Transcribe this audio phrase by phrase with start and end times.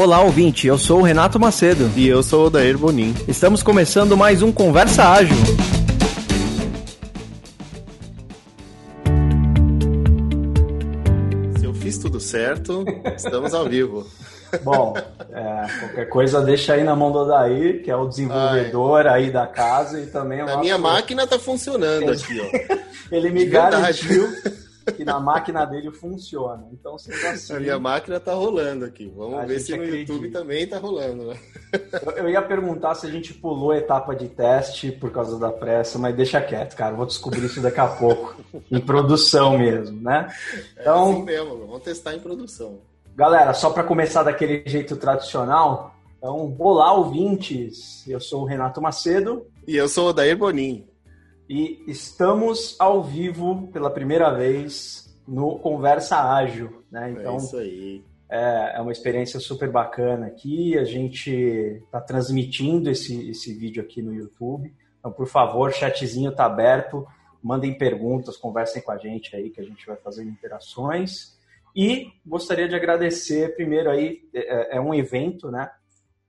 [0.00, 0.64] Olá, ouvinte.
[0.64, 1.90] Eu sou o Renato Macedo.
[1.96, 3.12] E eu sou o Dair Bonin.
[3.26, 5.36] Estamos começando mais um Conversa Ágil.
[11.58, 12.84] Se eu fiz tudo certo,
[13.16, 14.06] estamos ao vivo.
[14.62, 14.94] Bom,
[15.32, 19.24] é, qualquer coisa deixa aí na mão do Odair, que é o desenvolvedor Ai.
[19.24, 22.76] aí da casa e também A minha máquina tá funcionando aqui, ó.
[23.10, 24.28] Ele me garantiu
[24.92, 26.66] que na máquina dele funciona.
[26.72, 27.54] Então, sendo assim.
[27.54, 29.12] A minha máquina tá rolando aqui.
[29.16, 30.12] Vamos ver se no acredita.
[30.12, 31.38] YouTube também tá rolando, né?
[32.04, 35.50] Eu, eu, ia perguntar se a gente pulou a etapa de teste por causa da
[35.50, 36.94] pressa, mas deixa quieto, cara.
[36.94, 38.36] Vou descobrir isso daqui a pouco.
[38.70, 40.32] em produção mesmo, né?
[40.80, 42.78] Então, é assim mesmo, vamos testar em produção.
[43.14, 49.46] Galera, só para começar daquele jeito tradicional, então, olá ouvintes, eu sou o Renato Macedo.
[49.66, 50.84] E eu sou o Dair Bonin.
[51.48, 57.08] E estamos ao vivo pela primeira vez no Conversa Ágil, né?
[57.08, 58.04] É então, é isso aí.
[58.30, 60.76] É, é uma experiência super bacana aqui.
[60.76, 64.74] A gente está transmitindo esse, esse vídeo aqui no YouTube.
[64.98, 67.06] Então, por favor, chatzinho está aberto.
[67.42, 71.38] Mandem perguntas, conversem com a gente aí, que a gente vai fazer interações.
[71.74, 75.70] E gostaria de agradecer primeiro aí, é, é um evento, né?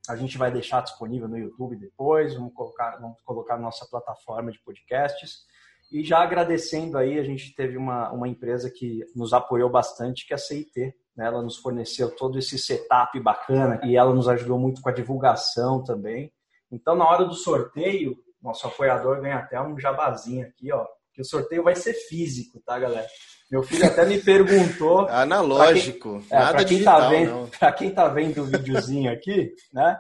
[0.09, 4.59] A gente vai deixar disponível no YouTube depois, vamos colocar, vamos colocar nossa plataforma de
[4.59, 5.43] podcasts.
[5.91, 10.33] E já agradecendo aí, a gente teve uma, uma empresa que nos apoiou bastante, que
[10.33, 10.95] é a CIT.
[11.15, 11.25] Né?
[11.27, 15.83] Ela nos forneceu todo esse setup bacana e ela nos ajudou muito com a divulgação
[15.83, 16.33] também.
[16.71, 20.87] Então, na hora do sorteio, nosso apoiador ganha até um jabazinho aqui, ó.
[21.13, 23.07] Que o sorteio vai ser físico, tá, galera?
[23.49, 25.07] Meu filho até me perguntou.
[25.09, 26.21] Analógico.
[26.27, 29.97] Quem, é, quem tá digital, tá vendo, Para quem tá vendo o videozinho aqui, né?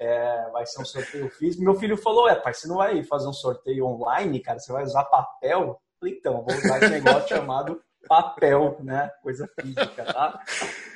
[0.00, 1.62] É, vai ser um sorteio físico.
[1.62, 4.58] Meu filho falou: É, pai, você não vai fazer um sorteio online, cara?
[4.58, 5.80] Você vai usar papel?
[5.98, 9.10] falei, então, vou usar esse negócio chamado papel, né?
[9.22, 10.40] Coisa física, tá?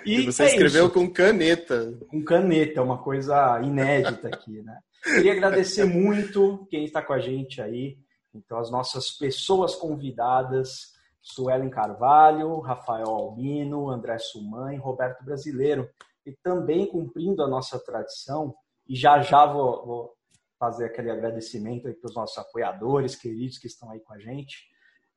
[0.04, 0.94] E, e você é escreveu isso.
[0.94, 1.98] com caneta.
[2.08, 4.78] Com caneta, é uma coisa inédita aqui, né?
[5.02, 7.98] Queria agradecer muito quem está com a gente aí.
[8.34, 10.92] Então, as nossas pessoas convidadas.
[11.23, 15.89] Suelen Carvalho, Rafael Albino, André Suman e Roberto Brasileiro.
[16.25, 18.55] E também cumprindo a nossa tradição,
[18.86, 20.14] e já já vou, vou
[20.58, 24.69] fazer aquele agradecimento para os nossos apoiadores queridos que estão aí com a gente.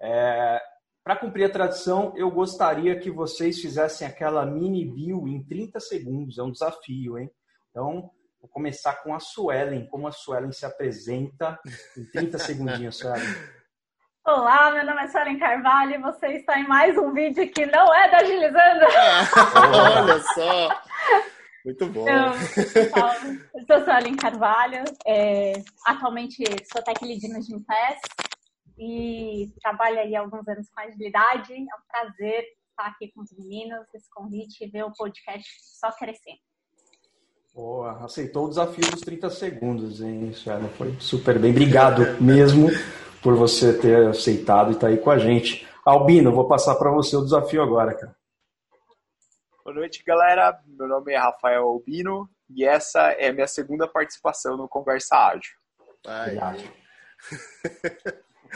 [0.02, 0.62] É,
[1.04, 6.38] para cumprir a tradição, eu gostaria que vocês fizessem aquela mini bio em 30 segundos,
[6.38, 7.30] é um desafio, hein?
[7.70, 8.10] Então,
[8.40, 11.60] vou começar com a Suelen, como a Suelen se apresenta
[11.98, 13.28] em 30 segundinhos, Suelen.
[14.26, 17.94] Olá, meu nome é Suelen Carvalho e você está em mais um vídeo que não
[17.94, 18.86] é da Agilizando.
[20.00, 20.82] olha só!
[21.66, 22.06] Muito bom.
[22.08, 22.34] Então,
[23.54, 25.52] eu sou Suelen Carvalho, é,
[25.86, 26.42] atualmente
[26.72, 28.00] sou Tech Lead no Gimpass
[28.78, 31.52] e trabalho aí há alguns anos com agilidade.
[31.52, 35.92] É um prazer estar aqui com os meninos, esse convite e ver o podcast só
[35.92, 36.40] crescendo.
[37.54, 40.70] Boa, aceitou o desafio dos 30 segundos, hein, Suelen?
[40.70, 41.52] Foi super bem.
[41.52, 42.70] Obrigado mesmo
[43.24, 45.66] por você ter aceitado e estar tá aí com a gente.
[45.86, 48.16] Albino, vou passar para você o desafio agora, cara.
[49.64, 50.60] Boa noite, galera.
[50.68, 55.54] Meu nome é Rafael Albino e essa é a minha segunda participação no Conversa Ágil.
[56.06, 56.38] Ai.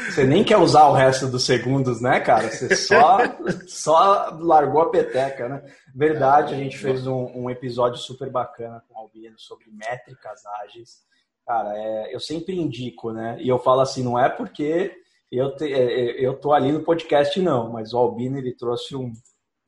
[0.10, 2.52] Você nem quer usar o resto dos segundos, né, cara?
[2.52, 3.20] Você só,
[3.68, 5.64] só largou a peteca, né?
[5.96, 11.08] Verdade, a gente fez um, um episódio super bacana com o Albino sobre métricas ágeis.
[11.48, 13.38] Cara, é, eu sempre indico, né?
[13.40, 14.92] E eu falo assim, não é porque
[15.32, 18.98] eu, te, é, é, eu tô ali no podcast, não, mas o Albino ele trouxe
[18.98, 19.14] um,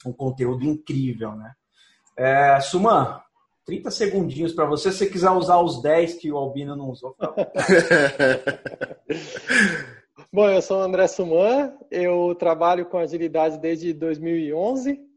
[0.06, 1.54] um conteúdo incrível, né?
[2.18, 3.22] É, Suman,
[3.66, 4.92] 30 segundinhos para você.
[4.92, 7.16] Se você quiser usar os 10 que o Albino não usou,
[10.32, 15.09] Bom, eu sou o André Suman, eu trabalho com agilidade desde 2011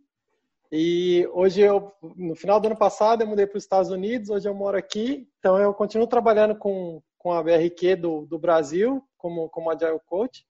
[0.75, 4.49] e hoje eu, no final do ano passado, eu mudei para os Estados Unidos, hoje
[4.49, 9.50] eu moro aqui, então eu continuo trabalhando com, com a BRQ do, do Brasil, como,
[9.50, 10.47] como Agile Coach,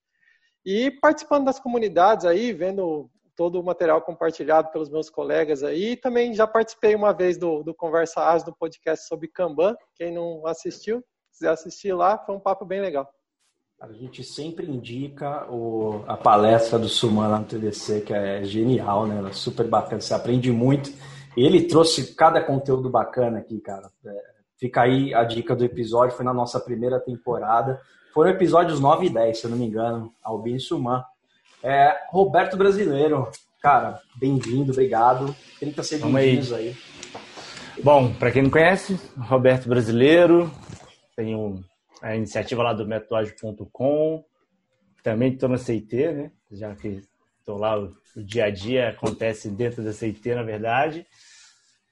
[0.65, 5.96] e participando das comunidades aí, vendo todo o material compartilhado pelos meus colegas aí, e
[5.96, 10.46] também já participei uma vez do, do Conversa Ágil, do podcast sobre Kanban, quem não
[10.46, 11.02] assistiu,
[11.32, 13.12] quiser assistir lá, foi um papo bem legal.
[13.82, 19.08] A gente sempre indica o, a palestra do Suman lá no TDC, que é genial,
[19.08, 19.29] né?
[19.29, 20.93] É super bacana, você aprende muito.
[21.37, 23.90] Ele trouxe cada conteúdo bacana aqui, cara.
[24.06, 24.23] É,
[24.56, 27.81] fica aí a dica do episódio, foi na nossa primeira temporada.
[28.14, 31.02] Foram episódios 9 e 10, se eu não me engano, Albin Suman.
[31.61, 35.34] É, Roberto Brasileiro, cara, bem-vindo, obrigado.
[35.58, 36.69] 30 segundos aí.
[36.69, 36.76] aí.
[37.82, 40.49] Bom, para quem não conhece, Roberto Brasileiro,
[41.17, 41.64] tenho
[42.02, 44.25] a iniciativa lá do metodológico.com.
[45.02, 46.32] Também estou na CIT, né?
[46.50, 47.00] Já que
[47.38, 51.06] estou lá, o, o, dia a dia acontece dentro da CIT, na verdade.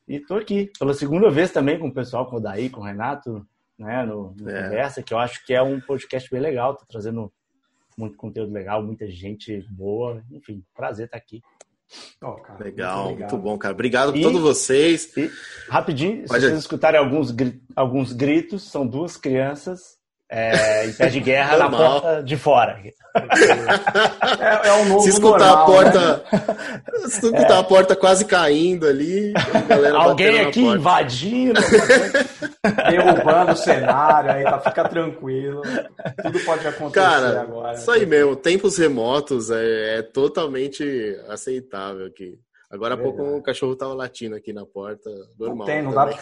[0.07, 2.85] E estou aqui pela segunda vez também com o pessoal, com o Daí, com o
[2.85, 3.47] Renato,
[3.79, 4.65] né, no, no é.
[4.65, 7.33] Conversa, que eu acho que é um podcast bem legal, tô trazendo
[7.97, 11.41] muito conteúdo legal, muita gente boa, enfim, prazer estar aqui.
[12.23, 13.75] Oh, cara, legal, muito, muito, bom, cara.
[13.75, 15.17] Obrigado por todos vocês.
[15.17, 15.31] E,
[15.69, 16.41] rapidinho, Pode...
[16.41, 17.35] se vocês escutarem alguns,
[17.75, 20.00] alguns gritos, são duas crianças
[20.31, 22.79] é, em pé de guerra na porta de fora.
[24.39, 27.09] É, é um novo se escutar normal, a porta, né?
[27.09, 27.59] se escutar é.
[27.59, 29.33] a porta quase caindo ali,
[29.97, 31.61] alguém aqui invadindo,
[32.89, 35.63] derrubando o cenário, aí tá, fica tranquilo.
[36.23, 37.75] Tudo pode acontecer Cara, agora.
[37.75, 42.39] Isso aí mesmo, tempos remotos é, é totalmente aceitável aqui.
[42.71, 45.57] Agora há pouco um cachorro estava latindo aqui na porta, normal.
[45.57, 46.13] Não tem, não dá.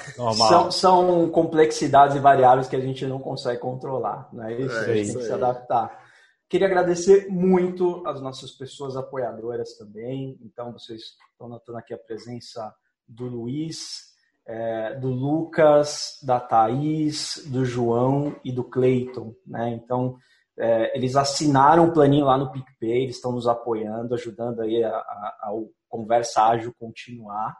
[0.48, 4.74] São, são, complexidades e variáveis que a gente não consegue controlar, não é isso?
[4.74, 6.08] É, a gente isso tem que se adaptar.
[6.48, 10.38] Queria agradecer muito as nossas pessoas apoiadoras também.
[10.40, 12.74] Então, vocês estão notando aqui a presença
[13.06, 14.14] do Luiz,
[14.46, 19.34] é, do Lucas, da Thaís, do João e do Cleiton.
[19.46, 19.68] Né?
[19.68, 20.16] Então,
[20.58, 24.82] é, eles assinaram o um planinho lá no PicPay, eles estão nos apoiando, ajudando aí
[24.82, 27.56] a, a, ao Conversa Ágil continuar.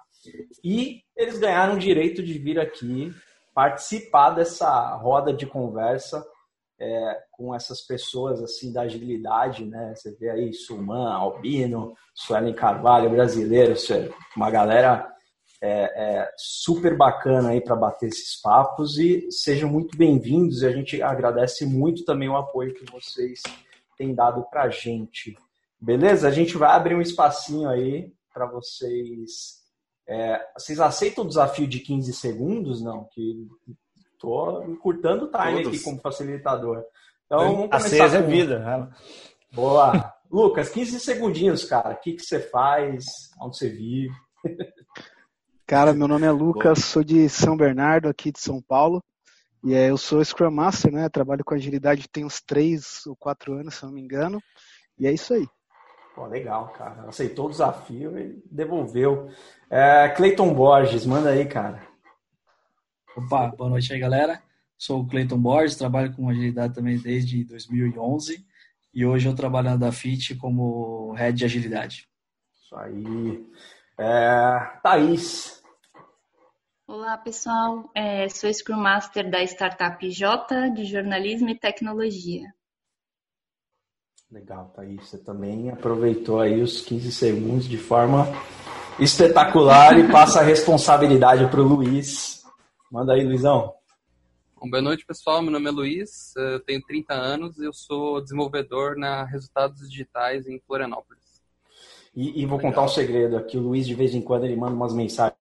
[0.64, 3.12] E eles ganharam o direito de vir aqui
[3.54, 6.24] participar dessa roda de conversa
[6.80, 9.94] é, com essas pessoas assim da agilidade, né?
[9.94, 13.74] Você vê aí Suman, Albino, Suelen Carvalho, brasileiro,
[14.36, 15.12] uma galera
[15.60, 20.70] é, é super bacana aí para bater esses papos e sejam muito bem-vindos e a
[20.70, 23.42] gente agradece muito também o apoio que vocês
[23.96, 25.36] têm dado para a gente.
[25.80, 26.28] Beleza?
[26.28, 29.58] A gente vai abrir um espacinho aí para vocês.
[30.06, 32.80] É, vocês aceitam o desafio de 15 segundos?
[32.80, 33.46] Não, que
[34.18, 35.68] tô encurtando o time Todos.
[35.68, 36.84] aqui como facilitador.
[37.26, 38.16] Então, vamos começar a com...
[38.16, 38.58] é vida.
[38.60, 38.90] Né?
[39.52, 40.14] Boa.
[40.30, 41.94] Lucas, 15 segundinhos, cara.
[41.94, 43.04] O que, que você faz?
[43.40, 44.14] Onde você vive?
[45.66, 49.02] Cara, meu nome é Lucas, sou de São Bernardo, aqui de São Paulo.
[49.64, 51.08] E é, eu sou Scrum Master, né?
[51.08, 54.40] Trabalho com agilidade tem uns 3 ou 4 anos, se não me engano.
[54.98, 55.46] E é isso aí.
[56.18, 57.08] Pô, legal, cara.
[57.08, 59.30] Aceitou o desafio e devolveu.
[59.70, 61.80] É, Cleiton Borges, manda aí, cara.
[63.16, 64.42] Opa, boa noite aí, galera.
[64.76, 68.44] Sou o Cleiton Borges, trabalho com agilidade também desde 2011
[68.92, 72.08] e hoje eu trabalho na Dafit como Head de Agilidade.
[72.52, 73.46] Isso aí.
[73.96, 75.62] É, Thaís.
[76.84, 77.92] Olá, pessoal.
[77.94, 82.52] É, sou Scrum Master da Startup J de Jornalismo e Tecnologia.
[84.30, 85.08] Legal, Thaís.
[85.08, 88.26] Você também aproveitou aí os 15 segundos de forma
[89.00, 92.44] espetacular e passa a responsabilidade para o Luiz.
[92.92, 93.72] Manda aí, Luizão.
[94.60, 95.40] Bom, boa noite, pessoal.
[95.40, 100.46] Meu nome é Luiz, eu tenho 30 anos e eu sou desenvolvedor na Resultados Digitais
[100.46, 101.40] em Florianópolis.
[102.14, 102.70] E, e vou Legal.
[102.70, 103.56] contar um segredo aqui.
[103.56, 105.38] O Luiz, de vez em quando, ele manda umas mensagens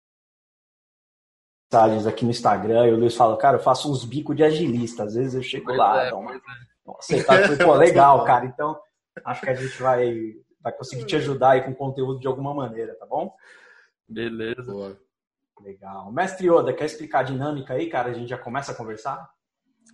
[2.07, 5.05] aqui no Instagram e o Luiz fala, cara, eu faço uns bicos de agilista.
[5.05, 6.23] Às vezes eu chego pois lá, é, então,
[6.99, 7.41] aceitar.
[7.41, 8.45] Falei, pô, legal, cara.
[8.45, 8.79] Então,
[9.23, 12.95] acho que a gente vai, vai conseguir te ajudar aí com conteúdo de alguma maneira,
[12.95, 13.33] tá bom?
[14.07, 14.71] Beleza.
[14.71, 14.97] Boa.
[15.61, 16.11] Legal.
[16.11, 18.09] Mestre Oda, quer explicar a dinâmica aí, cara?
[18.09, 19.29] A gente já começa a conversar?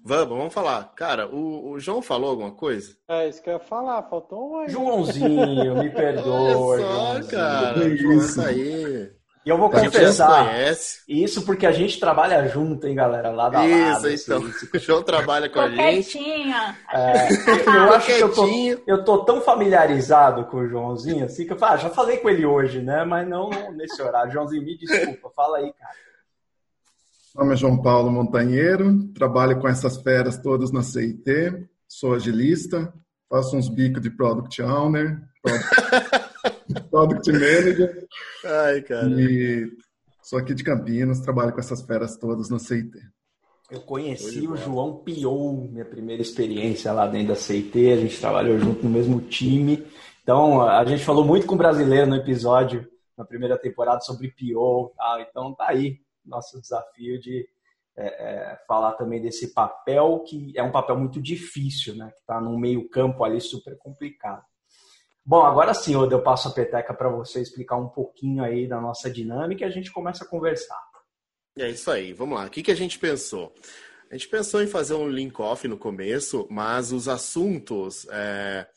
[0.03, 0.91] Vamos, vamos falar.
[0.95, 2.95] Cara, o, o João falou alguma coisa?
[3.07, 6.57] É, isso que eu ia falar, faltou um Joãozinho, me perdoa.
[6.57, 7.31] Olha só, Joãozinho.
[7.31, 7.87] cara.
[7.87, 9.20] Isso aí.
[9.44, 10.54] E eu vou confessar,
[11.07, 14.45] isso porque a gente trabalha junto, hein, galera, lá da Isso, lado, então.
[14.45, 16.19] Assim, o João trabalha com a gente.
[16.94, 17.28] É,
[17.66, 18.48] eu acho que eu tô,
[18.86, 22.30] eu tô tão familiarizado com o Joãozinho, assim, que eu falo, ah, já falei com
[22.30, 24.31] ele hoje, né, mas não nesse horário.
[24.31, 25.95] Joãozinho, me desculpa, fala aí, cara.
[27.33, 32.94] Meu nome é João Paulo Montanheiro, trabalho com essas feras todas na CIT, sou agilista,
[33.28, 36.30] faço uns bicos de Product Owner, product...
[36.90, 38.07] Product Manager.
[38.45, 39.07] Ai, cara.
[39.07, 39.68] E
[40.21, 42.99] sou aqui de Campinas, trabalho com essas feras todas na CIT.
[43.69, 48.59] Eu conheci o João Piou, minha primeira experiência lá dentro da CIT, a gente trabalhou
[48.59, 49.87] junto no mesmo time.
[50.21, 52.85] Então, a gente falou muito com o brasileiro no episódio,
[53.18, 54.90] na primeira temporada, sobre Piou.
[54.90, 55.25] Tá?
[55.28, 57.47] Então, tá aí nosso desafio de
[57.95, 62.11] é, é, falar também desse papel, que é um papel muito difícil, né?
[62.11, 64.44] que está num meio campo ali super complicado.
[65.23, 69.09] Bom, agora sim, eu passo a peteca para você explicar um pouquinho aí da nossa
[69.09, 70.81] dinâmica e a gente começa a conversar.
[71.57, 72.45] É isso aí, vamos lá.
[72.45, 73.54] O que, que a gente pensou?
[74.09, 78.68] A gente pensou em fazer um link-off no começo, mas os assuntos é,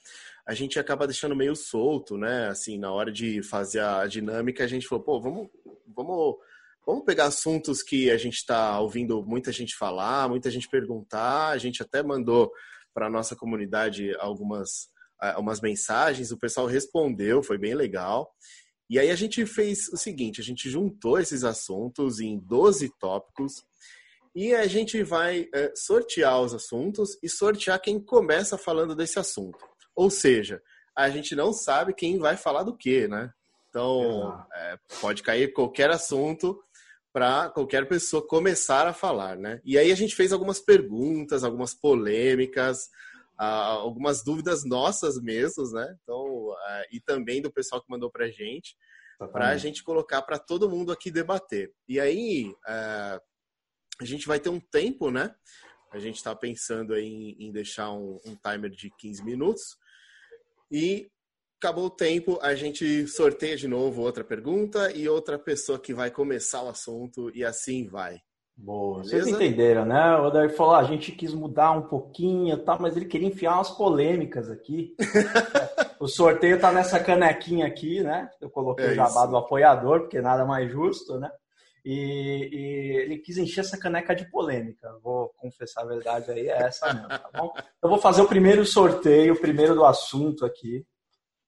[0.47, 2.49] a gente acaba deixando meio solto, né?
[2.49, 5.49] Assim, na hora de fazer a dinâmica, a gente falou, pô, vamos,
[5.89, 6.37] vamos,
[6.87, 11.49] vamos pegar assuntos que a gente está ouvindo muita gente falar, muita gente perguntar.
[11.49, 12.53] A gente até mandou
[12.93, 14.89] para a nossa comunidade algumas
[15.39, 18.31] umas mensagens, o pessoal respondeu, foi bem legal.
[18.89, 23.65] E aí a gente fez o seguinte, a gente juntou esses assuntos em 12 tópicos
[24.35, 29.59] e a gente vai é, sortear os assuntos e sortear quem começa falando desse assunto.
[29.95, 30.61] Ou seja,
[30.97, 33.31] a gente não sabe quem vai falar do que, né?
[33.69, 36.61] Então, é, pode cair qualquer assunto
[37.13, 39.61] para qualquer pessoa começar a falar, né?
[39.65, 42.89] E aí a gente fez algumas perguntas, algumas polêmicas,
[43.37, 45.97] algumas dúvidas nossas mesmos, né?
[46.03, 46.57] Então, uh,
[46.93, 48.77] e também do pessoal que mandou para a gente,
[49.33, 51.73] para a gente colocar para todo mundo aqui debater.
[51.89, 53.21] E aí uh,
[54.01, 55.35] a gente vai ter um tempo, né?
[55.93, 59.77] A gente está pensando em, em deixar um, um, timer de 15 minutos.
[60.71, 61.09] E
[61.61, 66.11] acabou o tempo, a gente sorteia de novo outra pergunta e outra pessoa que vai
[66.11, 68.21] começar o assunto e assim vai.
[68.57, 69.03] Boa.
[69.03, 69.11] Beleza?
[69.11, 70.17] Vocês entenderam, né?
[70.17, 73.55] O Odair falou, ah, a gente quis mudar um pouquinho, tá, mas ele queria enfiar
[73.55, 74.95] umas polêmicas aqui.
[75.99, 78.31] o sorteio tá nessa canequinha aqui, né?
[78.41, 81.31] Eu coloquei é o jabá do apoiador, porque nada mais justo, né?
[81.85, 84.99] E, e, ele quis encher essa caneca de polêmica.
[85.03, 87.53] Vou confessar a verdade aí, é essa mesmo, tá bom?
[87.83, 90.87] Eu vou fazer o primeiro sorteio, o primeiro do assunto aqui.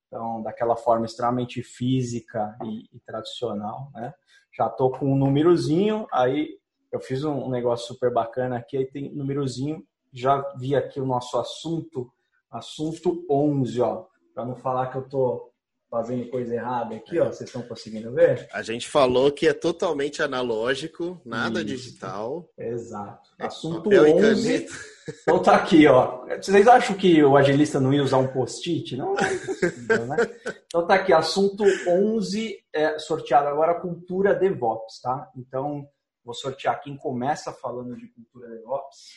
[0.06, 4.12] Então, daquela forma extremamente física e, e tradicional, né?
[4.56, 6.48] Já tô com um númerozinho, aí
[6.96, 11.38] eu fiz um negócio super bacana aqui, aí tem númerozinho, já vi aqui o nosso
[11.38, 12.10] assunto,
[12.50, 15.52] assunto 11, ó, para não falar que eu tô
[15.90, 18.48] fazendo coisa errada aqui, ó, vocês estão conseguindo ver?
[18.52, 21.68] A gente falou que é totalmente analógico, nada Isso.
[21.68, 22.48] digital.
[22.58, 23.30] Exato.
[23.38, 24.66] É assunto 11.
[25.22, 26.26] Então tá aqui, ó.
[26.42, 28.96] Vocês acham que o agilista não ia usar um post-it?
[28.96, 30.16] Não, é possível, né?
[30.66, 35.30] Então tá aqui, assunto 11, é, sorteado agora, cultura DevOps, tá?
[35.36, 35.86] Então,
[36.26, 39.12] Vou sortear quem começa falando de cultura DevOps.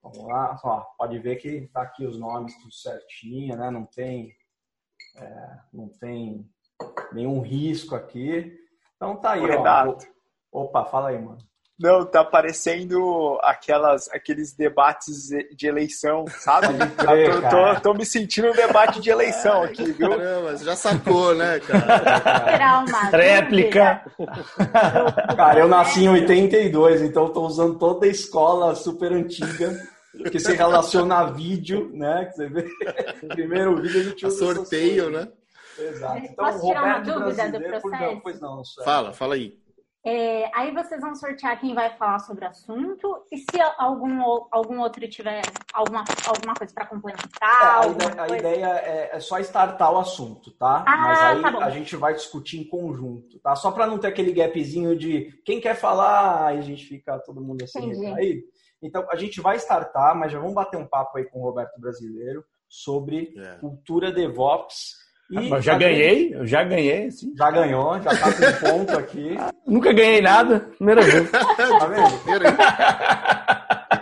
[0.00, 3.68] Vamos lá, ó, pode ver que está aqui os nomes tudo certinho, né?
[3.68, 4.32] Não tem,
[5.16, 6.48] é, não tem
[7.12, 8.56] nenhum risco aqui.
[8.94, 9.98] Então tá aí, ó.
[10.52, 11.49] Opa, fala aí, mano.
[11.80, 16.66] Não, tá parecendo aquelas, aqueles debates de eleição, sabe?
[16.94, 20.10] Crer, tô, tô, tô, me sentindo um debate de eleição aqui, viu?
[20.10, 23.08] Caramba, você já sacou, né, cara?
[23.16, 24.04] Réplica.
[25.34, 29.74] Cara, eu nasci em 82, então tô usando toda a escola super antiga
[30.30, 32.26] que se relaciona a vídeo, né?
[32.26, 32.68] Que você vê.
[33.28, 34.54] Primeiro vídeo a gente usa.
[34.54, 35.28] sorteio, né?
[35.78, 36.18] Exato.
[36.18, 38.20] Então, Posso tirar uma dúvida do processo?
[38.22, 39.58] Pois não, fala, fala aí.
[40.02, 44.18] É, aí vocês vão sortear quem vai falar sobre o assunto e se algum,
[44.50, 45.42] algum outro tiver
[45.74, 47.30] alguma, alguma coisa para complementar.
[47.42, 50.84] É, a, ideia, a ideia é, é, só startar o assunto, tá?
[50.86, 53.54] Ah, Mas aí tá a gente vai discutir em conjunto, tá?
[53.54, 57.42] Só para não ter aquele gapzinho de quem quer falar, aí a gente fica todo
[57.42, 58.42] mundo assim aí.
[58.82, 61.78] Então a gente vai startar, mas já vamos bater um papo aí com o Roberto
[61.78, 63.56] Brasileiro sobre é.
[63.58, 64.94] cultura DevOps
[65.30, 67.32] e já ganhei, eu já ganhei, sim.
[67.36, 69.36] Já ganhou, já tá com ponto aqui.
[69.64, 71.30] Nunca ganhei nada, primeira vez.
[71.30, 72.12] tá vendo?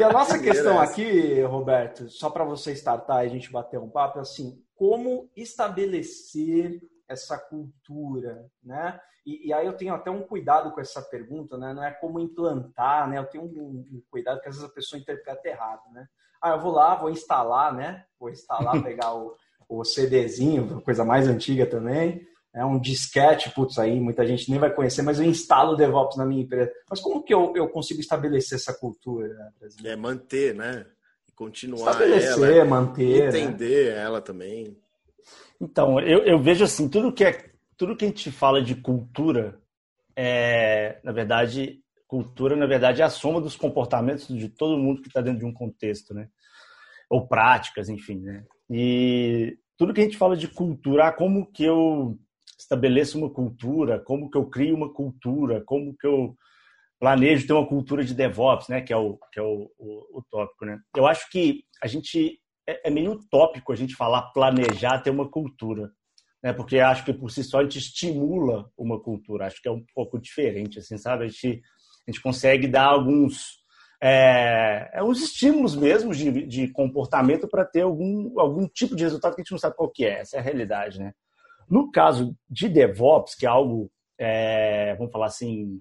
[0.01, 3.91] e a nossa questão aqui, Roberto, só para você startar e a gente bater um
[3.91, 8.99] papo, é assim, como estabelecer essa cultura, né?
[9.27, 11.75] E, e, aí eu tenho até um cuidado com essa pergunta, né?
[11.75, 13.19] Não é como implantar, né?
[13.19, 16.07] Eu tenho um, um cuidado que às vezes a pessoa interpreta errado, né?
[16.41, 18.05] Ah, eu vou lá, vou instalar, né?
[18.19, 19.37] Vou instalar, pegar o
[19.69, 22.27] o CDzinho, coisa mais antiga também.
[22.55, 26.17] É um disquete, putz, aí muita gente nem vai conhecer, mas eu instalo o DevOps
[26.17, 26.73] na minha empresa.
[26.89, 29.29] Mas como que eu, eu consigo estabelecer essa cultura
[29.61, 29.97] brasileira?
[29.97, 30.87] É manter, né?
[31.37, 33.39] Continuar estabelecer, ela, manter, né?
[33.39, 34.03] entender né?
[34.03, 34.77] ela também.
[35.61, 39.61] Então, eu, eu vejo assim, tudo que é tudo que a gente fala de cultura
[40.21, 45.07] é, na verdade, cultura, na verdade, é a soma dos comportamentos de todo mundo que
[45.07, 46.29] está dentro de um contexto, né?
[47.09, 48.45] Ou práticas, enfim, né?
[48.71, 52.19] E tudo que a gente fala de cultura, ah, como que eu
[52.59, 56.37] estabeleço uma cultura, como que eu crio uma cultura, como que eu
[56.99, 60.23] planejo ter uma cultura de DevOps, né, que é o que é o, o, o
[60.29, 60.81] tópico, né?
[60.97, 65.31] Eu acho que a gente é, é meio utópico a gente falar planejar ter uma
[65.31, 65.93] cultura,
[66.43, 66.53] né?
[66.53, 69.47] Porque acho que por si só a gente estimula uma cultura.
[69.47, 71.25] Acho que é um pouco diferente, assim, sabe?
[71.25, 71.63] A gente
[72.07, 73.58] a gente consegue dar alguns
[74.01, 79.35] é, é os estímulos mesmo de, de comportamento para ter algum, algum tipo de resultado
[79.35, 80.21] que a gente não sabe qual que é.
[80.21, 81.13] Essa é a realidade, né?
[81.69, 85.79] No caso de DevOps, que é algo, é, vamos falar assim,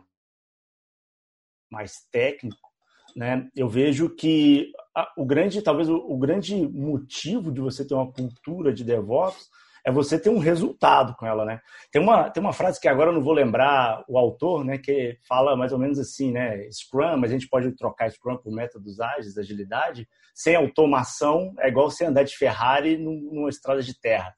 [1.71, 2.67] mais técnico,
[3.15, 3.47] né?
[3.55, 8.11] Eu vejo que a, o grande, talvez o, o grande motivo de você ter uma
[8.11, 9.47] cultura de DevOps
[9.85, 11.59] é você ter um resultado com ela, né?
[11.91, 14.77] Tem uma, tem uma frase que agora eu não vou lembrar o autor, né?
[14.77, 16.69] Que fala mais ou menos assim, né?
[16.71, 20.07] Scrum, mas a gente pode trocar Scrum por métodos ágeis, agilidade.
[20.33, 24.35] Sem automação é igual você andar de Ferrari numa estrada de terra.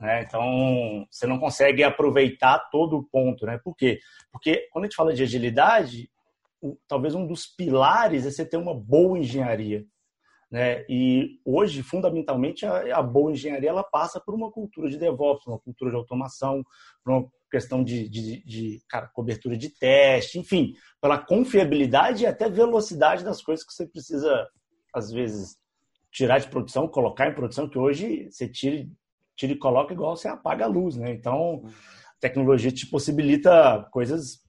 [0.00, 0.22] Né?
[0.22, 3.46] Então, você não consegue aproveitar todo o ponto.
[3.46, 3.58] Né?
[3.62, 4.00] Por quê?
[4.30, 6.10] Porque quando a gente fala de agilidade,
[6.88, 9.84] talvez um dos pilares é você ter uma boa engenharia.
[10.50, 10.84] Né?
[10.88, 15.58] E hoje, fundamentalmente, a, a, boa engenharia ela passa por uma cultura de DevOps, uma
[15.58, 16.64] cultura de automação,
[17.02, 22.48] por uma questão de, de, de cara, cobertura de teste, enfim, pela confiabilidade e até
[22.48, 24.48] velocidade das coisas que você precisa,
[24.92, 25.56] às vezes,
[26.10, 28.86] tirar de produção, colocar em produção, que hoje você tira,
[29.36, 30.96] tira e coloca igual você apaga a luz.
[30.96, 31.12] Né?
[31.12, 34.44] Então, a tecnologia te possibilita coisas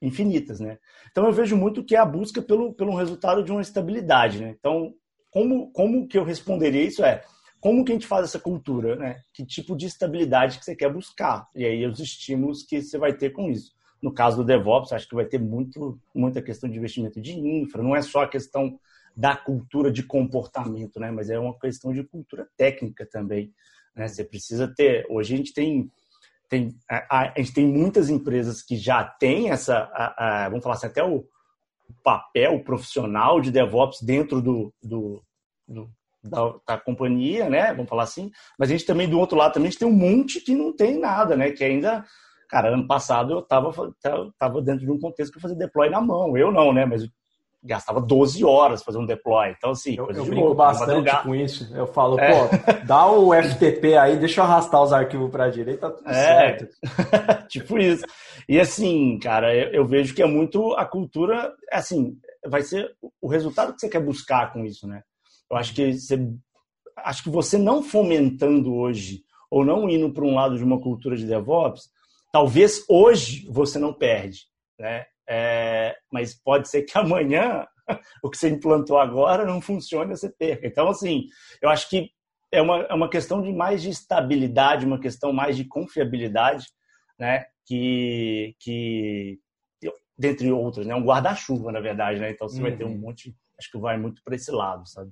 [0.00, 0.78] infinitas, né?
[1.10, 4.54] Então eu vejo muito que é a busca pelo, pelo resultado de uma estabilidade, né?
[4.58, 4.94] Então
[5.30, 7.22] como, como que eu responderia isso é
[7.60, 9.20] como que a gente faz essa cultura, né?
[9.32, 11.48] Que tipo de estabilidade que você quer buscar?
[11.54, 13.72] E aí os estímulos que você vai ter com isso.
[14.00, 17.82] No caso do DevOps, acho que vai ter muito, muita questão de investimento de infra,
[17.82, 18.78] não é só a questão
[19.16, 21.10] da cultura de comportamento, né?
[21.10, 23.52] Mas é uma questão de cultura técnica também,
[23.96, 24.06] né?
[24.06, 25.04] Você precisa ter.
[25.10, 25.90] Hoje a gente tem
[26.48, 30.86] tem a, a, gente tem muitas empresas que já têm essa, a, vamos falar assim,
[30.86, 31.26] até o,
[32.02, 35.22] papel profissional de DevOps dentro do, do,
[35.66, 35.90] do
[36.22, 37.72] da, da, companhia, né?
[37.72, 38.30] Vamos falar assim.
[38.58, 40.74] Mas a gente também, do outro lado, também a gente tem um monte que não
[40.74, 41.50] tem nada, né?
[41.50, 42.04] Que ainda,
[42.48, 43.72] cara, ano passado eu estava
[44.38, 46.36] tava dentro de um contexto que fazia deploy na mão.
[46.36, 46.84] Eu não, né?
[46.84, 47.08] Mas
[47.62, 49.50] gastava 12 horas fazer um deploy.
[49.56, 51.74] Então, assim, eu, eu brinco bastante com isso.
[51.74, 52.30] Eu falo, é.
[52.30, 56.08] pô, dá o FTP aí, deixa eu arrastar os arquivos para a direita, tá tudo
[56.08, 56.14] é.
[56.14, 56.68] certo.
[57.48, 58.04] tipo isso.
[58.48, 63.28] E assim, cara, eu, eu, vejo que é muito a cultura, assim, vai ser o
[63.28, 65.02] resultado que você quer buscar com isso, né?
[65.50, 66.28] Eu acho que você,
[66.98, 71.16] acho que você não fomentando hoje ou não indo para um lado de uma cultura
[71.16, 71.90] de DevOps,
[72.32, 74.42] talvez hoje você não perde,
[74.78, 75.06] né?
[75.28, 77.66] É, mas pode ser que amanhã
[78.22, 80.66] o que você implantou agora não funcione e você perca.
[80.66, 81.26] Então, assim,
[81.60, 82.10] eu acho que
[82.50, 86.66] é uma, é uma questão de mais de estabilidade, uma questão mais de confiabilidade,
[87.18, 87.44] né?
[87.66, 89.38] Que, que
[90.18, 90.94] dentre outras, né?
[90.94, 92.30] Um guarda-chuva, na verdade, né?
[92.30, 92.62] Então você uhum.
[92.62, 92.98] vai ter um uhum.
[92.98, 95.10] monte, acho que vai muito para esse lado, sabe?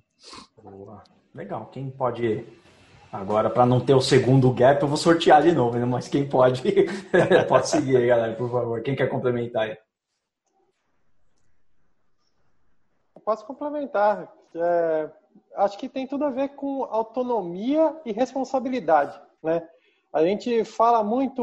[0.57, 1.05] Boa.
[1.35, 1.67] Legal.
[1.67, 2.45] Quem pode
[3.13, 5.85] agora para não ter o segundo gap, eu vou sortear de novo, né?
[5.85, 6.63] Mas quem pode
[7.49, 8.83] pode seguir aí, galera, por favor.
[8.83, 9.77] Quem quer complementar aí?
[13.27, 14.33] Posso complementar.
[14.55, 15.11] É,
[15.57, 19.69] acho que tem tudo a ver com autonomia e responsabilidade, né?
[20.13, 21.43] A gente fala muito,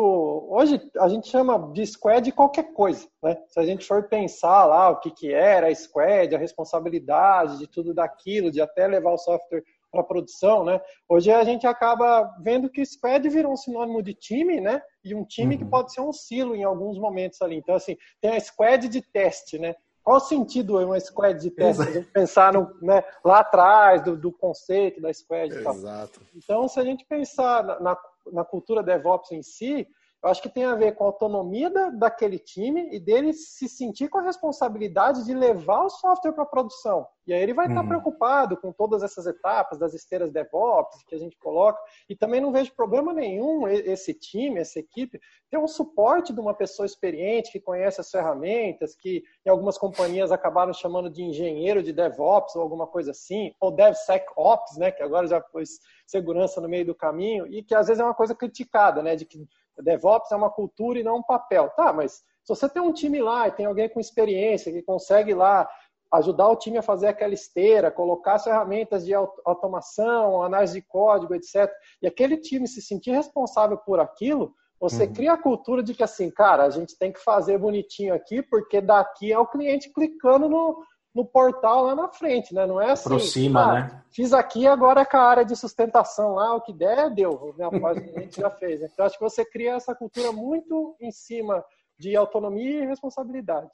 [0.50, 3.38] hoje a gente chama de squad qualquer coisa, né?
[3.50, 7.68] Se a gente for pensar lá o que, que era a squad, a responsabilidade de
[7.68, 10.82] tudo daquilo, de até levar o software para produção, né?
[11.08, 14.82] Hoje a gente acaba vendo que squad virou um sinônimo de time, né?
[15.04, 15.62] E um time uhum.
[15.62, 17.58] que pode ser um silo em alguns momentos ali.
[17.58, 19.76] Então, assim, tem a squad de teste, né?
[20.04, 21.82] Qual o sentido uma squad de teste?
[21.82, 25.56] A gente pensar no, né, lá atrás do, do, conceito da squad.
[25.56, 26.22] Exato.
[26.36, 27.98] Então, se a gente pensar na, na,
[28.34, 29.88] na cultura DevOps em si,
[30.24, 33.68] eu acho que tem a ver com a autonomia da, daquele time e dele se
[33.68, 37.06] sentir com a responsabilidade de levar o software para a produção.
[37.28, 37.74] E aí ele vai uhum.
[37.74, 41.80] estar preocupado com todas essas etapas das esteiras DevOps que a gente coloca.
[42.10, 46.54] E também não vejo problema nenhum esse time, essa equipe, ter um suporte de uma
[46.54, 51.94] pessoa experiente que conhece as ferramentas, que em algumas companhias acabaram chamando de engenheiro de
[51.94, 56.86] DevOps ou alguma coisa assim, ou DevSecOps, né, que agora já pôs segurança no meio
[56.86, 59.48] do caminho, e que às vezes é uma coisa criticada, né, de que
[59.82, 61.70] DevOps é uma cultura e não um papel.
[61.70, 65.34] Tá, mas se você tem um time lá e tem alguém com experiência que consegue
[65.34, 65.68] lá
[66.14, 71.34] ajudar o time a fazer aquela esteira, colocar as ferramentas de automação, análise de código,
[71.34, 71.72] etc.
[72.02, 75.14] E aquele time se sentir responsável por aquilo, você uhum.
[75.14, 78.80] cria a cultura de que assim, cara, a gente tem que fazer bonitinho aqui, porque
[78.82, 80.84] daqui é o cliente clicando no,
[81.14, 82.66] no portal lá na frente, né?
[82.66, 83.08] Não é assim.
[83.08, 84.04] Aproxima, ah, né?
[84.10, 87.54] Fiz aqui, agora é com a área de sustentação lá, o que der, deu.
[87.56, 88.82] Minha página a gente já fez.
[88.82, 88.90] Né?
[88.92, 91.64] Então, acho que você cria essa cultura muito em cima
[91.98, 93.72] de autonomia e responsabilidade.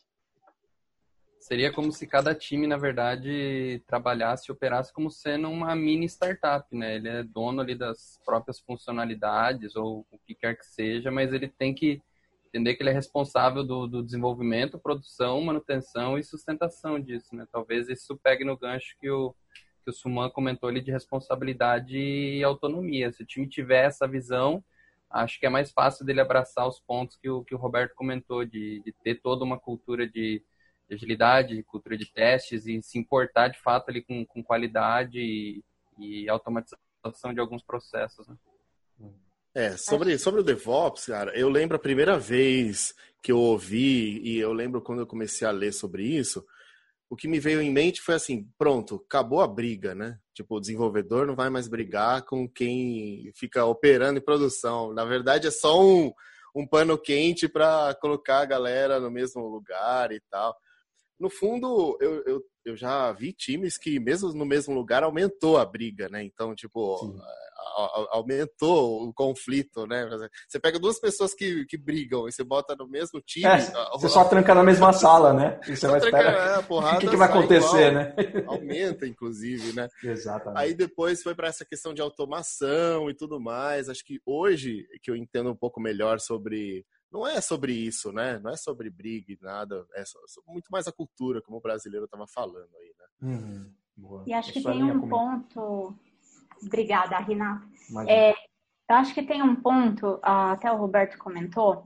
[1.40, 6.68] Seria como se cada time, na verdade, trabalhasse e operasse como sendo uma mini startup,
[6.76, 6.96] né?
[6.96, 11.48] Ele é dono ali das próprias funcionalidades ou o que quer que seja, mas ele
[11.48, 12.02] tem que
[12.50, 17.48] entender que ele é responsável do, do, desenvolvimento, produção, manutenção e sustentação disso, né?
[17.52, 19.36] Talvez isso pegue no gancho que o,
[19.84, 23.12] que o Suman comentou ali de responsabilidade e autonomia.
[23.12, 24.64] Se o time tiver essa visão,
[25.10, 28.44] acho que é mais fácil dele abraçar os pontos que o, que o Roberto comentou,
[28.44, 30.44] de, de ter toda uma cultura de,
[30.88, 35.64] de agilidade, cultura de testes e se importar de fato ali com, com qualidade e,
[36.00, 38.36] e automatização de alguns processos, né?
[39.60, 44.40] É, sobre, sobre o DevOps, cara, eu lembro a primeira vez que eu ouvi, e
[44.40, 46.46] eu lembro quando eu comecei a ler sobre isso,
[47.10, 50.18] o que me veio em mente foi assim, pronto, acabou a briga, né?
[50.34, 54.94] Tipo, o desenvolvedor não vai mais brigar com quem fica operando em produção.
[54.94, 56.14] Na verdade, é só um,
[56.56, 60.56] um pano quente para colocar a galera no mesmo lugar e tal.
[61.20, 65.66] No fundo, eu, eu, eu já vi times que, mesmo no mesmo lugar, aumentou a
[65.66, 66.24] briga, né?
[66.24, 67.14] Então, tipo,
[68.12, 70.08] aumentou o conflito, né?
[70.48, 73.46] Você pega duas pessoas que, que brigam e você bota no mesmo time.
[73.46, 73.60] É,
[73.94, 75.60] você só tranca na mesma sala, né?
[75.68, 76.60] E você vai esperar.
[76.60, 78.14] É, o que, que vai acontecer, igual, né?
[78.48, 79.88] Aumenta, inclusive, né?
[80.04, 80.62] Exatamente.
[80.62, 83.90] Aí depois foi para essa questão de automação e tudo mais.
[83.90, 88.40] Acho que hoje que eu entendo um pouco melhor sobre não é sobre isso, né?
[88.40, 89.86] Não é sobre briga e nada.
[89.96, 90.04] É
[90.48, 93.06] muito mais a cultura, como o brasileiro estava falando aí, né?
[93.22, 94.24] Uhum.
[94.26, 95.10] E acho que tem um comigo.
[95.10, 95.96] ponto
[96.64, 97.68] Obrigada, Renata.
[98.08, 98.32] É,
[98.90, 101.84] eu acho que tem um ponto, até o Roberto comentou,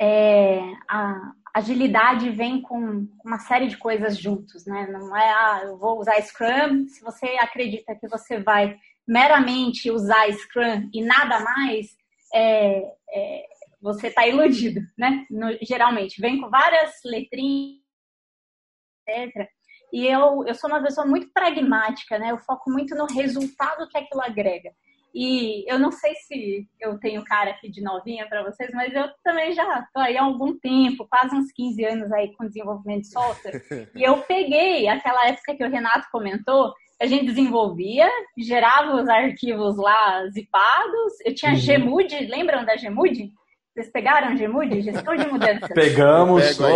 [0.00, 4.86] é, a agilidade vem com uma série de coisas juntos, né?
[4.86, 10.30] Não é, ah, eu vou usar Scrum, se você acredita que você vai meramente usar
[10.32, 11.96] Scrum e nada mais,
[12.34, 13.46] é, é,
[13.80, 15.26] você está iludido, né?
[15.30, 17.80] No, geralmente, vem com várias letrinhas,
[19.06, 19.48] etc.
[19.92, 22.30] E eu, eu sou uma pessoa muito pragmática, né?
[22.30, 24.70] Eu foco muito no resultado que aquilo agrega.
[25.14, 29.10] E eu não sei se eu tenho cara aqui de novinha para vocês, mas eu
[29.22, 33.12] também já estou aí há algum tempo, quase uns 15 anos aí com desenvolvimento de
[33.12, 33.62] software.
[33.94, 39.76] e eu peguei aquela época que o Renato comentou, a gente desenvolvia, gerava os arquivos
[39.76, 41.12] lá zipados.
[41.26, 41.84] Eu tinha uhum.
[41.84, 43.30] Gmood, lembram da Gmood?
[43.74, 44.82] Vocês pegaram Gmood?
[44.82, 45.66] Gestão de mudança?
[45.68, 46.58] Pegamos.
[46.58, 46.68] Né?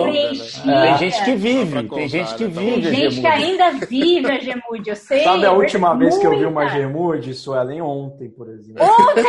[0.67, 0.83] É.
[0.87, 2.91] Tem gente que vive, tem gente que vive.
[2.91, 5.23] Tem gente que ainda vive a Gmood, eu sei.
[5.23, 7.35] Sabe a última vez que eu vi uma Gmood?
[7.35, 8.83] Suelen, ontem, por exemplo.
[8.83, 9.25] Ontem?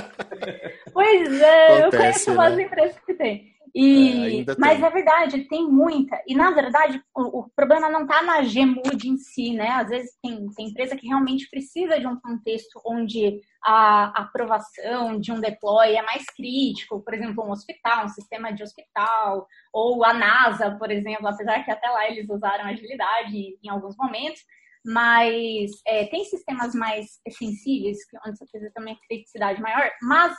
[0.94, 2.36] pois é, Acontece, eu conheço né?
[2.36, 3.53] umas empresas que tem.
[3.74, 6.22] E, é, mas é verdade, tem muita.
[6.28, 9.68] E na verdade, o, o problema não está na Gmood em si, né?
[9.70, 15.32] Às vezes tem, tem empresa que realmente precisa de um contexto onde a aprovação de
[15.32, 20.12] um deploy é mais crítico, por exemplo, um hospital, um sistema de hospital, ou a
[20.14, 24.40] NASA, por exemplo, apesar que até lá eles usaram agilidade em alguns momentos,
[24.86, 30.36] mas é, tem sistemas mais sensíveis, onde você precisa também criticidade maior, mas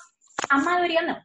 [0.49, 1.19] a maioria não.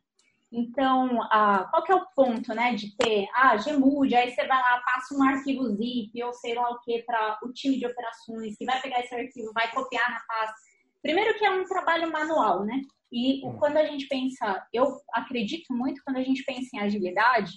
[0.53, 4.59] Então, ah, qual que é o ponto, né, de ter, ah, Gmood, aí você vai
[4.61, 8.57] lá, passa um arquivo zip ou sei lá o que para o time de operações,
[8.57, 10.57] que vai pegar esse arquivo, vai copiar na pasta.
[11.03, 12.81] Primeiro que é um trabalho manual, né?
[13.13, 17.53] E quando a gente pensa, eu acredito muito quando a gente pensa em agilidade,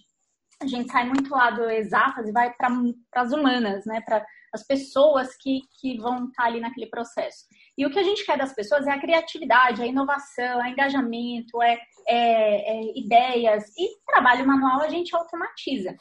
[0.61, 2.69] a gente sai muito lá do exatas e vai para
[3.15, 4.01] as humanas, né?
[4.01, 7.45] Para as pessoas que, que vão estar tá ali naquele processo.
[7.77, 11.61] E o que a gente quer das pessoas é a criatividade, a inovação, o engajamento,
[11.61, 13.65] é, é, é ideias.
[13.77, 15.95] E trabalho manual a gente automatiza.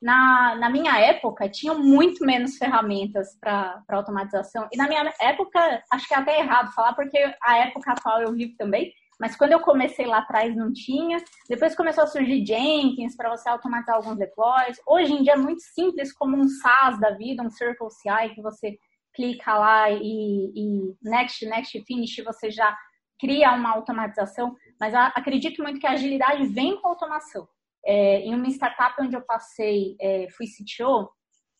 [0.00, 4.68] Na, na minha época, tinham muito menos ferramentas para automatização.
[4.72, 8.32] E na minha época, acho que é até errado falar, porque a época atual eu
[8.32, 11.18] vivo também, mas quando eu comecei lá atrás não tinha.
[11.48, 14.80] Depois começou a surgir Jenkins para você automatizar alguns deploys.
[14.86, 18.40] Hoje em dia é muito simples, como um SaaS da vida, um Circle CI, que
[18.40, 18.78] você
[19.18, 22.76] clica lá e, e next, next, finish, você já
[23.18, 24.54] cria uma automatização.
[24.80, 27.48] Mas acredito muito que a agilidade vem com automação.
[27.84, 31.10] É, em uma startup onde eu passei, é, fui CTO,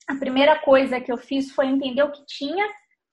[0.09, 2.65] a primeira coisa que eu fiz foi entender o que tinha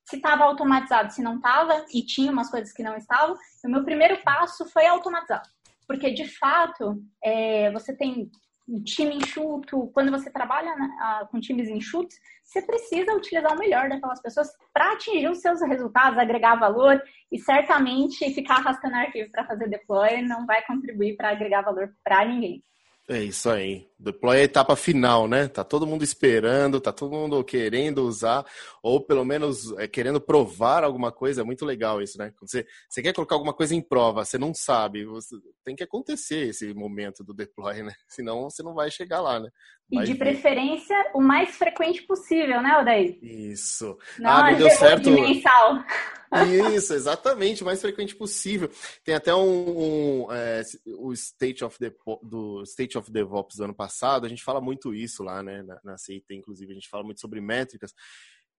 [0.07, 3.35] se estava automatizado, se não estava, e tinha umas coisas que não estavam.
[3.65, 5.41] O meu primeiro passo foi automatizar,
[5.87, 8.29] porque de fato é, você tem
[8.67, 13.89] um time enxuto, quando você trabalha né, com times enxutos, você precisa utilizar o melhor
[13.89, 17.01] daquelas pessoas para atingir os seus resultados, agregar valor
[17.31, 22.25] e certamente ficar arrastando arquivo para fazer deploy não vai contribuir para agregar valor para
[22.25, 22.63] ninguém.
[23.07, 23.87] É isso aí.
[24.05, 25.47] Deploy é a etapa final, né?
[25.47, 28.45] Tá todo mundo esperando, tá todo mundo querendo usar,
[28.83, 31.41] ou pelo menos é, querendo provar alguma coisa.
[31.41, 32.31] É muito legal isso, né?
[32.37, 35.83] Quando você, você quer colocar alguma coisa em prova, você não sabe, você, tem que
[35.83, 37.93] acontecer esse momento do deploy, né?
[38.07, 39.49] Senão você não vai chegar lá, né?
[39.91, 40.19] Vai e de ver.
[40.19, 43.19] preferência o mais frequente possível, né, Odaí?
[43.21, 43.97] Isso.
[44.19, 45.09] Não, ah, não deu certo.
[45.09, 45.83] Mensal.
[46.75, 48.69] Isso, exatamente, o mais frequente possível.
[49.03, 50.61] Tem até um, um é,
[50.97, 54.93] o State of the, do State of DevOps do ano passado, a gente fala muito
[54.93, 57.93] isso lá, né, na, na CIT, inclusive, a gente fala muito sobre métricas.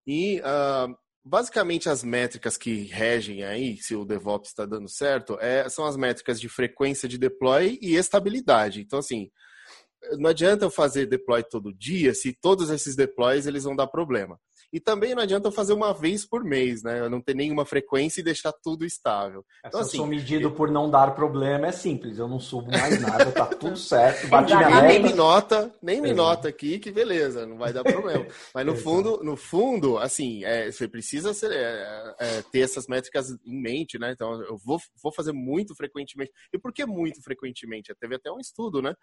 [0.05, 5.67] E uh, basicamente as métricas que regem aí, se o DevOps está dando certo, é,
[5.69, 8.81] são as métricas de frequência de deploy e estabilidade.
[8.81, 9.29] Então, assim,
[10.17, 14.39] não adianta eu fazer deploy todo dia se todos esses deploys eles vão dar problema.
[14.71, 16.99] E também não adianta fazer uma vez por mês, né?
[16.99, 19.45] Eu não ter nenhuma frequência e deixar tudo estável.
[19.65, 20.51] Então, assim, eu sou medido eu...
[20.51, 22.17] por não dar problema, é simples.
[22.17, 24.27] Eu não subo mais nada, tá tudo certo.
[24.27, 28.25] Bati minha nem me nota, nem me nota aqui que beleza, não vai dar problema.
[28.53, 33.31] Mas no fundo, no fundo, assim, é, você precisa ser, é, é, ter essas métricas
[33.45, 34.11] em mente, né?
[34.11, 36.31] Então, eu vou, vou fazer muito frequentemente.
[36.51, 37.95] E por que muito frequentemente?
[37.97, 38.93] Teve até um estudo, né?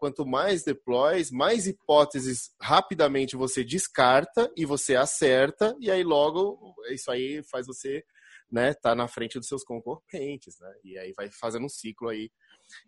[0.00, 7.10] Quanto mais deploys, mais hipóteses rapidamente você descarta e você acerta, e aí logo isso
[7.10, 8.02] aí faz você
[8.50, 10.72] né, tá na frente dos seus concorrentes, né?
[10.82, 12.30] E aí vai fazendo um ciclo aí.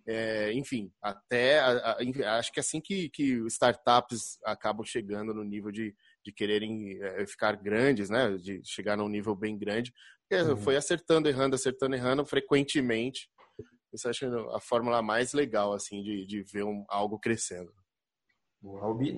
[0.07, 5.45] É, enfim, até a, a, acho que é assim que, que startups acabam chegando no
[5.45, 5.95] nível de,
[6.25, 8.37] de quererem é, ficar grandes, né?
[8.39, 9.93] De chegar num nível bem grande.
[10.33, 10.57] Uhum.
[10.57, 13.29] foi acertando, errando, acertando, errando frequentemente
[13.93, 17.73] isso acho a fórmula mais legal, assim, de, de ver um, algo crescendo.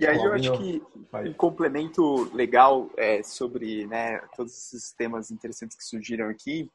[0.01, 0.83] E aí eu acho que
[1.29, 6.71] um complemento legal é, sobre né, todos esses temas interessantes que surgiram aqui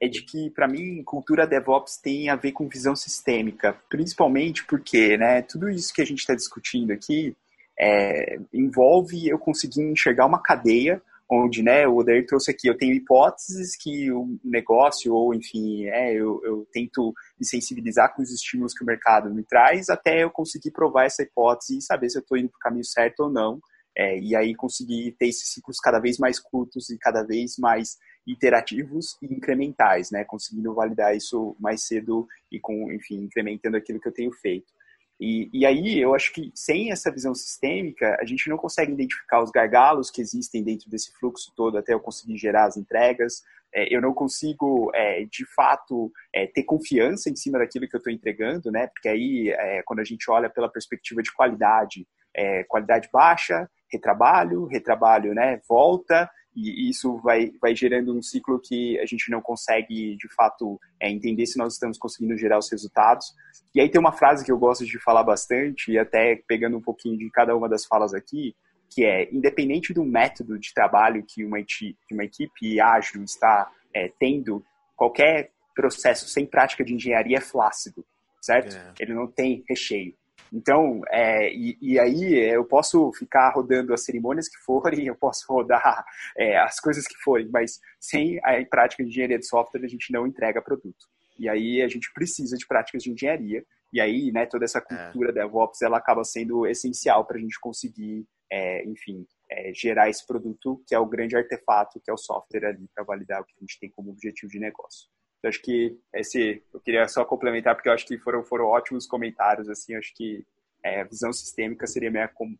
[0.00, 5.16] é de que, para mim, cultura DevOps tem a ver com visão sistêmica, principalmente porque
[5.16, 7.36] né, tudo isso que a gente está discutindo aqui
[7.76, 12.94] é, envolve eu conseguir enxergar uma cadeia onde, né, o Odair trouxe aqui, eu tenho
[12.94, 18.74] hipóteses que o negócio, ou enfim, é, eu, eu tento me sensibilizar com os estímulos
[18.74, 22.22] que o mercado me traz, até eu conseguir provar essa hipótese e saber se eu
[22.22, 23.58] estou indo para o caminho certo ou não,
[23.96, 27.96] é, e aí conseguir ter esses ciclos cada vez mais curtos e cada vez mais
[28.26, 34.08] iterativos e incrementais, né, conseguindo validar isso mais cedo e com, enfim, incrementando aquilo que
[34.08, 34.72] eu tenho feito.
[35.20, 39.42] E, e aí eu acho que sem essa visão sistêmica, a gente não consegue identificar
[39.42, 43.42] os gargalos que existem dentro desse fluxo todo até eu conseguir gerar as entregas.
[43.72, 47.98] É, eu não consigo, é, de fato, é, ter confiança em cima daquilo que eu
[47.98, 48.88] estou entregando, né?
[48.88, 54.66] Porque aí, é, quando a gente olha pela perspectiva de qualidade, é, qualidade baixa, retrabalho,
[54.66, 55.60] retrabalho, né?
[55.68, 60.78] Volta e isso vai, vai gerando um ciclo que a gente não consegue, de fato,
[61.00, 63.26] é, entender se nós estamos conseguindo gerar os resultados.
[63.74, 66.82] E aí tem uma frase que eu gosto de falar bastante, e até pegando um
[66.82, 68.54] pouquinho de cada uma das falas aqui,
[68.90, 74.12] que é, independente do método de trabalho que uma, que uma equipe ágil está é,
[74.18, 74.64] tendo,
[74.94, 78.04] qualquer processo sem prática de engenharia é flácido,
[78.40, 78.76] certo?
[78.76, 78.94] É.
[79.00, 80.14] Ele não tem recheio.
[80.54, 85.44] Então, é, e, e, aí eu posso ficar rodando as cerimônias que forem, eu posso
[85.52, 86.04] rodar
[86.38, 90.12] é, as coisas que forem, mas sem a prática de engenharia de software a gente
[90.12, 91.06] não entrega produto.
[91.36, 93.64] E aí a gente precisa de práticas de engenharia.
[93.92, 95.32] E aí, né, toda essa cultura é.
[95.32, 100.80] DevOps ela acaba sendo essencial para a gente conseguir, é, enfim, é, gerar esse produto
[100.86, 103.60] que é o grande artefato, que é o software ali para validar o que a
[103.60, 105.08] gente tem como objetivo de negócio.
[105.44, 109.06] Então, acho que esse, eu queria só complementar, porque eu acho que foram, foram ótimos
[109.06, 110.42] comentários, assim, acho que
[110.82, 112.58] é, visão sistêmica seria minha como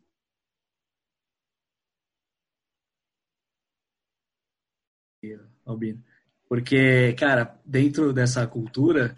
[5.64, 6.04] Albino.
[6.46, 9.16] Porque, cara, dentro dessa cultura,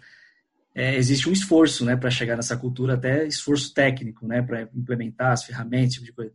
[0.73, 5.33] é, existe um esforço, né, para chegar nessa cultura, até esforço técnico, né, para implementar
[5.33, 6.33] as ferramentas, tipo de coisa.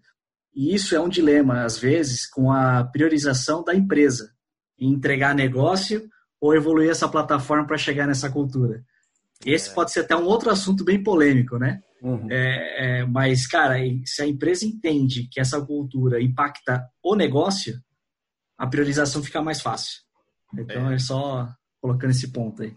[0.54, 4.34] E isso é um dilema, às vezes, com a priorização da empresa
[4.78, 6.11] em entregar negócio
[6.42, 8.84] ou evoluir essa plataforma para chegar nessa cultura.
[9.46, 9.74] Esse é.
[9.74, 11.80] pode ser até um outro assunto bem polêmico, né?
[12.02, 12.26] Uhum.
[12.28, 17.80] É, é, mas, cara, se a empresa entende que essa cultura impacta o negócio,
[18.58, 20.02] a priorização fica mais fácil.
[20.52, 21.48] Então é, é só
[21.80, 22.74] colocando esse ponto aí.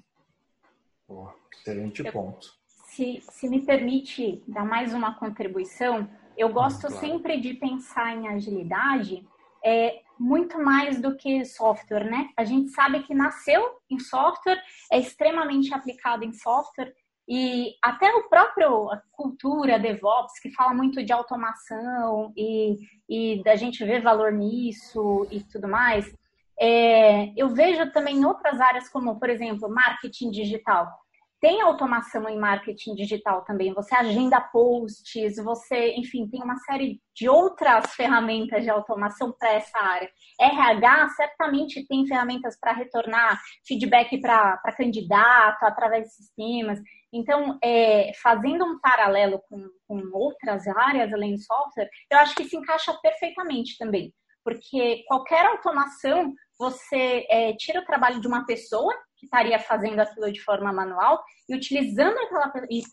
[1.08, 2.47] Boa, excelente ponto.
[2.89, 6.99] Se, se me permite dar mais uma contribuição, eu gosto claro.
[6.99, 9.28] sempre de pensar em agilidade
[9.63, 12.30] é, muito mais do que software, né?
[12.38, 16.93] A gente sabe que nasceu em software, é extremamente aplicado em software
[17.28, 22.78] e até o próprio a cultura DevOps que fala muito de automação e,
[23.10, 26.13] e da gente ver valor nisso e tudo mais.
[26.60, 31.05] É, eu vejo também outras áreas como, por exemplo, marketing digital
[31.41, 33.74] tem automação em marketing digital também.
[33.74, 39.78] Você agenda posts, você, enfim, tem uma série de outras ferramentas de automação para essa
[39.78, 40.10] área.
[40.39, 46.80] RH certamente tem ferramentas para retornar feedback para candidato através de sistemas.
[47.13, 52.45] Então, é, fazendo um paralelo com, com outras áreas além do software, eu acho que
[52.45, 54.13] se encaixa perfeitamente também.
[54.43, 58.93] Porque qualquer automação, você é, tira o trabalho de uma pessoa
[59.25, 62.51] estaria fazendo aquilo de forma manual e utilizando aquela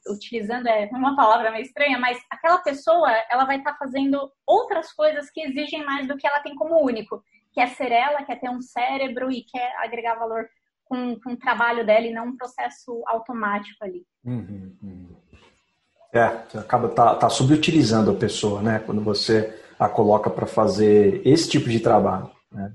[0.09, 5.31] utilizando é uma palavra meio estranha, mas aquela pessoa ela vai estar fazendo outras coisas
[5.31, 8.61] que exigem mais do que ela tem como único, quer ser ela, quer ter um
[8.61, 10.47] cérebro e quer agregar valor
[10.85, 14.05] com, com o trabalho dela e não um processo automático ali.
[14.25, 15.17] Uhum, uhum.
[16.13, 18.83] É, você acaba tá, tá subutilizando a pessoa, né?
[18.85, 22.73] Quando você a coloca para fazer esse tipo de trabalho, né?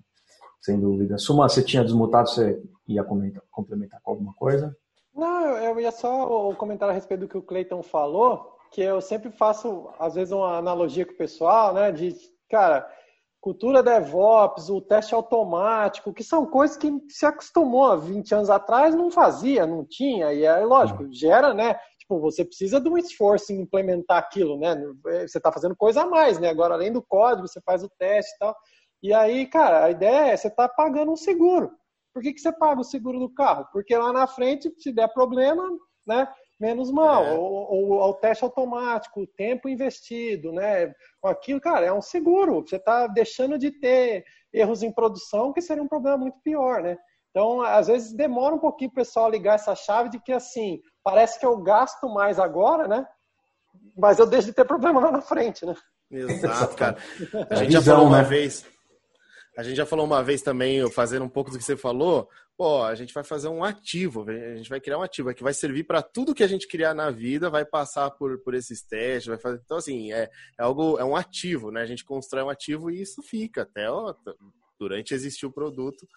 [0.60, 1.18] Sem dúvida.
[1.18, 4.76] Suma, você tinha desmutado, você ia comentar, complementar com alguma coisa?
[5.14, 9.32] Não, eu ia só comentar a respeito do que o Cleiton falou, que eu sempre
[9.32, 11.92] faço, às vezes, uma analogia com o pessoal, né?
[11.92, 12.16] De,
[12.50, 12.88] cara,
[13.42, 18.94] cultura DevOps, o teste automático, que são coisas que se acostumou há 20 anos atrás,
[18.94, 21.14] não fazia, não tinha, e é lógico, uhum.
[21.14, 21.80] gera, né?
[21.98, 24.76] Tipo, você precisa de um esforço em implementar aquilo, né?
[25.26, 26.50] Você está fazendo coisa a mais, né?
[26.50, 28.56] Agora, além do código, você faz o teste e tal.
[29.02, 31.72] E aí, cara, a ideia é você tá pagando um seguro.
[32.18, 33.68] Por que, que você paga o seguro do carro?
[33.72, 35.70] Porque lá na frente, se der problema,
[36.08, 36.28] né?
[36.60, 37.24] menos mal.
[37.24, 37.34] É.
[37.34, 40.92] Ou, ou, o teste automático, o tempo investido, né?
[41.22, 42.62] Com aquilo, cara, é um seguro.
[42.62, 46.98] Você está deixando de ter erros em produção, que seria um problema muito pior, né?
[47.30, 51.40] Então, às vezes demora um pouquinho o pessoal ligar essa chave de que assim, parece
[51.40, 53.06] que eu gasto mais agora, né?
[53.96, 55.76] Mas eu deixo de ter problema lá na frente, né?
[56.10, 56.98] Exato, cara.
[57.52, 58.28] A gente já falou uma né?
[58.28, 58.66] vez.
[59.58, 62.84] A gente já falou uma vez também, fazendo um pouco do que você falou, pô,
[62.84, 65.84] a gente vai fazer um ativo, a gente vai criar um ativo que vai servir
[65.84, 69.40] para tudo que a gente criar na vida, vai passar por, por esses testes, vai
[69.40, 69.60] fazer.
[69.66, 71.82] Então, assim, é, é algo, é um ativo, né?
[71.82, 74.14] A gente constrói um ativo e isso fica até ó,
[74.80, 76.08] durante existir o produto,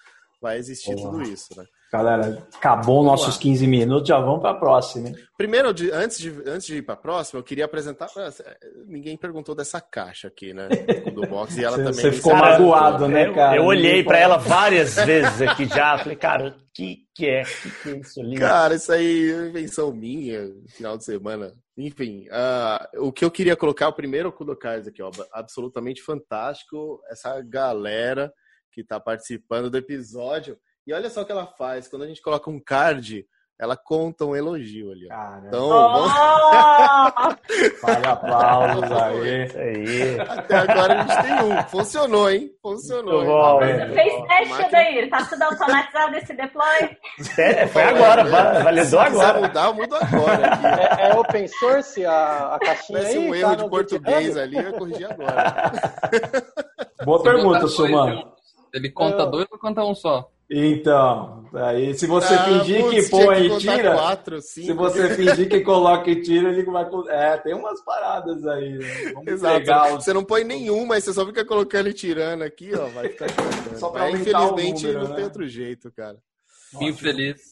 [0.41, 1.65] vai existir tudo isso, né?
[1.93, 5.11] Galera, acabou nossos 15 minutos, já vamos para a próxima.
[5.37, 8.07] Primeiro, antes de, antes de ir para a próxima, eu queria apresentar.
[8.07, 8.31] Pra,
[8.87, 10.69] ninguém perguntou dessa caixa aqui, né?
[11.13, 12.01] Do box, e ela você, também.
[12.01, 13.57] Você ficou magoado, né, cara?
[13.57, 17.43] Eu, eu olhei para ela várias vezes aqui já, falei, cara, o que, que é?
[17.43, 18.37] que, que é isso ali?
[18.39, 21.53] Cara, isso aí é invenção minha, final de semana.
[21.77, 27.01] Enfim, uh, o que eu queria colocar, o primeiro Kudokais aqui, ó, absolutamente fantástico.
[27.11, 28.33] Essa galera
[28.71, 30.59] que está participando do episódio.
[30.87, 31.89] E olha só o que ela faz.
[31.89, 33.27] Quando a gente coloca um card,
[33.61, 35.07] ela conta um elogio ali.
[35.09, 35.49] Caramba.
[35.49, 35.93] Então, oh!
[35.93, 36.13] vamos...
[38.09, 39.45] aplausos aí.
[39.45, 40.21] Isso aí.
[40.21, 41.63] Até agora a gente tem um.
[41.65, 42.51] Funcionou, hein?
[42.63, 43.23] Funcionou.
[43.23, 43.75] Bom, hein?
[43.75, 45.11] Você fez teste, Daí?
[45.11, 46.97] Tá tudo automatizado esse deploy?
[47.37, 48.25] É, foi agora,
[48.63, 49.35] validou agora.
[49.35, 50.99] Se mudar, muda agora.
[50.99, 54.73] É, é, open source a, a caixinha Vai ser um erro de português ali, eu
[54.73, 55.73] corrigir agora.
[57.05, 58.25] Boa pergunta, Suman.
[58.73, 60.31] Ele conta dois ou conta um só?
[60.53, 65.49] Então, aí se você ah, fingir putz, que põe e tira, quatro, se você fingir
[65.49, 66.85] que coloca e tira, ele vai.
[67.09, 68.79] É, tem umas paradas aí.
[68.79, 69.13] Né?
[69.15, 70.03] Vamos Exato.
[70.03, 73.29] Você não põe nenhum, mas você só fica colocando e tirando aqui, ó, vai ficar.
[73.79, 75.15] só pra é, infelizmente número, não né?
[75.15, 76.19] tem outro jeito, cara.
[76.81, 77.50] Infeliz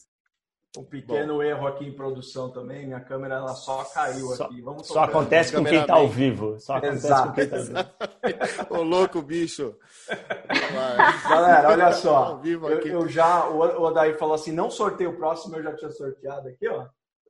[0.79, 1.43] um pequeno Bom.
[1.43, 2.85] erro aqui em produção também.
[2.85, 4.61] Minha câmera ela só caiu só, aqui.
[4.61, 6.57] Vamos só acontece com quem está ao vivo.
[6.59, 7.27] Só acontece Exato.
[7.27, 8.67] com quem está ao vivo.
[8.79, 9.75] Ô louco, bicho.
[11.29, 12.41] Galera, olha só.
[12.45, 16.47] Eu, eu, já, o Odair falou assim: não sorteio o próximo, eu já tinha sorteado
[16.47, 16.87] aqui, ó.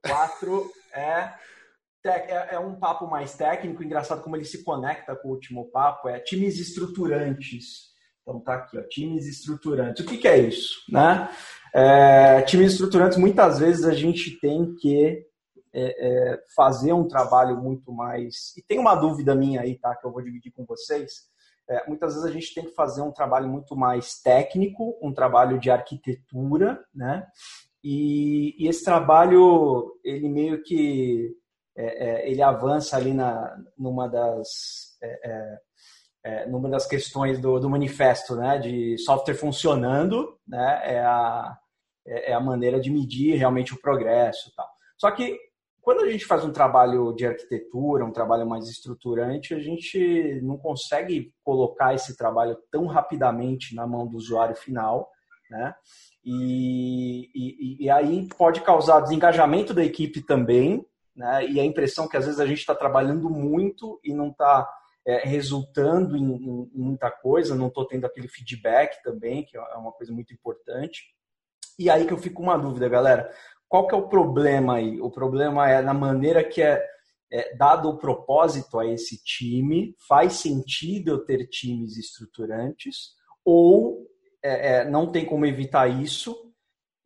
[0.07, 1.33] Quatro é,
[2.05, 6.07] é, é um papo mais técnico, engraçado como ele se conecta com o último papo.
[6.07, 7.89] É times estruturantes.
[8.21, 10.05] Então tá aqui, ó, times estruturantes.
[10.05, 11.27] O que, que é isso, né?
[11.73, 15.25] É, times estruturantes, muitas vezes a gente tem que
[15.73, 18.55] é, é, fazer um trabalho muito mais.
[18.57, 19.95] E tem uma dúvida minha aí, tá?
[19.95, 21.27] Que eu vou dividir com vocês.
[21.69, 25.59] É, muitas vezes a gente tem que fazer um trabalho muito mais técnico, um trabalho
[25.59, 27.27] de arquitetura, né?
[27.83, 31.35] E, e esse trabalho, ele meio que
[31.77, 34.97] é, é, ele avança ali na, numa das
[36.23, 41.57] é, numa das questões do, do manifesto, né, de software funcionando, né, é a,
[42.05, 44.67] é, é a maneira de medir realmente o progresso, tal.
[44.97, 45.37] Só que
[45.81, 50.57] quando a gente faz um trabalho de arquitetura, um trabalho mais estruturante, a gente não
[50.57, 55.09] consegue colocar esse trabalho tão rapidamente na mão do usuário final,
[55.49, 55.73] né?
[56.23, 61.47] E, e, e aí pode causar desengajamento da equipe também, né?
[61.47, 64.69] E a impressão que às vezes a gente está trabalhando muito e não está
[65.05, 69.91] é, resultando em, em, muita coisa, não estou tendo aquele feedback também, que é uma
[69.91, 71.03] coisa muito importante.
[71.77, 73.31] E aí que eu fico com uma dúvida, galera.
[73.67, 74.99] Qual que é o problema aí?
[74.99, 76.83] O problema é na maneira que é,
[77.31, 83.11] é dado o propósito a esse time, faz sentido eu ter times estruturantes,
[83.45, 84.07] ou
[84.43, 86.35] é, é, não tem como evitar isso,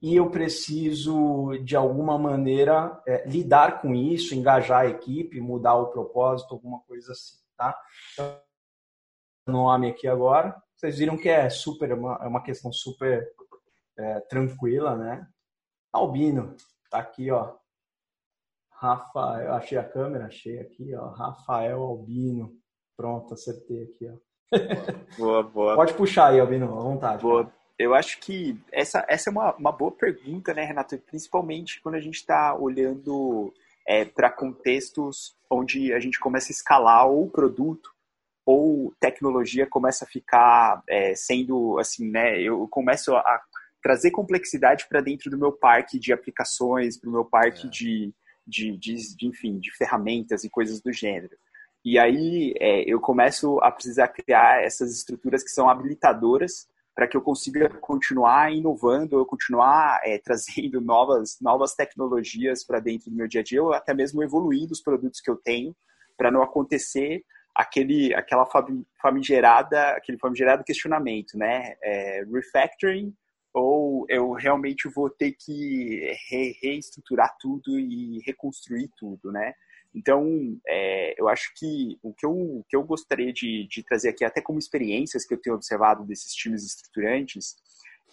[0.01, 5.91] e eu preciso, de alguma maneira, é, lidar com isso, engajar a equipe, mudar o
[5.91, 7.79] propósito, alguma coisa assim tá?
[8.13, 8.41] Então,
[9.47, 10.55] nome aqui agora.
[10.75, 13.25] Vocês viram que é super, é uma, é uma questão super
[13.97, 15.27] é, tranquila, né?
[15.91, 16.55] Albino,
[16.89, 17.55] tá aqui, ó.
[18.71, 21.09] Rafael, achei a câmera, achei aqui, ó.
[21.09, 22.51] Rafael Albino.
[22.97, 24.33] Pronto, acertei aqui, ó.
[25.17, 25.75] Boa, boa.
[25.75, 27.23] Pode puxar aí, Albino, à vontade.
[27.23, 27.51] Boa.
[27.79, 30.95] Eu acho que essa, essa é uma, uma boa pergunta, né, Renato?
[30.99, 33.51] Principalmente quando a gente está olhando
[33.87, 37.93] é, para contextos onde a gente começa a escalar o produto
[38.45, 42.41] ou tecnologia começa a ficar é, sendo assim, né?
[42.41, 43.41] Eu começo a
[43.81, 47.69] trazer complexidade para dentro do meu parque de aplicações, para o meu parque é.
[47.69, 48.13] de,
[48.45, 51.35] de, de, de, enfim, de ferramentas e coisas do gênero.
[51.85, 57.17] E aí é, eu começo a precisar criar essas estruturas que são habilitadoras para que
[57.17, 63.27] eu consiga continuar inovando, eu continuar é, trazendo novas, novas tecnologias para dentro do meu
[63.27, 65.75] dia a dia, ou até mesmo evoluindo os produtos que eu tenho,
[66.17, 67.23] para não acontecer
[67.55, 68.47] aquele, aquela
[69.01, 71.75] famigerada, aquele famigerado questionamento, né?
[71.81, 73.13] É, refactoring
[73.53, 79.53] ou eu realmente vou ter que re reestruturar tudo e reconstruir tudo, né?
[79.95, 84.09] Então, é, eu acho que o que eu, o que eu gostaria de, de trazer
[84.09, 87.55] aqui, até como experiências que eu tenho observado desses times estruturantes,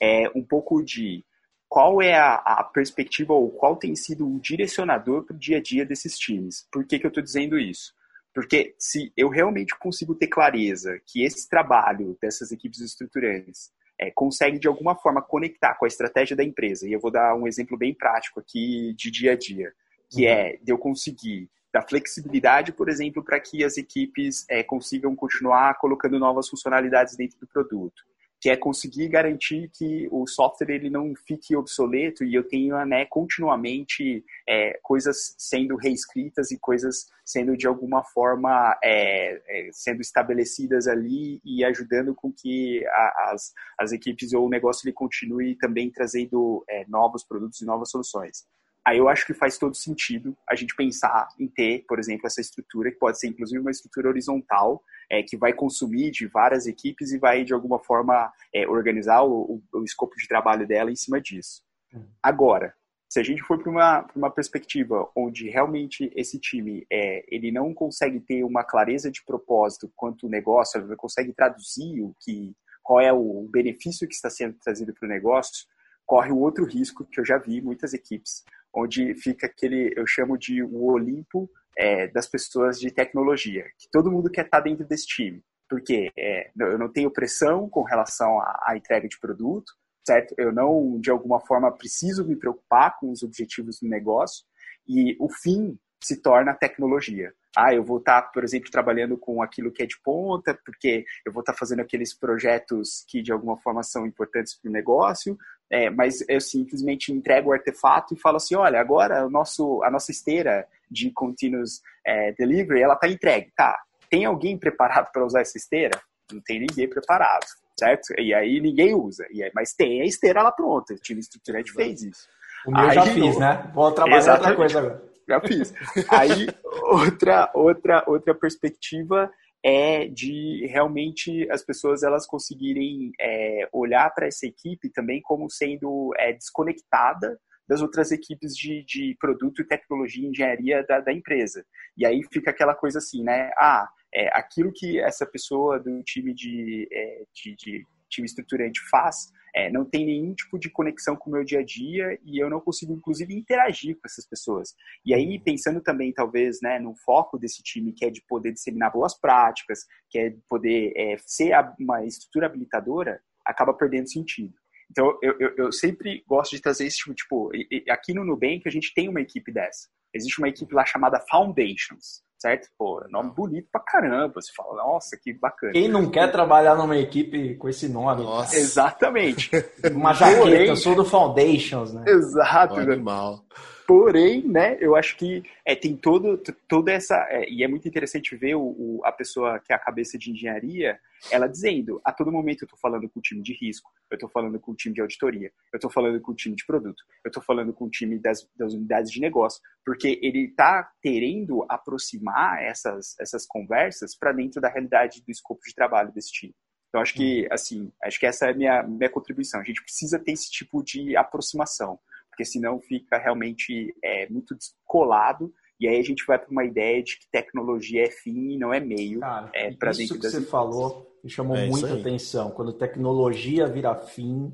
[0.01, 1.25] é um pouco de
[1.69, 5.63] qual é a, a perspectiva ou qual tem sido o direcionador para o dia a
[5.63, 6.67] dia desses times.
[6.71, 7.95] Por que, que eu estou dizendo isso?
[8.35, 14.59] Porque se eu realmente consigo ter clareza que esse trabalho dessas equipes estruturantes é, consegue
[14.59, 17.77] de alguma forma conectar com a estratégia da empresa, e eu vou dar um exemplo
[17.77, 19.73] bem prático aqui de dia a dia,
[20.09, 20.33] que uhum.
[20.33, 25.79] é de eu conseguir dar flexibilidade, por exemplo, para que as equipes é, consigam continuar
[25.79, 28.03] colocando novas funcionalidades dentro do produto
[28.41, 33.05] que é conseguir garantir que o software ele não fique obsoleto e eu tenha né,
[33.05, 40.89] continuamente é, coisas sendo reescritas e coisas sendo de alguma forma é, é, sendo estabelecidas
[40.89, 45.91] ali e ajudando com que a, as, as equipes ou o negócio ele continue também
[45.91, 48.47] trazendo é, novos produtos e novas soluções.
[48.87, 52.41] Aí eu acho que faz todo sentido a gente pensar em ter, por exemplo, essa
[52.41, 57.13] estrutura, que pode ser inclusive uma estrutura horizontal, é, que vai consumir de várias equipes
[57.13, 60.97] e vai, de alguma forma, é, organizar o, o, o, escopo de trabalho dela em
[60.97, 61.63] cima disso.
[61.93, 62.09] Uhum.
[62.23, 62.75] Agora,
[63.09, 67.75] se a gente for para uma, uma perspectiva onde realmente esse time é, ele não
[67.75, 72.55] consegue ter uma clareza de propósito quanto o negócio, ele não consegue traduzir o que,
[72.83, 75.67] qual é o benefício que está sendo trazido para o negócio,
[76.07, 78.45] corre o outro risco que eu já vi muitas equipes,
[78.75, 84.11] onde fica aquele, eu chamo de o Olimpo é, das pessoas de tecnologia, que todo
[84.11, 88.65] mundo quer estar dentro desse time, porque é, eu não tenho pressão com relação à,
[88.67, 89.73] à entrega de produto,
[90.07, 90.35] certo?
[90.37, 94.45] Eu não, de alguma forma, preciso me preocupar com os objetivos do negócio
[94.89, 97.33] e o fim se torna tecnologia.
[97.57, 101.33] Ah, eu vou estar, por exemplo, trabalhando com aquilo que é de ponta, porque eu
[101.33, 105.37] vou estar fazendo aqueles projetos que de alguma forma são importantes para o negócio,
[105.71, 109.91] é, mas eu simplesmente entrego o artefato e falo assim, olha, agora o nosso, a
[109.91, 113.53] nossa esteira de continuous é, delivery, ela está entregue.
[113.57, 116.01] Tá, tem alguém preparado para usar essa esteira?
[116.33, 117.47] Não tem ninguém preparado,
[117.79, 118.13] certo?
[118.19, 119.25] E aí ninguém usa.
[119.31, 120.93] E aí, mas tem a esteira lá pronta.
[120.93, 122.29] O time estruturante fez isso.
[122.67, 123.71] O meu aí, já fiz, né?
[123.73, 125.11] Vou trabalhar outra coisa agora.
[125.29, 125.73] Já fiz.
[126.11, 126.49] aí,
[126.83, 129.31] outra, outra, outra perspectiva
[129.63, 136.13] é de realmente as pessoas elas conseguirem é, olhar para essa equipe também como sendo
[136.17, 137.39] é, desconectada
[137.69, 141.65] das outras equipes de, de produto e tecnologia e engenharia da, da empresa.
[141.97, 143.51] E aí fica aquela coisa assim, né?
[143.57, 149.33] Ah, é, aquilo que essa pessoa do time de, é, de, de time estruturante faz
[149.55, 152.49] é, não tem nenhum tipo de conexão com o meu dia a dia e eu
[152.49, 154.75] não consigo, inclusive, interagir com essas pessoas.
[155.05, 158.93] E aí, pensando também, talvez, né, no foco desse time, que é de poder disseminar
[158.93, 164.55] boas práticas, que é de poder é, ser uma estrutura habilitadora, acaba perdendo sentido.
[164.91, 167.51] Então, eu, eu, eu, sempre gosto de trazer esse tipo, tipo,
[167.89, 169.89] aqui no Nubank a gente tem uma equipe dessa.
[170.13, 172.69] Existe uma equipe lá chamada Foundations, certo?
[172.79, 174.41] Pô, nome bonito pra caramba.
[174.41, 175.73] Você fala, nossa, que bacana.
[175.73, 178.23] Quem não quer trabalhar numa equipe com esse nome?
[178.23, 178.57] Nossa.
[178.57, 179.51] Exatamente.
[179.93, 182.05] uma jaqueta, eu sou do Foundations, né?
[182.07, 182.81] Exato.
[182.81, 183.45] Animal.
[183.91, 187.27] Porém, né, eu acho que é, tem todo, toda essa.
[187.29, 190.31] É, e é muito interessante ver o, o, a pessoa que é a cabeça de
[190.31, 190.97] engenharia,
[191.29, 194.29] ela dizendo: a todo momento eu estou falando com o time de risco, eu estou
[194.29, 197.31] falando com o time de auditoria, eu estou falando com o time de produto, eu
[197.31, 202.63] estou falando com o time das, das unidades de negócio, porque ele está querendo aproximar
[202.63, 206.55] essas, essas conversas para dentro da realidade do escopo de trabalho desse time.
[206.91, 209.61] Então, acho que, assim, acho que essa é a minha, minha contribuição.
[209.61, 211.99] A gente precisa ter esse tipo de aproximação
[212.31, 217.03] porque senão fica realmente é, muito descolado e aí a gente vai para uma ideia
[217.03, 219.21] de que tecnologia é fim e não é meio.
[219.21, 220.51] Cara, é, para dentro que das você empresas.
[220.51, 222.51] falou me chamou é muita atenção.
[222.51, 224.53] Quando tecnologia vira fim,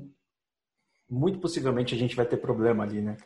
[1.09, 3.17] muito possivelmente a gente vai ter problema ali, né?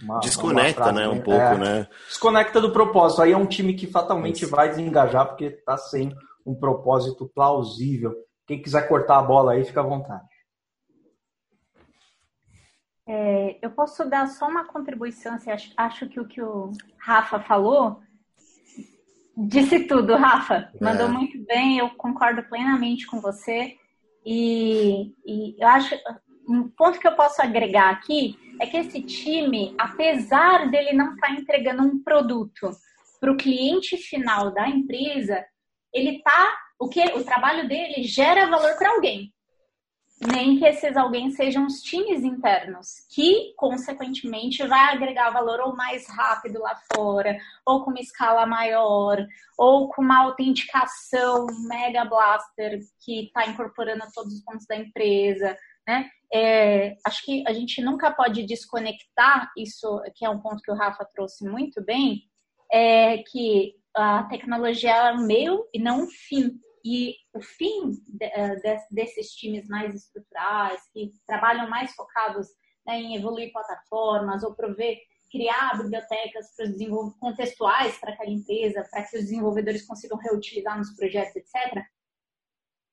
[0.00, 1.08] Uma, Desconecta, uma né?
[1.08, 1.88] Um pouco, é, né?
[2.06, 3.22] Desconecta do propósito.
[3.22, 4.50] Aí é um time que fatalmente Isso.
[4.50, 8.14] vai desengajar porque está sem um propósito plausível.
[8.46, 10.24] Quem quiser cortar a bola aí, fica à vontade.
[13.08, 17.38] É, eu posso dar só uma contribuição, assim, acho, acho, que o que o Rafa
[17.38, 18.02] falou
[19.36, 20.72] Disse tudo, Rafa.
[20.80, 21.10] Mandou é.
[21.10, 23.76] muito bem, eu concordo plenamente com você.
[24.24, 25.94] E, e eu acho
[26.48, 31.26] um ponto que eu posso agregar aqui é que esse time, apesar dele não estar
[31.26, 32.70] tá entregando um produto
[33.20, 35.44] para o cliente final da empresa,
[35.92, 39.34] ele tá o que o trabalho dele gera valor para alguém
[40.20, 46.08] nem que esses alguém sejam os times internos, que, consequentemente, vai agregar valor ou mais
[46.08, 47.36] rápido lá fora,
[47.66, 49.18] ou com uma escala maior,
[49.58, 55.56] ou com uma autenticação mega blaster que está incorporando todos os pontos da empresa,
[55.86, 56.08] né?
[56.32, 60.74] É, acho que a gente nunca pode desconectar isso, que é um ponto que o
[60.74, 62.22] Rafa trouxe muito bem,
[62.72, 66.58] é que a tecnologia é um meio e não um fim.
[66.86, 72.46] E o fim eh, desses times mais estruturais, que trabalham mais focados
[72.86, 74.96] né, em evoluir plataformas ou prover,
[75.28, 76.70] criar bibliotecas para
[77.18, 81.82] contextuais para aquela empresa, para que os desenvolvedores consigam reutilizar nos projetos, etc.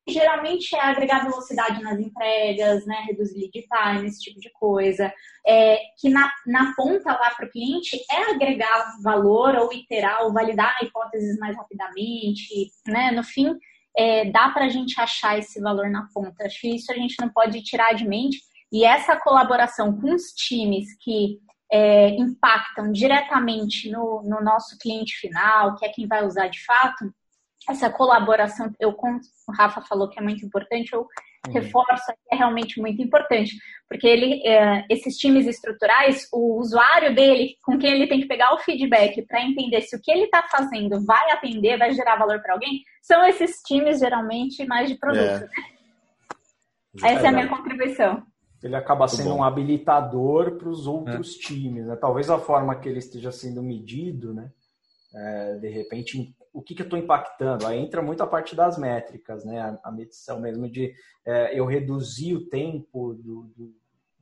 [0.08, 5.14] Geralmente é agregar velocidade nas entregas, né, reduzir lead time, esse tipo de coisa.
[5.46, 10.34] É, que na, na ponta lá para o cliente é agregar valor ou iterar ou
[10.34, 12.72] validar hipóteses mais rapidamente.
[12.88, 13.12] Né?
[13.12, 13.56] No fim,
[13.98, 16.46] é, dá para a gente achar esse valor na ponta.
[16.46, 18.42] Acho que isso a gente não pode tirar de mente.
[18.72, 21.40] E essa colaboração com os times que
[21.72, 27.14] é, impactam diretamente no, no, nosso cliente final, que é quem vai usar de fato,
[27.70, 31.08] essa colaboração, eu, como o Rafa falou que é muito importante, eu
[31.48, 31.54] uhum.
[31.54, 33.56] reforço que é realmente muito importante,
[33.90, 38.54] porque ele, é, esses times estruturais, o usuário dele, com quem ele tem que pegar
[38.54, 42.42] o feedback para entender se o que ele está fazendo vai atender, vai gerar valor
[42.42, 45.22] para alguém, são esses times geralmente mais de produto.
[45.22, 45.40] É.
[45.40, 45.48] Né?
[47.04, 48.24] Essa é a minha contribuição.
[48.62, 51.40] Ele acaba sendo um habilitador para os outros é.
[51.40, 51.86] times.
[51.86, 51.98] Né?
[51.98, 54.50] Talvez a forma que ele esteja sendo medido, né?
[55.16, 57.66] É, de repente o que, que eu estou impactando?
[57.66, 59.60] Aí entra muito a parte das métricas, né?
[59.60, 60.94] A, a medição mesmo de
[61.26, 63.76] é, eu reduzir o tempo do, do,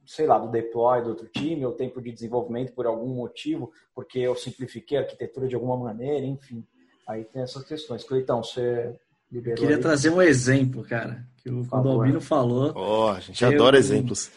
[0.05, 4.19] sei lá, do deploy do outro time, o tempo de desenvolvimento por algum motivo, porque
[4.19, 6.65] eu simplifiquei a arquitetura de alguma maneira, enfim.
[7.05, 8.05] Aí tem essas questões.
[8.05, 8.95] Cleitão, você
[9.29, 9.57] liberou.
[9.57, 9.81] Eu queria aí?
[9.81, 12.71] trazer um exemplo, cara, que o Albino falou.
[12.75, 14.31] Oh, a gente adora um, exemplos.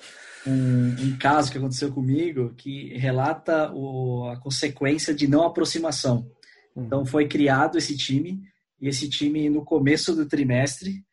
[0.44, 6.28] Um, um, caso que aconteceu comigo que relata o, a consequência de não aproximação.
[6.76, 8.42] Então foi criado esse time
[8.80, 11.04] e esse time no começo do trimestre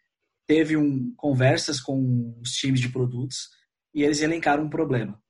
[0.47, 3.49] teve um, conversas com os times de produtos
[3.93, 5.21] e eles elencaram um problema.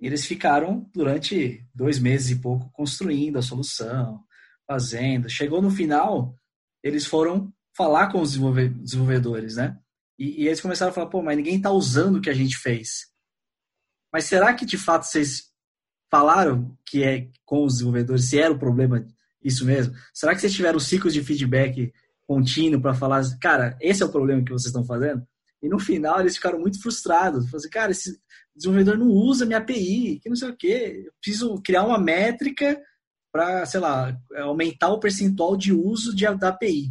[0.00, 4.24] Eles ficaram durante dois meses e pouco construindo a solução,
[4.66, 5.28] fazendo.
[5.28, 6.36] Chegou no final,
[6.82, 9.78] eles foram falar com os desenvolvedores, né?
[10.18, 12.56] E, e eles começaram a falar, pô, mas ninguém está usando o que a gente
[12.56, 13.06] fez.
[14.12, 15.50] Mas será que de fato vocês
[16.10, 19.06] falaram que é com os desenvolvedores se era o problema
[19.44, 19.94] isso mesmo?
[20.12, 21.92] Será que vocês tiveram ciclos de feedback
[22.26, 25.22] contínuo para falar, cara, esse é o problema que vocês estão fazendo?
[25.62, 27.44] E no final eles ficaram muito frustrados.
[27.44, 28.18] Falaram assim, cara, esse
[28.54, 31.04] desenvolvedor não usa minha API, que não sei o quê.
[31.06, 32.80] Eu preciso criar uma métrica
[33.32, 36.90] para, sei lá, aumentar o percentual de uso de, da API.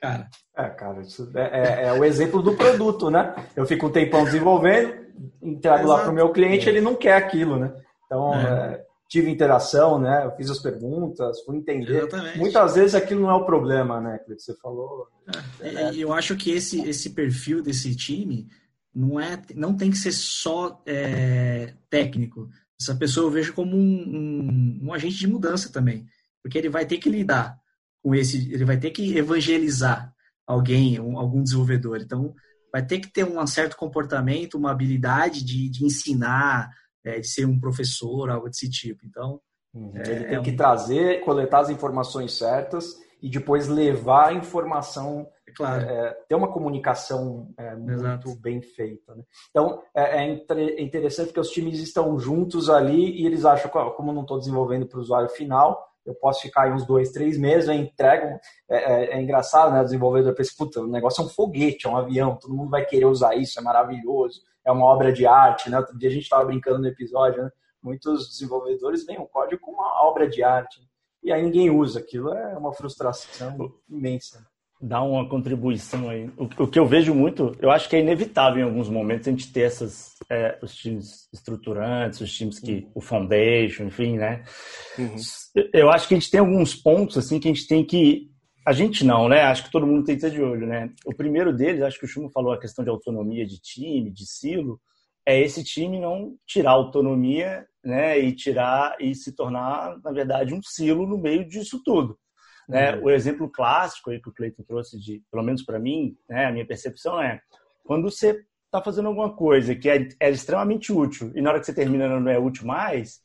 [0.00, 0.28] Cara.
[0.54, 3.34] É, cara, isso é, é, é, o exemplo do produto, né?
[3.56, 4.94] Eu fico um tempão desenvolvendo,
[5.40, 7.72] entrego lá para o meu cliente, ele não quer aquilo, né?
[8.04, 8.83] Então, é.
[9.08, 10.24] Tive interação, né?
[10.24, 11.98] Eu fiz as perguntas, fui entender.
[11.98, 12.38] Exatamente.
[12.38, 14.18] Muitas vezes aquilo não é o problema, né?
[14.18, 15.08] Que você falou.
[15.60, 18.48] É, eu acho que esse, esse perfil desse time
[18.94, 22.48] não é, não tem que ser só é, técnico.
[22.80, 26.06] Essa pessoa eu vejo como um, um, um, agente de mudança também,
[26.42, 27.58] porque ele vai ter que lidar
[28.02, 30.12] com esse, ele vai ter que evangelizar
[30.46, 32.00] alguém, um, algum desenvolvedor.
[32.00, 32.34] Então,
[32.72, 36.70] vai ter que ter um certo comportamento, uma habilidade de, de ensinar,
[37.04, 39.04] é, de ser um professor, algo desse tipo.
[39.04, 39.40] Então,
[39.74, 39.92] uhum.
[39.94, 40.56] é, ele tem é que um...
[40.56, 45.82] trazer, coletar as informações certas e depois levar a informação, é claro.
[45.82, 48.36] É, ter uma comunicação é, muito Exato.
[48.40, 49.14] bem feita.
[49.14, 49.22] Né?
[49.50, 54.22] Então, é, é, interessante que os times estão juntos ali e eles acham, como não
[54.22, 57.74] estou desenvolvendo para o usuário final, eu posso ficar aí uns dois, três meses, eu
[57.74, 58.38] entrego.
[58.68, 59.80] É, é, é engraçado, né?
[59.80, 62.84] O desenvolvedor pensa, puta, o negócio é um foguete, é um avião, todo mundo vai
[62.84, 65.78] querer usar isso, é maravilhoso, é uma obra de arte, né?
[65.78, 67.50] Outro dia a gente estava brincando no episódio, né?
[67.82, 70.80] Muitos desenvolvedores veem o código como uma obra de arte.
[71.22, 74.46] E aí ninguém usa aquilo, é uma frustração imensa
[74.84, 76.30] dar uma contribuição aí.
[76.36, 79.30] O, o, que eu vejo muito, eu acho que é inevitável em alguns momentos a
[79.30, 84.44] gente ter essas, é, os times estruturantes, os times que, o foundation, enfim, né?
[84.98, 85.16] Uhum.
[85.72, 88.30] Eu acho que a gente tem alguns pontos, assim, que a gente tem que,
[88.66, 89.42] a gente não, né?
[89.42, 90.90] Acho que todo mundo tem que ter de olho, né?
[91.06, 94.26] O primeiro deles, acho que o Chumo falou a questão de autonomia de time, de
[94.26, 94.78] silo,
[95.26, 98.18] é esse time não tirar autonomia, né?
[98.18, 102.18] E tirar, e se tornar, na verdade, um silo no meio disso tudo
[102.68, 102.96] Né?
[102.96, 103.04] Uhum.
[103.04, 106.52] O exemplo clássico aí que o Cleiton trouxe, de, pelo menos para mim, né, a
[106.52, 107.40] minha percepção é
[107.84, 111.66] quando você está fazendo alguma coisa que é, é, extremamente útil e na hora que
[111.66, 113.20] você termina não é útil mais,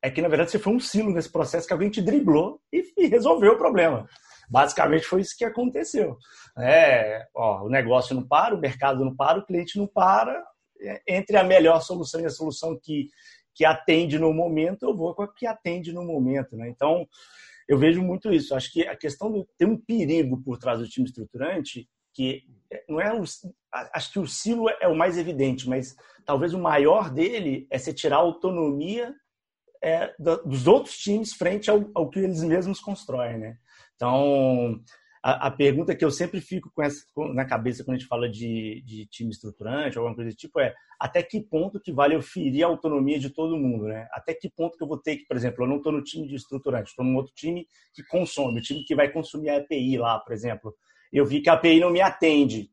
[0.00, 2.84] é que na verdade você foi um silo nesse processo que alguém te driblou e,
[2.96, 4.08] e resolveu o problema.
[4.48, 6.16] Basicamente foi isso que aconteceu.
[6.58, 10.42] É, ó, o negócio não para, o mercado não para, o cliente não para.
[10.80, 13.08] É, entre a melhor solução e a solução que,
[13.54, 16.56] que atende no momento, eu vou com a que atende no momento.
[16.56, 16.68] Né?
[16.68, 17.06] Então,
[17.68, 18.54] eu vejo muito isso.
[18.54, 22.44] Acho que a questão de ter um perigo por trás do time estruturante, que
[22.88, 23.22] não é o,
[23.92, 25.94] acho que o silo é o mais evidente, mas
[26.24, 29.14] talvez o maior dele é se tirar a autonomia
[29.82, 33.58] é, dos outros times frente ao, ao, que eles mesmos constroem, né?
[33.94, 34.80] Então,
[35.26, 37.02] a, a, pergunta que eu sempre fico com essa,
[37.34, 40.72] na cabeça quando a gente fala de, de time estruturante, alguma coisa do tipo, é
[41.00, 44.06] até que ponto que vale eu ferir a autonomia de todo mundo, né?
[44.12, 46.28] Até que ponto que eu vou ter que, por exemplo, eu não estou no time
[46.28, 49.98] de estruturante, estou num outro time que consome, o time que vai consumir a API
[49.98, 50.72] lá, por exemplo.
[51.12, 52.70] Eu vi que a API não me atende.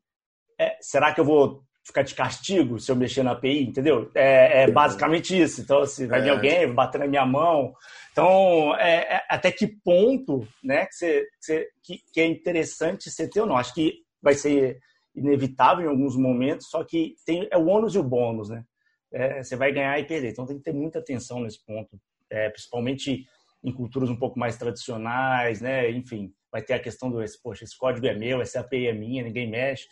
[0.59, 4.09] É, será que eu vou ficar de castigo se eu mexer na API, entendeu?
[4.15, 5.61] É, é basicamente isso.
[5.61, 6.31] Então, se vai vir é.
[6.31, 7.73] alguém, bater na minha mão.
[8.11, 13.41] Então, é, é, até que ponto né, que, você, que, que, é interessante você ter
[13.41, 13.57] ou não?
[13.57, 14.79] Acho que vai ser
[15.13, 18.63] inevitável em alguns momentos, só que tem, é o ônus e o bônus, né?
[19.11, 20.31] É, você vai ganhar e perder.
[20.31, 23.27] Então, tem que ter muita atenção nesse ponto, é, principalmente
[23.63, 25.91] em culturas um pouco mais tradicionais, né?
[25.91, 29.23] Enfim, vai ter a questão do, poxa, esse código é meu, essa API é minha,
[29.23, 29.85] ninguém mexe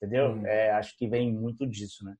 [0.00, 0.30] entendeu?
[0.30, 0.46] Uhum.
[0.46, 2.14] É, acho que vem muito disso, né?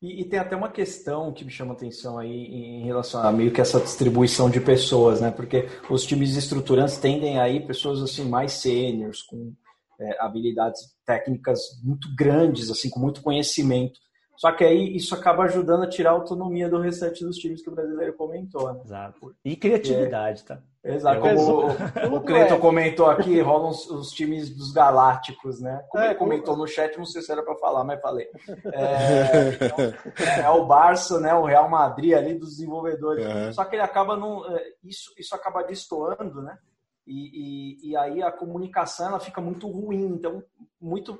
[0.00, 3.52] E, e, tem até uma questão que me chama atenção aí em relação a meio
[3.52, 5.30] que essa distribuição de pessoas, né?
[5.30, 9.54] Porque os times estruturantes tendem aí pessoas assim mais sêniores, com
[10.00, 14.00] é, habilidades técnicas muito grandes, assim, com muito conhecimento.
[14.42, 17.68] Só que aí isso acaba ajudando a tirar a autonomia do restante dos times que
[17.68, 18.80] o brasileiro comentou, né?
[18.84, 19.36] Exato.
[19.44, 20.60] E criatividade, tá?
[20.82, 21.20] Exato.
[21.20, 25.84] Como o, o Cleiton comentou aqui, rolam os, os, times dos galácticos, né?
[25.88, 28.26] Como é, ele comentou no chat, não sei se era para falar, mas falei.
[28.72, 29.78] É, então,
[30.44, 31.32] é, o Barça, né?
[31.34, 33.24] O Real Madrid ali dos desenvolvedores.
[33.24, 33.52] Uhum.
[33.52, 34.44] Só que ele acaba não.
[34.56, 36.58] É, isso, isso acaba destoando, né?
[37.06, 40.06] E, e, e, aí a comunicação ela fica muito ruim.
[40.06, 40.42] Então,
[40.80, 41.16] muito.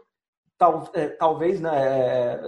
[0.59, 2.41] Tal, é, talvez, né?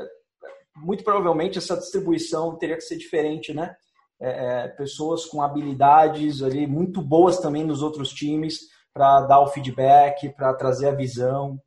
[0.77, 3.77] Muito provavelmente essa distribuição teria que ser diferente, né?
[4.21, 8.61] É, é, pessoas com habilidades ali muito boas também nos outros times
[8.93, 11.61] para dar o feedback, para trazer a visão.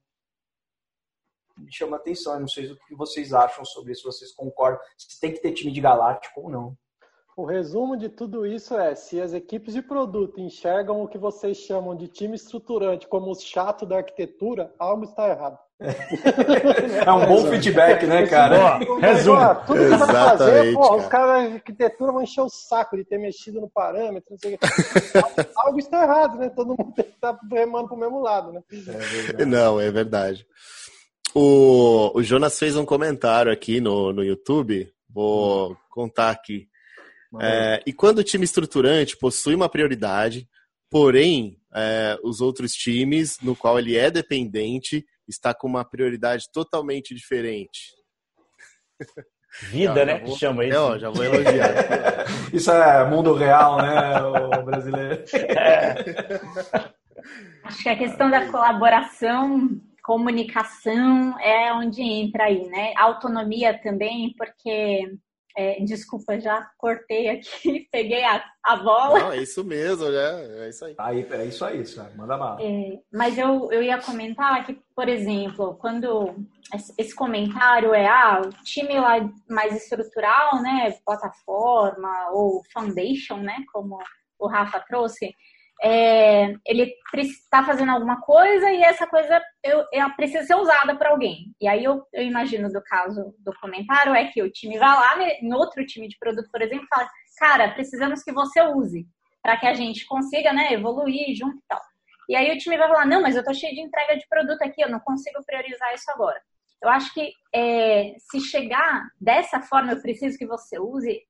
[1.58, 5.20] Me chama atenção, eu não sei o que vocês acham sobre isso, vocês concordam, se
[5.20, 6.78] tem que ter time de galáctico ou não.
[7.38, 11.56] O resumo de tudo isso é: se as equipes de produto enxergam o que vocês
[11.56, 15.60] chamam de time estruturante como o chato da arquitetura, algo está errado.
[15.80, 18.80] É um bom feedback, né, cara?
[19.00, 19.38] resumo.
[19.68, 23.20] tudo que vai fazer, pô, os caras da arquitetura vão encher o saco de ter
[23.20, 24.66] mexido no parâmetro, não sei o que.
[25.56, 26.50] Algo está errado, né?
[26.50, 28.64] Todo mundo está remando para o mesmo lado, né?
[29.38, 30.44] É não, é verdade.
[31.36, 36.68] O, o Jonas fez um comentário aqui no, no YouTube, vou contar aqui.
[37.42, 40.48] É, e quando o time estruturante possui uma prioridade,
[40.90, 47.14] porém é, os outros times, no qual ele é dependente, está com uma prioridade totalmente
[47.14, 47.96] diferente.
[49.64, 50.20] Vida, né?
[50.20, 50.94] Vou, chama isso.
[50.96, 52.26] É, já vou elogiar.
[52.54, 55.24] isso é mundo real, né, o brasileiro?
[55.34, 55.96] É.
[57.64, 59.70] Acho que a questão da colaboração,
[60.04, 62.94] comunicação é onde entra aí, né?
[62.96, 65.18] Autonomia também, porque
[65.58, 69.20] é, desculpa, já cortei aqui, peguei a, a bola.
[69.20, 70.66] Não, é isso mesmo, né?
[70.66, 70.96] É isso aí.
[71.00, 72.16] aí é isso aí, sabe?
[72.16, 72.60] manda mal.
[72.62, 76.36] É, mas eu, eu ia comentar que, por exemplo, quando
[76.96, 79.16] esse comentário é ah, o time lá
[79.50, 80.96] mais estrutural, né?
[81.04, 83.66] Plataforma ou foundation, né?
[83.74, 83.98] Como
[84.38, 85.34] o Rafa trouxe,
[85.82, 91.54] é, ele está fazendo alguma coisa e essa coisa eu, precisa ser usada por alguém.
[91.62, 95.18] E aí eu, eu, imagino do caso do comentário é que o time vai lá
[95.18, 97.08] né, em outro time de produto, por exemplo, fala,
[97.38, 99.06] cara, precisamos que você use
[99.42, 101.82] para que a gente consiga né, evoluir junto e tal.
[102.30, 104.62] E aí o time vai falar, não, mas eu tô cheio de entrega de produto
[104.62, 106.40] aqui, eu não consigo priorizar isso agora.
[106.82, 111.22] Eu acho que é, se chegar dessa forma, eu preciso que você use,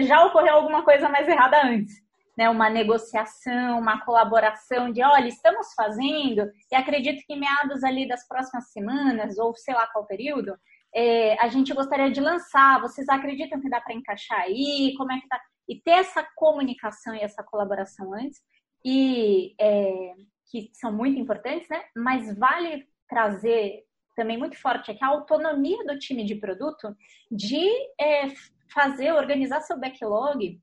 [0.00, 2.03] já ocorreu alguma coisa mais errada antes
[2.36, 8.26] né, uma negociação, uma colaboração de, olha, estamos fazendo, e acredito que meados ali das
[8.26, 10.56] próximas semanas, ou sei lá qual período,
[10.94, 12.80] é, a gente gostaria de lançar.
[12.80, 14.94] Vocês acreditam que dá para encaixar aí?
[14.96, 15.40] Como é que tá?
[15.68, 18.40] E ter essa comunicação e essa colaboração antes,
[18.84, 20.12] e é,
[20.50, 21.82] que são muito importantes, né?
[21.96, 26.94] Mas vale trazer também muito forte aqui a autonomia do time de produto
[27.30, 27.66] de
[28.00, 28.28] é,
[28.72, 30.60] fazer, organizar seu backlog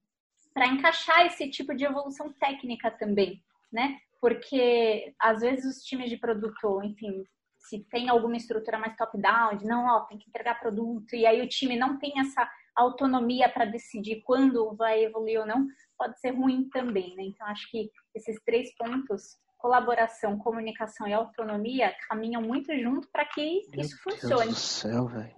[0.53, 3.41] para encaixar esse tipo de evolução técnica também.
[3.71, 3.97] né?
[4.19, 7.23] Porque às vezes os times de produto, enfim,
[7.57, 11.41] se tem alguma estrutura mais top-down, de não, ó, tem que entregar produto, e aí
[11.41, 16.31] o time não tem essa autonomia para decidir quando vai evoluir ou não, pode ser
[16.31, 17.23] ruim também, né?
[17.23, 23.67] Então, acho que esses três pontos, colaboração, comunicação e autonomia, caminham muito junto para que
[23.69, 24.45] Meu isso funcione.
[24.45, 25.35] Deus do céu, velho.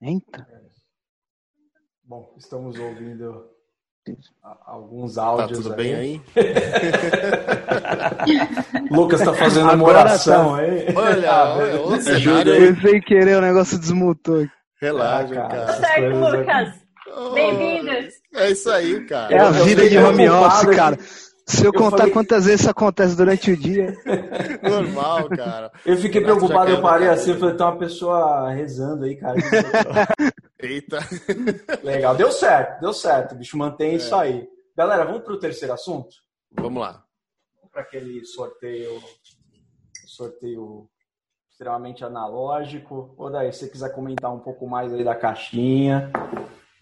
[0.00, 0.46] Eita.
[2.02, 3.50] Bom, estamos ouvindo
[4.66, 5.58] alguns áudios.
[5.58, 5.76] Tá tudo aí.
[5.76, 6.22] bem aí?
[8.90, 10.60] Lucas está fazendo uma oração tá.
[10.60, 10.86] aí.
[10.94, 14.46] Olha, ah, olha, olha sem querer o negócio desmutou.
[14.80, 15.72] Relaxa, ah, cara.
[15.74, 16.74] Certo, Lucas.
[17.16, 18.14] Oh, Bem-vindos.
[18.34, 19.32] É isso aí, cara.
[19.34, 20.98] É a vida de home office, cara.
[21.46, 22.12] Se eu, eu contar falei...
[22.12, 23.94] quantas vezes isso acontece durante o dia.
[24.62, 25.70] Normal, cara.
[25.84, 29.36] Eu fiquei preocupado, eu parei assim, eu falei, tem uma pessoa rezando aí, cara.
[31.82, 33.94] Legal, deu certo, deu certo, bicho, mantém é.
[33.94, 34.48] isso aí.
[34.76, 36.16] Galera, vamos para o terceiro assunto?
[36.50, 37.04] Vamos lá.
[37.56, 39.00] Vamos para aquele sorteio,
[40.06, 40.88] sorteio
[41.50, 43.14] extremamente analógico.
[43.16, 46.10] Ou daí, se você quiser comentar um pouco mais aí da caixinha,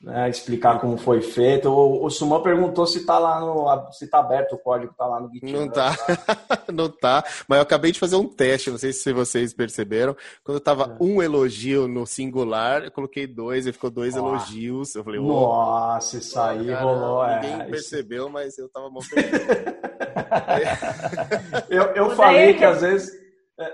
[0.03, 1.69] né, explicar como foi feito.
[1.69, 5.21] O, o Suman perguntou se tá lá no, se tá aberto o código, tá lá
[5.21, 5.53] no GitHub.
[5.53, 5.97] Não tá,
[6.73, 7.25] não tá.
[7.47, 10.17] Mas eu acabei de fazer um teste, não sei se vocês perceberam.
[10.43, 11.03] Quando eu tava é.
[11.03, 14.95] um elogio no singular, eu coloquei dois e ficou dois elogios.
[14.95, 17.27] Eu falei, oh, nossa, isso aí cara, rolou.
[17.27, 18.33] Ninguém é, percebeu, isso...
[18.33, 19.03] mas eu tava mal
[21.71, 23.22] eu, eu falei que às vezes é,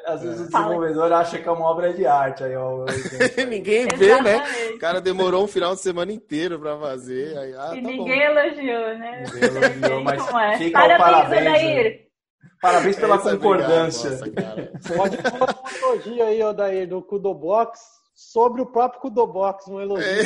[0.06, 0.42] às vezes é.
[0.42, 2.44] o desenvolvedor acha que é uma obra de arte.
[2.44, 2.84] Aí, ó,
[3.48, 4.42] ninguém vê, né?
[4.74, 7.36] O cara demorou um final de semana inteiro para fazer.
[7.38, 8.38] Aí, ah, e tá ninguém bom.
[8.38, 9.24] elogiou, né?
[9.32, 10.58] Ninguém elogiou, mas é.
[10.58, 11.46] fica parabéns, o parabéns.
[11.46, 12.08] Odair.
[12.60, 14.10] Parabéns pela Essa concordância.
[14.10, 17.78] Obrigado, nossa, Pode falar um elogio aí, Odair, do Kudobox
[18.14, 20.04] sobre o próprio Kudobox, um elogio.
[20.04, 20.22] É,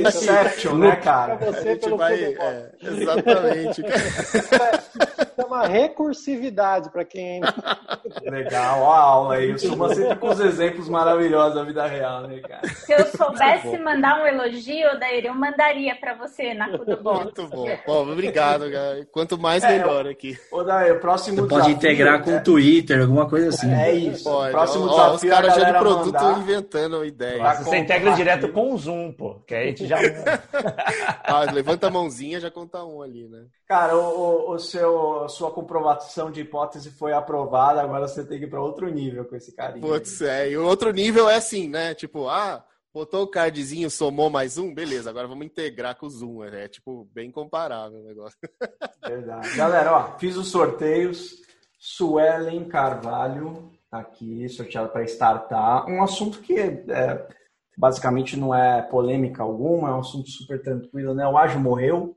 [0.00, 1.36] Inception, né, cara?
[1.36, 3.82] Pra você pelo vai, é, exatamente.
[5.36, 7.40] É uma recursividade para quem
[8.22, 9.52] Legal, a aula aí.
[9.52, 12.66] O Suma sempre com os exemplos maravilhosos da vida real, né, cara?
[12.68, 17.24] Se eu soubesse mandar um elogio, Daíra, eu mandaria para você na Kudobox.
[17.24, 17.66] Muito bom.
[17.86, 19.06] bom obrigado, cara.
[19.12, 20.38] Quanto mais, é, melhor aqui.
[20.50, 23.72] Ô, Daíra, o próximo Você pode integrar com o Twitter, alguma coisa assim.
[23.72, 24.24] É isso.
[24.24, 24.52] Pode.
[24.52, 26.38] Próximo ó, desafio, ó, os caras já de produto mandar...
[26.38, 27.54] inventando ideia ideia.
[27.54, 29.96] Você integra direto com o Zoom, pô, que aí a gente já.
[31.24, 33.44] ah, levanta a mãozinha já conta um ali, né?
[33.66, 38.48] Cara, o, o seu, sua comprovação de hipótese foi aprovada, agora você tem que ir
[38.48, 39.84] para outro nível com esse carinha.
[39.84, 40.50] Putz, é.
[40.50, 41.92] E o outro nível é assim, né?
[41.92, 42.64] Tipo, ah,
[42.94, 46.44] botou o cardzinho, somou mais um, beleza, agora vamos integrar com o Zoom.
[46.44, 48.38] É, é tipo, bem comparável o negócio.
[49.04, 49.56] Verdade.
[49.56, 51.44] Galera, ó, fiz os sorteios.
[51.78, 55.86] Suelen Carvalho aqui, sorteado para startar.
[55.88, 57.28] Um assunto que é,
[57.76, 61.26] basicamente não é polêmica alguma, é um assunto super tranquilo, né?
[61.28, 62.15] O Ágio morreu.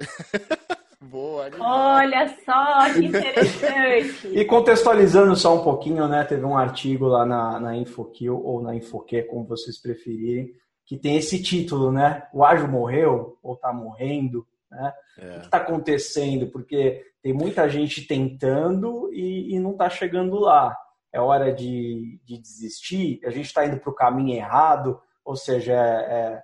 [1.00, 4.28] Boa, Olha só, que interessante.
[4.28, 6.24] e contextualizando só um pouquinho, né?
[6.24, 10.52] Teve um artigo lá na, na InfoKill, ou na InfoQ, como vocês preferirem,
[10.84, 12.28] que tem esse título, né?
[12.32, 14.92] O Ágio morreu, ou tá morrendo, né?
[15.18, 15.36] É.
[15.36, 16.46] O que está acontecendo?
[16.48, 20.76] Porque tem muita gente tentando e, e não está chegando lá.
[21.12, 25.72] É hora de, de desistir, a gente está indo para o caminho errado, ou seja,
[25.72, 26.42] é, é,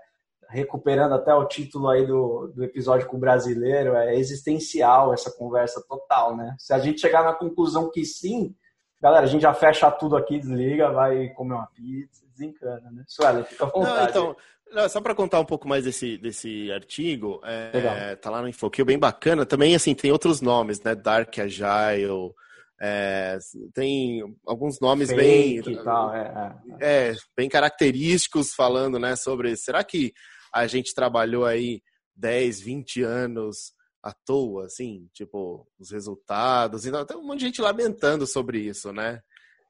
[0.49, 5.83] recuperando até o título aí do, do episódio com o brasileiro, é existencial essa conversa
[5.89, 6.55] total, né?
[6.59, 8.55] Se a gente chegar na conclusão que sim,
[9.01, 13.05] galera, a gente já fecha tudo aqui, desliga, vai comer uma pizza, desencana, né?
[13.07, 13.97] Suela, fica à vontade.
[13.97, 14.37] Não, então,
[14.73, 18.85] não, só para contar um pouco mais desse, desse artigo, é, tá lá no Infoquio,
[18.85, 19.47] bem bacana.
[19.47, 20.95] Também, assim, tem outros nomes, né?
[20.95, 22.33] Dark Agile,
[22.81, 23.39] é,
[23.73, 25.83] tem alguns nomes Fake bem...
[25.83, 27.11] Tal, é, é.
[27.11, 29.17] é, bem característicos falando, né?
[29.17, 30.13] Sobre, será que
[30.57, 31.83] a gente trabalhou aí
[32.15, 35.09] 10, 20 anos à toa, assim?
[35.13, 36.87] Tipo, os resultados.
[36.87, 39.21] Então, tem um monte de gente lamentando sobre isso, né?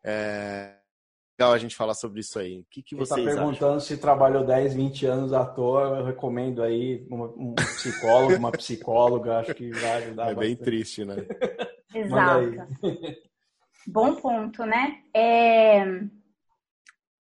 [0.05, 0.77] É
[1.39, 2.61] legal a gente falar sobre isso aí.
[2.61, 3.81] O que, que vocês está perguntando acham?
[3.81, 5.99] se trabalhou 10, 20 anos à toa.
[5.99, 9.39] Eu recomendo aí um psicólogo, uma psicóloga.
[9.39, 10.31] Acho que vai ajudar.
[10.31, 10.39] É bastante.
[10.39, 11.17] bem triste, né?
[11.95, 12.53] Exato.
[13.87, 15.03] Bom ponto, né?
[15.15, 15.85] É...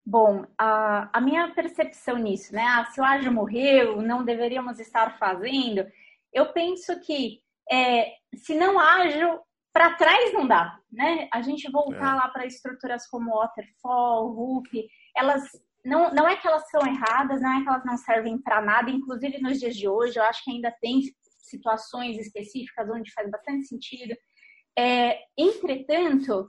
[0.08, 2.62] Bom, a, a minha percepção nisso, né?
[2.62, 5.84] Ah, se o ágil morreu, não deveríamos estar fazendo.
[6.32, 9.40] Eu penso que é, se não ágil,
[9.72, 11.28] para trás não dá, né?
[11.32, 12.14] A gente voltar é.
[12.14, 14.68] lá para estruturas como Waterfall, Hoop,
[15.16, 15.42] elas
[15.84, 18.90] não, não é que elas são erradas, não é que elas não servem para nada,
[18.90, 21.02] inclusive nos dias de hoje, eu acho que ainda tem
[21.40, 24.14] situações específicas onde faz bastante sentido.
[24.78, 26.48] É, entretanto,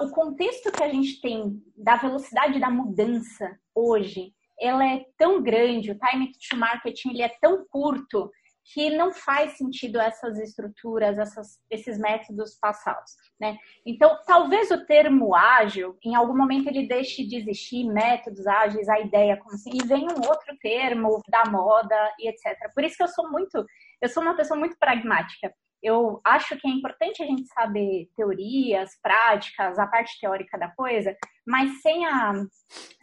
[0.00, 5.90] o contexto que a gente tem da velocidade da mudança hoje, ela é tão grande,
[5.90, 8.30] o time to market ele é tão curto
[8.72, 13.56] que não faz sentido essas estruturas, essas, esses métodos passados, né?
[13.86, 19.00] Então, talvez o termo ágil, em algum momento ele deixe de existir, métodos ágeis, a
[19.00, 22.70] ideia como assim, e vem um outro termo da moda e etc.
[22.74, 23.64] Por isso que eu sou muito,
[24.02, 25.52] eu sou uma pessoa muito pragmática.
[25.82, 31.16] Eu acho que é importante a gente saber teorias, práticas, a parte teórica da coisa,
[31.46, 32.32] mas sem a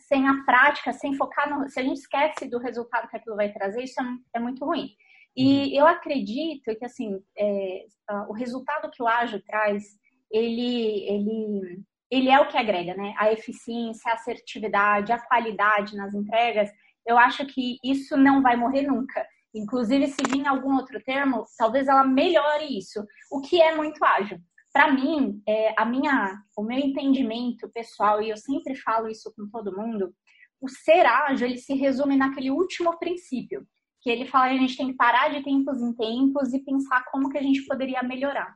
[0.08, 1.68] sem a prática, sem focar no.
[1.70, 4.06] Se a gente esquece do resultado que aquilo vai trazer, isso é,
[4.36, 4.90] é muito ruim.
[5.36, 5.80] E uhum.
[5.80, 7.86] eu acredito que, assim, é,
[8.30, 9.84] o resultado que o ágil traz,
[10.32, 13.14] ele, ele, ele é o que agrega, né?
[13.18, 16.72] A eficiência, a assertividade, a qualidade nas entregas.
[17.06, 19.26] Eu acho que isso não vai morrer nunca.
[19.56, 23.02] Inclusive, se vir algum outro termo, talvez ela melhore isso,
[23.32, 24.38] o que é muito ágil.
[24.74, 29.48] Para mim, é, a minha, o meu entendimento pessoal, e eu sempre falo isso com
[29.50, 30.14] todo mundo,
[30.60, 33.66] o ser ágil, ele se resume naquele último princípio,
[34.02, 37.06] que ele fala que a gente tem que parar de tempos em tempos e pensar
[37.06, 38.54] como que a gente poderia melhorar.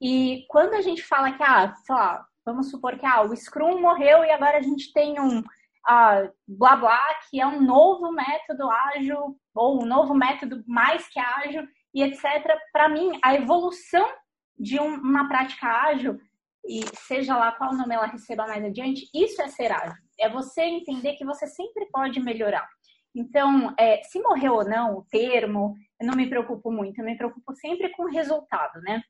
[0.00, 3.80] E quando a gente fala que, ah, sei lá, vamos supor que ah, o Scrum
[3.80, 5.42] morreu e agora a gente tem um
[5.86, 11.18] ah, blá blá, que é um novo método ágil, ou um novo método mais que
[11.18, 12.24] ágil, e etc.
[12.72, 14.06] Para mim, a evolução
[14.58, 16.20] de um, uma prática ágil,
[16.68, 19.96] e seja lá qual nome ela receba mais adiante, isso é ser ágil.
[20.18, 22.68] É você entender que você sempre pode melhorar.
[23.14, 27.16] Então, é, se morreu ou não o termo, eu não me preocupo muito, eu me
[27.16, 29.02] preocupo sempre com o resultado, né?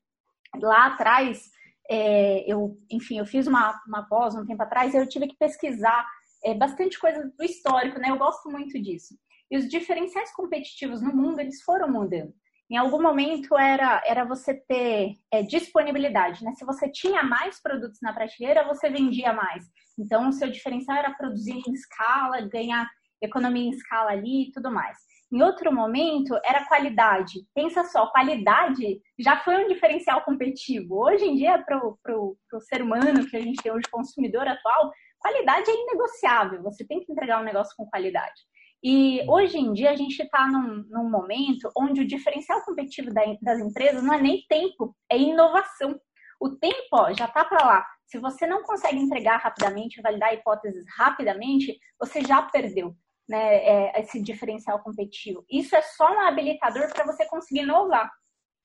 [0.61, 1.49] Lá atrás,
[1.89, 5.37] é, eu, enfim, eu fiz uma, uma pós um tempo atrás e eu tive que
[5.37, 6.07] pesquisar
[6.43, 8.09] é, bastante coisa do histórico, né?
[8.09, 9.13] Eu gosto muito disso.
[9.49, 12.33] E os diferenciais competitivos no mundo, eles foram mudando.
[12.69, 16.53] Em algum momento era, era você ter é, disponibilidade, né?
[16.55, 19.63] Se você tinha mais produtos na prateleira, você vendia mais.
[19.97, 22.85] Então, o seu diferencial era produzir em escala, ganhar
[23.21, 24.97] economia em escala ali e tudo mais.
[25.31, 27.45] Em outro momento, era qualidade.
[27.53, 30.95] Pensa só, qualidade já foi um diferencial competitivo.
[31.03, 35.69] Hoje em dia, para o ser humano que a gente tem hoje, consumidor atual, qualidade
[35.69, 36.61] é inegociável.
[36.63, 38.41] Você tem que entregar um negócio com qualidade.
[38.89, 43.21] E hoje em dia a gente está num, num, momento onde o diferencial competitivo da,
[43.41, 45.99] das empresas não é nem tempo, é inovação.
[46.39, 47.85] O tempo ó, já está para lá.
[48.05, 52.95] Se você não consegue entregar rapidamente, validar hipóteses rapidamente, você já perdeu
[53.27, 55.43] né, é, esse diferencial competitivo.
[55.51, 58.09] Isso é só um habilitador para você conseguir inovar.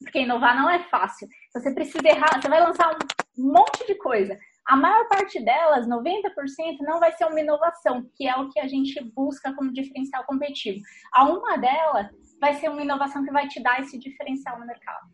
[0.05, 1.27] Porque inovar não é fácil.
[1.53, 2.97] Você precisa errar, você vai lançar
[3.37, 4.39] um monte de coisa.
[4.67, 8.69] A maior parte delas, 90%, não vai ser uma inovação, que é o que a
[8.69, 10.81] gente busca como diferencial competitivo.
[11.13, 12.09] A uma delas
[12.41, 15.11] vai ser uma inovação que vai te dar esse diferencial no mercado.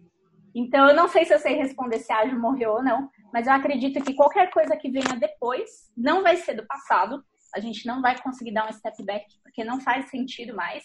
[0.55, 3.46] Então, eu não sei se eu sei responder se a ágil morreu ou não, mas
[3.46, 7.22] eu acredito que qualquer coisa que venha depois não vai ser do passado,
[7.55, 10.84] a gente não vai conseguir dar um step back porque não faz sentido mais.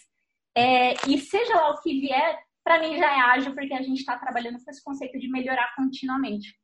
[0.56, 3.98] É, e seja lá o que vier, para mim já é ágil porque a gente
[3.98, 6.54] está trabalhando com esse conceito de melhorar continuamente.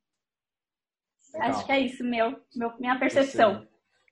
[1.33, 1.49] Legal.
[1.49, 3.65] Acho que é isso, meu, meu minha percepção.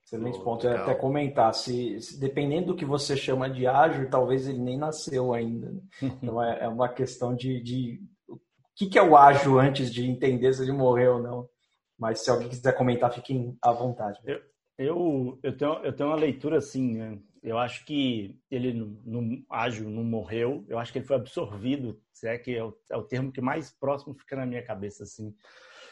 [0.04, 0.66] Excelente ponto.
[0.66, 4.76] Eu até comentar, se, se, dependendo do que você chama de ágil, talvez ele nem
[4.76, 5.70] nasceu ainda.
[5.70, 5.80] Né?
[6.22, 8.36] Então é, é, uma questão de, de o
[8.74, 11.48] que, que é o ágil antes de entender se ele morreu ou não.
[11.96, 14.18] Mas se alguém quiser comentar, fiquem à vontade.
[14.24, 14.40] Eu,
[14.78, 17.18] eu, eu, tenho, eu tenho uma leitura assim, né?
[17.42, 22.28] Eu acho que ele não, ágil não morreu, eu acho que ele foi absorvido, se
[22.28, 25.34] é que é o, é o termo que mais próximo fica na minha cabeça, assim.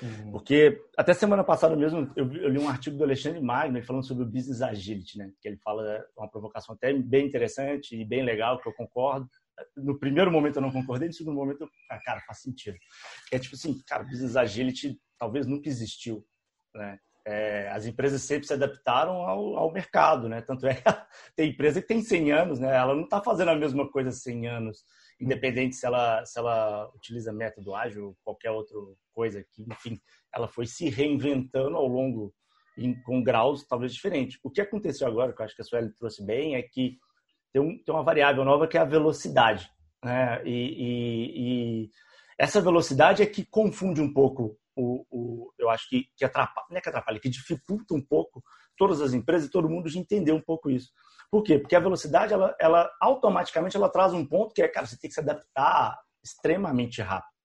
[0.01, 0.31] Uhum.
[0.31, 4.25] Porque até semana passada mesmo eu, eu, li um artigo do Alexandre Magno falando sobre
[4.25, 5.31] o business agility, né?
[5.41, 9.29] Que ele fala uma provocação até bem interessante e bem legal, que eu concordo.
[9.77, 12.77] No primeiro momento eu não concordei, no segundo momento eu, ah, cara, faz sentido.
[13.33, 16.25] É tipo assim, cara, business agility talvez nunca existiu,
[16.75, 16.99] né?
[17.29, 20.41] é, as empresas sempre se adaptaram ao, ao, mercado, né?
[20.41, 20.83] Tanto é que
[21.37, 22.75] tem empresa que tem 100 anos, né?
[22.75, 24.83] Ela não está fazendo a mesma coisa há 100 anos,
[25.21, 28.77] independente se ela, se ela utiliza método ágil ou qualquer outra
[29.13, 30.01] coisa que, enfim,
[30.35, 32.33] ela foi se reinventando ao longo,
[32.77, 34.39] em, com graus talvez diferentes.
[34.43, 36.97] O que aconteceu agora, que eu acho que a Sueli trouxe bem, é que
[37.53, 39.69] tem, um, tem uma variável nova que é a velocidade,
[40.05, 40.41] né?
[40.45, 41.91] E, e, e
[42.39, 46.79] essa velocidade é que confunde um pouco o, o, eu acho que, que atrapalha, não
[46.79, 48.43] é que atrapalha, que dificulta um pouco
[48.77, 50.93] todas as empresas e todo mundo de entender um pouco isso.
[51.31, 51.59] Por quê?
[51.59, 55.09] Porque a velocidade, ela, ela automaticamente ela traz um ponto que é, cara, você tem
[55.09, 57.37] que se adaptar extremamente rápido.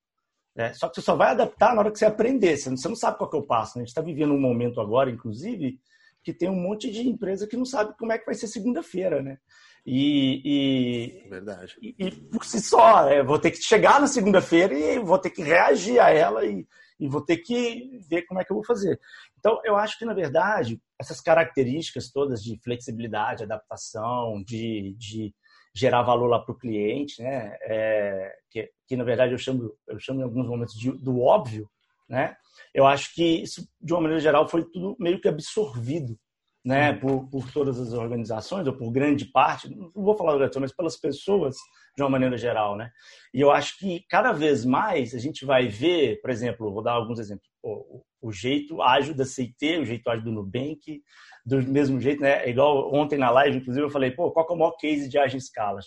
[0.56, 2.56] É, só que você só vai adaptar na hora que você aprender.
[2.56, 3.78] Você não, você não sabe qual que é o passo.
[3.78, 3.82] Né?
[3.82, 5.80] A gente está vivendo um momento agora, inclusive,
[6.24, 9.22] que tem um monte de empresa que não sabe como é que vai ser segunda-feira,
[9.22, 9.40] né?
[9.86, 11.76] E, e, Verdade.
[11.82, 15.32] E, e por si só, é, vou ter que chegar na segunda-feira e vou ter
[15.32, 16.66] que reagir a ela e,
[17.04, 18.98] e vou ter que ver como é que eu vou fazer.
[19.38, 25.36] Então, eu acho que, na verdade, essas características todas de flexibilidade, adaptação, de, de
[25.76, 27.58] gerar valor lá para o cliente, né?
[27.64, 31.70] É, que, que, na verdade eu chamo, eu chamo em alguns momentos de, do óbvio,
[32.08, 32.38] né?
[32.74, 36.18] Eu acho que isso, de uma maneira geral, foi tudo meio que absorvido,
[36.64, 36.92] né?
[36.92, 37.00] Uhum.
[37.00, 40.98] Por, por todas as organizações ou por grande parte, não vou falar organização, mas pelas
[40.98, 41.56] pessoas
[41.96, 42.90] de uma maneira geral, né?
[43.34, 46.94] E eu acho que cada vez mais a gente vai ver, por exemplo, vou dar
[46.94, 51.02] alguns exemplos, o, o jeito ágil da CIT, o jeito ágil do Nubank,
[51.46, 52.50] do mesmo jeito, né?
[52.50, 55.38] Igual ontem na live, inclusive, eu falei, pô, qual é o maior case de ágil
[55.38, 55.80] escala?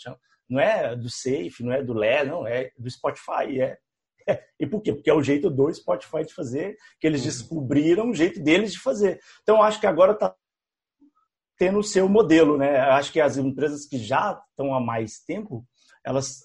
[0.49, 3.77] Não é do Safe, não é do Lé, não, é do Spotify, é.
[4.29, 4.45] é.
[4.61, 4.93] E por quê?
[4.93, 7.27] Porque é o jeito do Spotify de fazer, que eles uhum.
[7.27, 9.19] descobriram o jeito deles de fazer.
[9.43, 10.35] Então, eu acho que agora está
[11.59, 12.79] tendo o seu modelo, né?
[12.79, 15.67] Acho que as empresas que já estão há mais tempo,
[16.05, 16.41] elas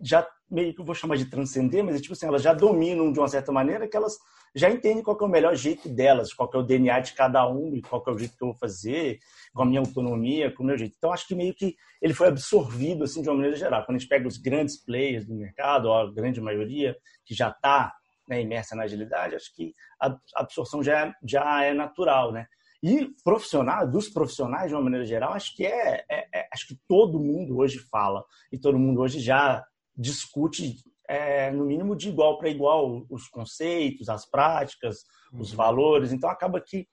[0.00, 3.12] já meio que eu vou chamar de transcender, mas é tipo assim, elas já dominam
[3.12, 4.16] de uma certa maneira que elas
[4.54, 7.74] já entendem qual é o melhor jeito delas, qual é o DNA de cada um
[7.74, 9.18] e qual é o jeito que eu vou fazer,
[9.52, 10.94] com a minha autonomia, com o meu jeito.
[10.96, 13.84] Então, acho que meio que ele foi absorvido, assim, de uma maneira geral.
[13.84, 16.96] Quando a gente pega os grandes players do mercado, a grande maioria,
[17.26, 17.92] que já está
[18.28, 22.46] né, imersa na agilidade, acho que a absorção já é, já é natural, né?
[22.82, 26.78] E profissional, dos profissionais, de uma maneira geral, acho que é, é, é acho que
[26.86, 29.64] todo mundo hoje fala e todo mundo hoje já
[29.96, 30.76] discute
[31.08, 35.56] é, no mínimo de igual para igual os conceitos, as práticas, os uhum.
[35.56, 36.12] valores.
[36.12, 36.86] Então acaba que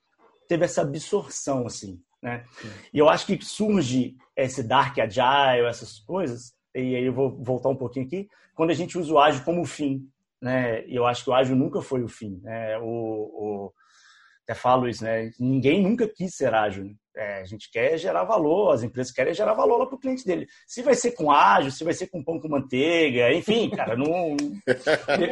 [0.48, 2.46] teve essa absorção assim, né?
[2.94, 6.54] E eu acho que surge esse dark agile, essas coisas.
[6.74, 9.66] E aí eu vou voltar um pouquinho aqui, quando a gente usa o ágil como
[9.66, 10.10] fim,
[10.42, 10.86] né?
[10.88, 12.78] E eu acho que o ágil nunca foi o fim, né?
[12.80, 13.74] O, o
[14.46, 15.32] até falo isso, né?
[15.40, 16.86] Ninguém nunca quis ser ágil.
[16.86, 16.94] Né?
[17.18, 20.26] É, a gente quer gerar valor, as empresas querem gerar valor lá para o cliente
[20.26, 20.48] dele.
[20.68, 24.36] Se vai ser com ágil, se vai ser com pão com manteiga, enfim, cara, não.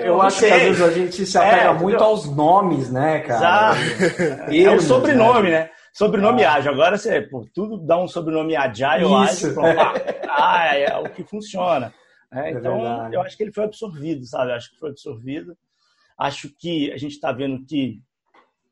[0.04, 0.50] Eu acho sei.
[0.50, 3.76] que às vezes a gente se apega é, muito aos nomes, né, cara?
[3.78, 4.56] Exato.
[4.56, 5.70] é o sobrenome, né?
[5.94, 6.54] Sobrenome ah.
[6.54, 6.72] ágil.
[6.72, 9.54] Agora você, pô, tudo dá um sobrenome agile ou ágil.
[9.54, 9.78] Pronto.
[10.36, 11.94] Ah, é, é, o que funciona.
[12.34, 14.50] É, é então, eu acho que ele foi absorvido, sabe?
[14.50, 15.56] Eu acho que foi absorvido.
[16.18, 18.02] Acho que a gente está vendo que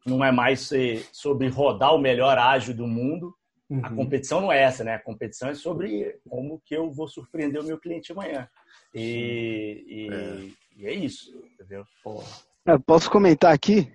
[0.05, 0.69] não é mais
[1.11, 3.33] sobre rodar o melhor ágil do mundo.
[3.69, 3.81] Uhum.
[3.83, 4.95] A competição não é essa, né?
[4.95, 8.47] A competição é sobre como que eu vou surpreender o meu cliente amanhã.
[8.93, 10.49] E, e, é.
[10.77, 10.93] e é.
[10.93, 11.85] isso, entendeu?
[12.65, 13.91] Eu posso comentar aqui?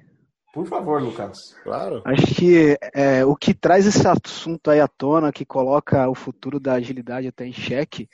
[0.55, 1.55] Por favor, Lucas.
[1.63, 2.01] Claro.
[2.07, 6.59] Acho que é, o que traz esse assunto aí à tona, que coloca o futuro
[6.59, 8.09] da agilidade até em xeque,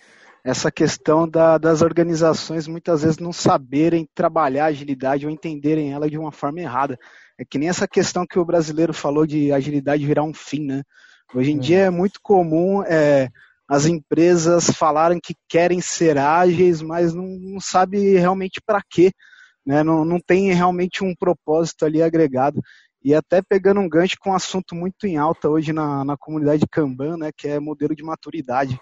[0.44, 6.10] essa questão da, das organizações muitas vezes não saberem trabalhar a agilidade ou entenderem ela
[6.10, 6.98] de uma forma errada.
[7.42, 10.84] É que nem essa questão que o brasileiro falou de agilidade virar um fim, né?
[11.34, 11.60] Hoje em é.
[11.60, 13.28] dia é muito comum é,
[13.68, 19.10] as empresas falarem que querem ser ágeis, mas não, não sabe realmente para quê,
[19.66, 19.82] né?
[19.82, 22.62] Não, não tem realmente um propósito ali agregado.
[23.04, 26.64] E até pegando um gancho com um assunto muito em alta hoje na, na comunidade
[26.70, 28.80] Kanban, né, que é modelo de maturidade.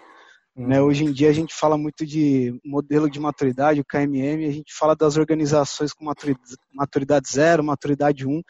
[0.55, 0.81] Né?
[0.81, 0.87] Uhum.
[0.87, 4.73] Hoje em dia a gente fala muito de modelo de maturidade, o KMM, a gente
[4.73, 8.41] fala das organizações com maturidade, maturidade zero, maturidade 1, um,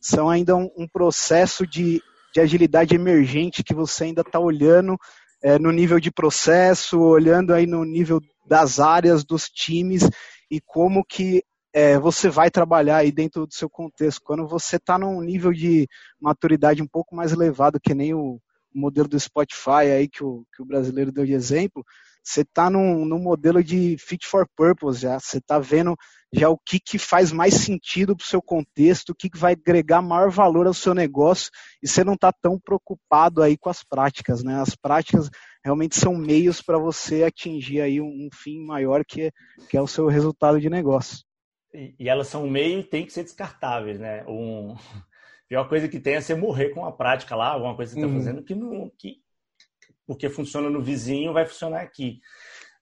[0.00, 2.00] são ainda um, um processo de,
[2.32, 4.96] de, agilidade emergente que você ainda está olhando
[5.42, 10.08] é, no nível de processo, olhando aí no nível das áreas, dos times
[10.50, 11.42] e como que
[11.72, 14.22] é, você vai trabalhar aí dentro do seu contexto.
[14.24, 15.86] Quando você está num nível de
[16.20, 18.40] maturidade um pouco mais elevado, que nem o,
[18.74, 21.84] modelo do Spotify aí que o, que o brasileiro deu de exemplo,
[22.22, 25.96] você está num, num modelo de fit for purpose já, você está vendo
[26.32, 29.52] já o que, que faz mais sentido para o seu contexto, o que, que vai
[29.52, 31.50] agregar maior valor ao seu negócio,
[31.82, 34.60] e você não está tão preocupado aí com as práticas, né?
[34.60, 35.30] As práticas
[35.64, 39.30] realmente são meios para você atingir aí um, um, fim maior que é,
[39.70, 41.24] que é o seu resultado de negócio.
[41.72, 44.24] E, elas são meio e tem que ser descartáveis, né?
[44.26, 44.74] Um,
[45.48, 48.06] pior coisa que tem é você morrer com a prática lá, alguma coisa que você
[48.06, 48.22] está uhum.
[48.22, 48.90] fazendo que não.
[48.98, 49.16] Que,
[50.06, 52.20] porque funciona no vizinho, vai funcionar aqui.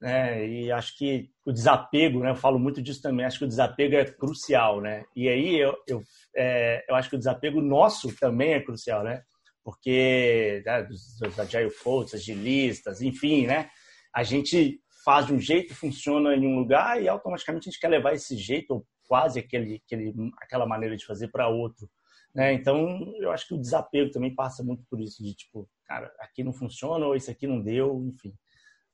[0.00, 0.46] Né?
[0.46, 2.30] E acho que o desapego, né?
[2.30, 4.80] eu falo muito disso também, acho que o desapego é crucial.
[4.80, 5.04] Né?
[5.14, 6.02] E aí eu, eu,
[6.36, 9.22] é, eu acho que o desapego nosso também é crucial, né?
[9.64, 13.68] porque né, dos, dos agile folks, agilistas, enfim, né?
[14.14, 17.88] a gente faz de um jeito, funciona em um lugar e automaticamente a gente quer
[17.88, 21.88] levar esse jeito, ou quase aquele, aquele, aquela maneira de fazer para outro.
[22.36, 22.52] Né?
[22.52, 26.44] Então, eu acho que o desapego também passa muito por isso, de tipo, cara, aqui
[26.44, 28.34] não funciona, ou isso aqui não deu, enfim.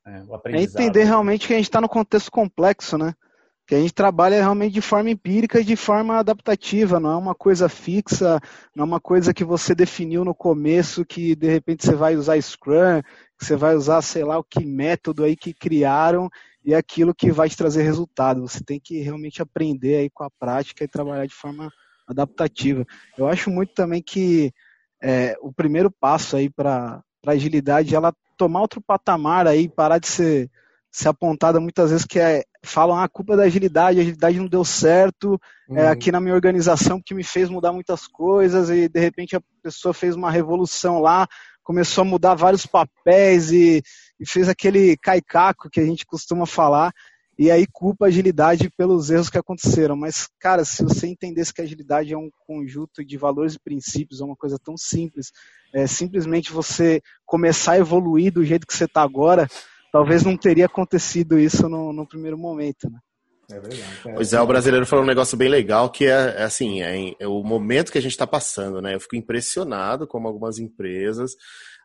[0.07, 0.81] É, o aprendizado.
[0.81, 3.13] É entender realmente que a gente está no contexto complexo, né?
[3.67, 7.35] Que a gente trabalha realmente de forma empírica e de forma adaptativa, não é uma
[7.35, 8.39] coisa fixa,
[8.73, 12.41] não é uma coisa que você definiu no começo, que de repente você vai usar
[12.41, 13.01] Scrum,
[13.37, 16.29] que você vai usar, sei lá, o que método aí que criaram
[16.63, 18.41] e é aquilo que vai te trazer resultado.
[18.41, 21.69] Você tem que realmente aprender aí com a prática e trabalhar de forma
[22.07, 22.85] adaptativa.
[23.17, 24.53] Eu acho muito também que
[25.01, 30.49] é, o primeiro passo aí para agilidade, ela tomar outro patamar aí, parar de ser,
[30.91, 34.39] ser apontada muitas vezes que é, falam ah, a culpa é da agilidade, a agilidade
[34.39, 35.39] não deu certo
[35.69, 35.77] é, uhum.
[35.79, 39.41] é, aqui na minha organização que me fez mudar muitas coisas e de repente a
[39.61, 41.27] pessoa fez uma revolução lá,
[41.63, 43.81] começou a mudar vários papéis e,
[44.19, 46.93] e fez aquele caicaco que a gente costuma falar
[47.37, 49.95] e aí culpa a agilidade pelos erros que aconteceram.
[49.95, 54.21] Mas, cara, se você entendesse que a agilidade é um conjunto de valores e princípios,
[54.21, 55.31] é uma coisa tão simples,
[55.73, 59.47] é simplesmente você começar a evoluir do jeito que você está agora,
[59.91, 62.99] talvez não teria acontecido isso no, no primeiro momento, né?
[63.51, 63.83] É verdade.
[64.05, 67.13] É, pois é, o brasileiro falou um negócio bem legal que é, é assim, é,
[67.19, 68.95] é, o momento que a gente está passando, né?
[68.95, 71.31] Eu fico impressionado como algumas empresas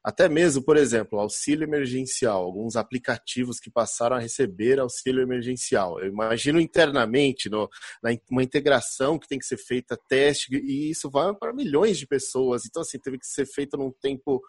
[0.08, 6.00] até mesmo, por exemplo, auxílio emergencial, alguns aplicativos que passaram a receber auxílio emergencial.
[6.00, 7.68] Eu imagino internamente no,
[8.02, 12.06] na, uma integração que tem que ser feita, teste, e isso vai para milhões de
[12.06, 12.64] pessoas.
[12.64, 14.40] Então, assim, teve que ser feito num tempo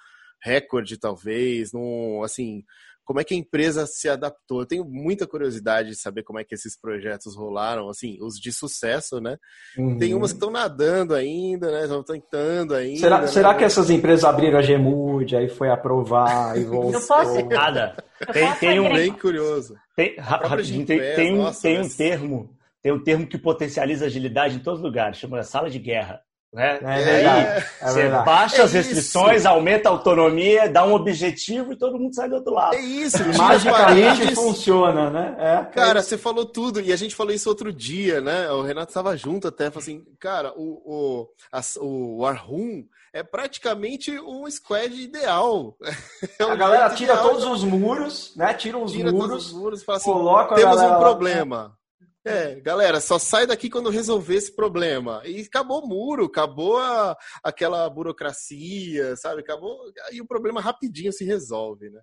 [0.42, 2.64] recorde, talvez, num, assim,
[3.10, 4.60] como é que a empresa se adaptou.
[4.60, 8.54] Eu tenho muita curiosidade de saber como é que esses projetos rolaram, assim, os de
[8.54, 9.36] sucesso, né?
[9.76, 9.98] Uhum.
[9.98, 11.86] Tem umas que estão nadando ainda, né?
[11.86, 13.00] Estão tentando ainda.
[13.00, 13.26] Será, né?
[13.26, 16.92] será que essas empresas abriram a Gemude, aí foi aprovar e voltou?
[16.92, 17.98] Não posso nada.
[18.32, 19.76] Tem, tem um bem curioso.
[19.96, 24.60] Tem, rapidinho, tem, tem, nossa, tem um termo, tem um termo que potencializa agilidade em
[24.60, 26.22] todos os lugares, chama sala de guerra.
[26.52, 26.80] Né?
[26.82, 27.28] É verdade.
[27.28, 28.26] Aí, é você verdade.
[28.26, 29.48] baixa é as restrições, isso.
[29.48, 32.76] aumenta a autonomia, dá um objetivo e todo mundo sai do outro lado.
[32.76, 35.36] É isso, magicamente funciona, né?
[35.38, 38.50] É, cara, é você falou tudo e a gente falou isso outro dia, né?
[38.52, 42.84] O Renato estava junto até, falou assim, cara, o, o, a, o Arhum
[43.14, 45.78] é praticamente um squad ideal.
[46.40, 47.30] É a galera tira ideal.
[47.30, 48.54] todos os muros, né?
[48.54, 51.78] Tira os tira muros, os muros fala assim, coloca temos um problema.
[52.26, 55.22] É, galera, só sai daqui quando resolver esse problema.
[55.26, 59.42] E acabou o muro, acabou a, aquela burocracia, sabe?
[59.42, 59.78] Acabou.
[60.12, 62.02] E o problema rapidinho se resolve, né?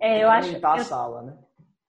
[0.00, 0.66] É, eu acho.
[0.66, 1.38] a eu, sala, né?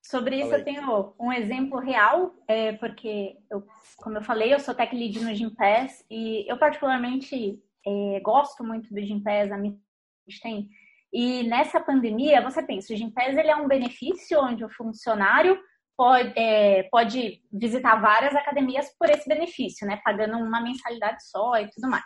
[0.05, 3.65] Sobre isso, eu tenho um exemplo real, é, porque, eu,
[3.97, 8.93] como eu falei, eu sou tech lead no Gimpass e eu, particularmente, é, gosto muito
[8.93, 10.69] do Gimpass, a gente tem.
[11.11, 15.57] E nessa pandemia, você pensa, o Gimpass ele é um benefício onde o funcionário
[15.97, 20.01] pode, é, pode visitar várias academias por esse benefício, né?
[20.03, 22.03] Pagando uma mensalidade só e tudo mais.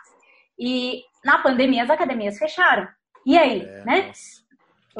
[0.58, 2.88] E na pandemia as academias fecharam.
[3.26, 4.06] E aí, é, né?
[4.08, 4.48] Nossa.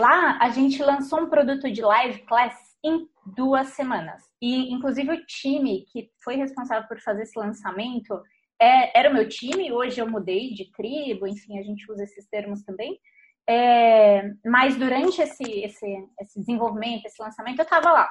[0.01, 4.22] Lá a gente lançou um produto de live class em duas semanas.
[4.41, 8.22] E inclusive o time que foi responsável por fazer esse lançamento
[8.61, 9.72] é, era o meu time.
[9.72, 12.99] Hoje eu mudei de tribo, enfim, a gente usa esses termos também.
[13.51, 15.86] É, mas durante esse, esse,
[16.20, 18.09] esse desenvolvimento, esse lançamento, eu estava lá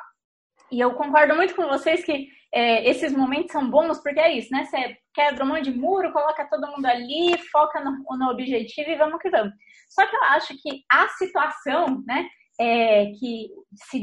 [0.71, 4.49] e eu concordo muito com vocês que é, esses momentos são bons, porque é isso,
[4.51, 4.65] né?
[4.65, 8.95] Você quebra um monte de muro, coloca todo mundo ali, foca no, no objetivo e
[8.95, 9.53] vamos que vamos.
[9.89, 12.27] Só que eu acho que a situação, né,
[12.59, 13.49] é, que
[13.89, 14.01] se,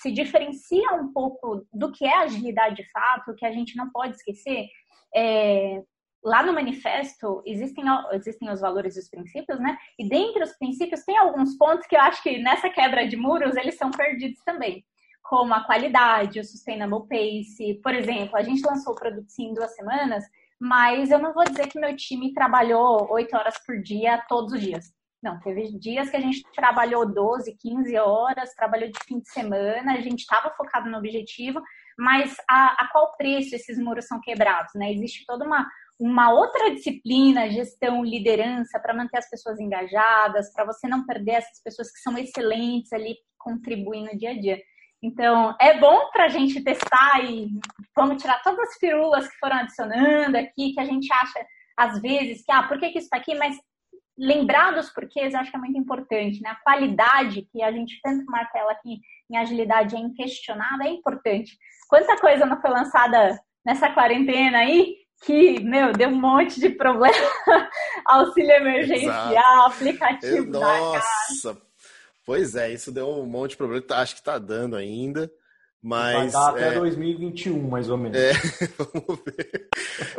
[0.00, 4.16] se diferencia um pouco do que é agilidade de fato, que a gente não pode
[4.16, 4.66] esquecer,
[5.14, 5.82] é,
[6.24, 9.76] lá no manifesto existem, existem os valores e os princípios, né?
[9.98, 13.56] E dentre os princípios tem alguns pontos que eu acho que nessa quebra de muros
[13.56, 14.84] eles são perdidos também
[15.28, 17.80] como a qualidade, o sustainable pace.
[17.82, 20.24] Por exemplo, a gente lançou o produto sim em duas semanas,
[20.60, 24.60] mas eu não vou dizer que meu time trabalhou oito horas por dia todos os
[24.60, 24.96] dias.
[25.22, 29.94] Não, teve dias que a gente trabalhou 12, 15 horas, trabalhou de fim de semana,
[29.94, 31.60] a gente estava focado no objetivo,
[31.98, 34.72] mas a, a qual preço esses muros são quebrados?
[34.74, 34.92] Né?
[34.92, 35.66] Existe toda uma,
[35.98, 41.60] uma outra disciplina, gestão, liderança, para manter as pessoas engajadas, para você não perder essas
[41.62, 44.60] pessoas que são excelentes ali contribuindo no dia a dia.
[45.06, 47.48] Então, é bom para a gente testar e
[47.94, 51.46] vamos tirar todas as firulas que foram adicionando aqui, que a gente acha,
[51.76, 53.32] às vezes, que, ah, por que, que isso está aqui?
[53.36, 53.56] Mas
[54.18, 56.50] lembrar dos porquês eu acho que é muito importante, né?
[56.50, 58.98] A qualidade que a gente tanto martela aqui
[59.30, 61.56] em agilidade é inquestionada, é importante.
[61.88, 67.14] Quanta coisa não foi lançada nessa quarentena aí que, meu, deu um monte de problema.
[68.06, 69.72] Auxílio emergencial, Exato.
[69.72, 71.62] aplicativo eu, da Nossa,
[72.26, 73.84] Pois é, isso deu um monte de problema.
[73.90, 75.30] Acho que está dando ainda.
[75.80, 76.78] Mas, Vai dar até é...
[76.80, 78.18] 2021, mais ou menos.
[78.18, 78.32] É,
[78.76, 79.68] vamos ver.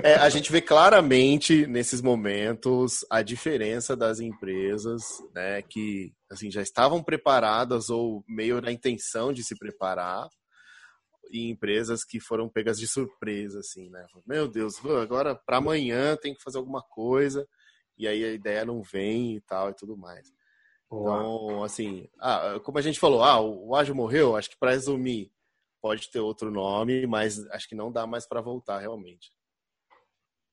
[0.01, 5.03] É, a gente vê claramente nesses momentos a diferença das empresas
[5.35, 10.29] né, que assim, já estavam preparadas ou meio na intenção de se preparar
[11.29, 14.05] e empresas que foram pegas de surpresa, assim, né?
[14.25, 17.45] Meu Deus, agora para amanhã tem que fazer alguma coisa
[17.97, 20.31] e aí a ideia não vem e tal e tudo mais.
[20.91, 25.31] Então, assim, ah, como a gente falou, ah, o Ágil morreu, acho que para resumir,
[25.81, 29.31] pode ter outro nome, mas acho que não dá mais para voltar realmente.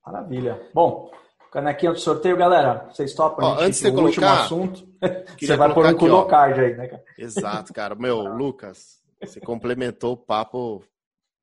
[0.04, 0.68] Maravilha.
[0.74, 1.10] Bom,
[1.54, 2.88] Canequinha do sorteio, galera.
[2.90, 3.46] Vocês topam?
[3.46, 4.88] Ó, antes de você colocar, último assunto.
[5.38, 7.04] Você vai pôr um Kudocard aí, né, cara?
[7.16, 7.94] Exato, cara.
[7.94, 10.82] Meu, Lucas, você complementou o papo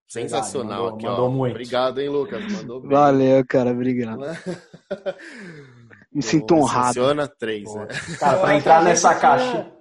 [0.07, 1.29] sensacional mandou, aqui, mandou ó.
[1.29, 1.53] Muito.
[1.53, 2.51] Obrigado, hein, Lucas?
[2.51, 2.89] Mandou bem.
[2.89, 3.71] Valeu, cara.
[3.71, 4.19] Obrigado.
[6.13, 6.87] Me sinto honrado.
[6.87, 7.87] Funciona três, né?
[8.19, 9.71] Cara, pra entrar nessa caixa.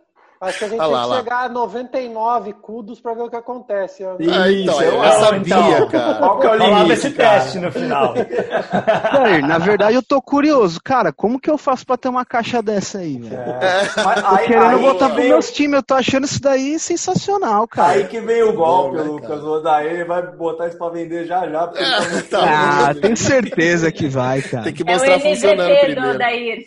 [0.40, 1.16] Acho que a gente Ah tem que lá.
[1.18, 4.02] chegar a 99 cudos para ver o que acontece.
[4.04, 4.16] Ah,
[4.50, 6.14] então, eu Então, sabia, cara.
[6.14, 7.40] Qual que é o limite, esse cara?
[7.40, 8.14] teste no final.
[9.46, 10.80] Na verdade, eu tô curioso.
[10.82, 13.34] Cara, como que eu faço pra ter uma caixa dessa aí, velho?
[13.38, 13.84] É.
[13.86, 15.76] Tô aí, querendo aí botar pros meus times.
[15.76, 17.92] Eu tô achando isso daí sensacional, cara.
[17.92, 19.28] aí que vem o golpe, Bom, né, Lucas.
[19.28, 19.42] cara?
[19.42, 21.66] O Odair ele vai botar isso pra vender já já.
[21.66, 22.86] Porque ele tá muito tá.
[22.88, 24.64] Ah, tenho certeza que vai, cara.
[24.64, 26.14] Tem que É o mostrar funcionando do primeiro.
[26.14, 26.64] Odair.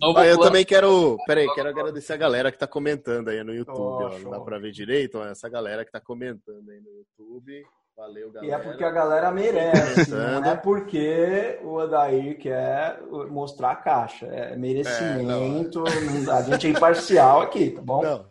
[0.00, 1.16] Novo Ah, eu também quero.
[1.26, 3.78] Peraí, quero agradecer a galera que tá comentando aí no YouTube.
[3.80, 4.18] Oh, ó.
[4.18, 7.64] Não dá pra ver direito, ó, essa galera que tá comentando aí no YouTube.
[7.96, 8.54] Valeu, E galera.
[8.56, 14.26] é porque a galera merece, não é porque o Odair quer mostrar a caixa.
[14.26, 15.84] É merecimento,
[16.24, 18.02] não- a gente é imparcial aqui, tá bom?
[18.02, 18.26] Não,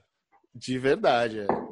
[0.54, 1.40] de verdade.
[1.50, 1.63] É.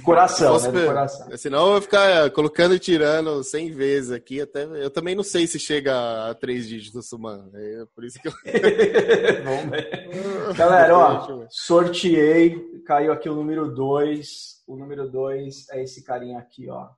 [0.00, 0.80] De coração, Fosse né?
[0.80, 1.36] De coração.
[1.36, 4.40] Senão eu vou ficar é, colocando e tirando 100 vezes aqui.
[4.40, 4.64] Até...
[4.64, 7.50] Eu também não sei se chega a três dígitos, mano.
[7.54, 8.32] É por isso que eu.
[9.44, 10.54] Vamos ver.
[10.56, 14.62] Galera, ó, sorteei, caiu aqui o número 2.
[14.66, 16.88] O número 2 é esse carinha aqui, ó.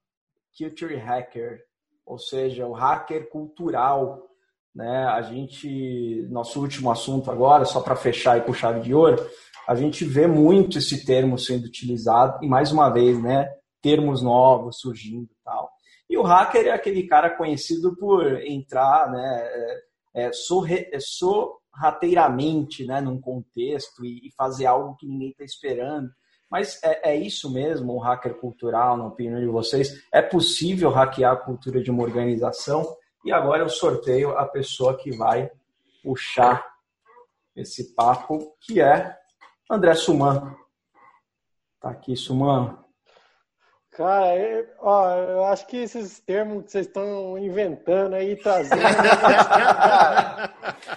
[0.57, 1.61] Culture Hacker,
[2.07, 4.29] ou seja, o hacker cultural.
[4.73, 5.05] Né?
[5.07, 9.16] A gente, nosso último assunto agora, só para fechar e chave de ouro,
[9.67, 13.49] a gente vê muito esse termo sendo utilizado, e mais uma vez, né?
[13.81, 15.71] Termos novos surgindo e tal.
[16.09, 19.51] E o hacker é aquele cara conhecido por entrar, né?
[20.15, 25.45] É, é, sorre- é, sorrateiramente né, num contexto e, e fazer algo que ninguém está
[25.45, 26.11] esperando.
[26.51, 30.05] Mas é, é isso mesmo, o hacker cultural, na opinião de vocês?
[30.13, 32.85] É possível hackear a cultura de uma organização?
[33.25, 35.51] E agora eu sorteio a pessoa que vai
[36.03, 36.63] puxar
[37.57, 39.17] esse papo, que é
[39.73, 40.55] André Suman.
[41.81, 42.77] Tá aqui, Suman.
[43.93, 48.81] Cara, eu, ó, eu acho que esses termos que vocês estão inventando aí, trazendo.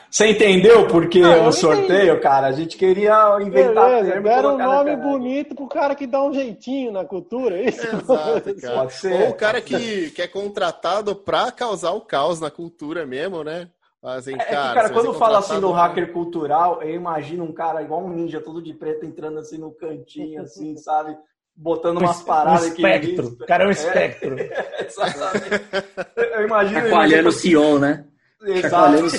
[0.09, 2.47] Você entendeu por que Não, o sorteio, cara?
[2.47, 6.23] A gente queria inventar Beleza, termo e deram um nome bonito pro cara que dá
[6.23, 7.85] um jeitinho na cultura, é isso?
[7.85, 8.75] Exato, cara.
[8.75, 9.13] Pode ser.
[9.13, 13.69] Ou o cara que, que é contratado pra causar o caos na cultura mesmo, né?
[14.03, 17.81] Assim, É que, cara, cara, quando fala assim do hacker cultural, eu imagino um cara
[17.81, 21.17] igual um ninja, todo de preto, entrando assim no cantinho, assim, sabe?
[21.55, 23.27] Botando umas Um paradas que espectro.
[23.27, 23.73] O cara é um É.
[23.73, 24.35] espectro.
[24.85, 25.65] Exatamente.
[26.15, 28.05] Eu imagino Chacoalhando o CEO, né?
[28.61, 29.17] Chacoalhando o Exato.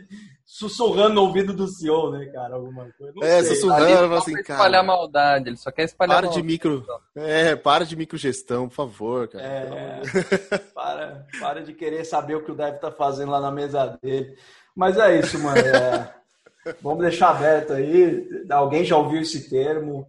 [0.48, 2.54] Sussurrando no ouvido do CEO, né, cara?
[2.54, 3.12] Alguma coisa.
[3.16, 3.56] Não É, sei.
[3.56, 4.82] sussurrando, Ele fala não assim, quer espalhar cara.
[4.84, 6.46] maldade, ele só quer espalhar Para de maldade.
[6.46, 6.86] micro.
[7.16, 9.44] É, para de microgestão, por favor, cara.
[9.44, 10.02] É,
[10.72, 14.36] para, para de querer saber o que o Dev tá fazendo lá na mesa dele.
[14.74, 15.58] Mas é isso, mano.
[15.58, 16.14] é,
[16.80, 18.24] vamos deixar aberto aí.
[18.48, 20.06] Alguém já ouviu esse termo?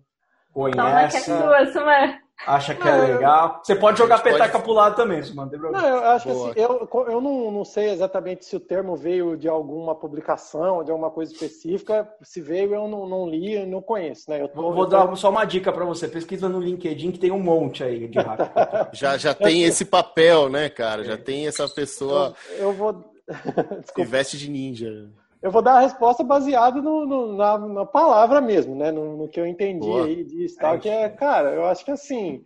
[0.54, 1.18] Toma que Conhece?
[1.18, 2.20] é sua, Sumar.
[2.46, 3.62] Acha que é legal?
[3.64, 5.88] Você pode jogar A gente peteca pode- pro lado também, isso não tem Não, problema.
[5.98, 6.54] eu acho Boa.
[6.54, 10.84] que assim, eu, eu não, não sei exatamente se o termo veio de alguma publicação,
[10.84, 12.08] de alguma coisa específica.
[12.22, 14.42] Se veio, eu não, não li e não conheço, né?
[14.42, 16.08] Eu tô- Vou, vou eu tô- dar só uma dica pra você.
[16.08, 18.40] Pesquisa no LinkedIn que tem um monte aí de hack.
[18.94, 21.04] Já, já tem esse papel, né, cara?
[21.04, 22.94] Já tem essa pessoa eu, eu vou.
[23.82, 24.10] Desculpa.
[24.10, 25.10] veste de ninja.
[25.42, 28.92] Eu vou dar a resposta baseada no, no- na, na palavra mesmo, né?
[28.92, 30.06] No, no que eu entendi Boa.
[30.06, 30.26] aí
[30.60, 32.44] tal, É que é, cara, eu acho que assim,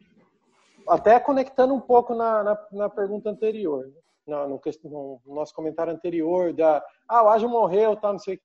[0.87, 4.01] até conectando um pouco na, na, na pergunta anterior, né?
[4.27, 8.43] no, no, nosso comentário anterior, da ah, o Ágil morreu, tal, não sei o que.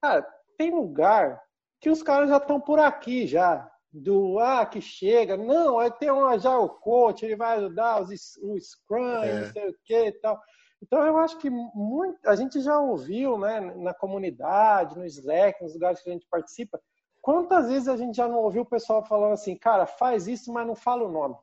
[0.00, 1.40] Cara, tem lugar
[1.80, 3.68] que os caras já estão por aqui já.
[3.90, 8.58] Do ah, que chega, não, aí tem um Agile Coach, ele vai ajudar os, o
[8.60, 9.40] Scrum, É.
[9.40, 10.38] não sei o que e tal.
[10.82, 15.74] Então eu acho que muito, a gente já ouviu, né, na comunidade, no Slack, nos
[15.74, 16.80] lugares que a gente participa,
[17.20, 20.66] quantas vezes a gente já não ouviu o pessoal falando assim, cara, faz isso, mas
[20.66, 21.36] não fala o nome.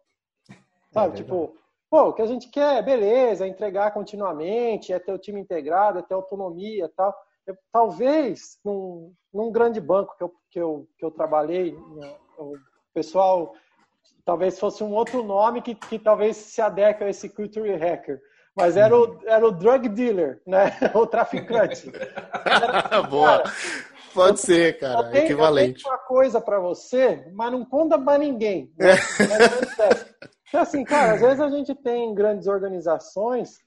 [0.91, 1.55] Sabe, É tipo,
[1.89, 5.99] pô, o que a gente quer, beleza, é entregar continuamente, é ter o time integrado,
[5.99, 7.13] é ter autonomia e tal.
[7.45, 12.55] Eu- talvez num, num grande banco que eu, que eu, que eu trabalhei, né, o
[12.93, 13.53] pessoal
[14.23, 18.19] talvez fosse um outro nome que, que talvez se adeque a esse culture hacker.
[18.55, 20.71] Mas era o, era o drug dealer, né?
[20.95, 21.91] O traficante.
[22.45, 23.39] Era, Boa.
[23.39, 23.53] cara,
[24.13, 24.99] Pode ser, cara.
[24.99, 25.83] eu tenho, eu equivalente.
[25.83, 28.71] tenho uma coisa pra você, mas não conta pra ninguém.
[28.77, 28.95] Né?
[30.47, 33.57] Então, assim, cara, às vezes a gente tem em grandes organizações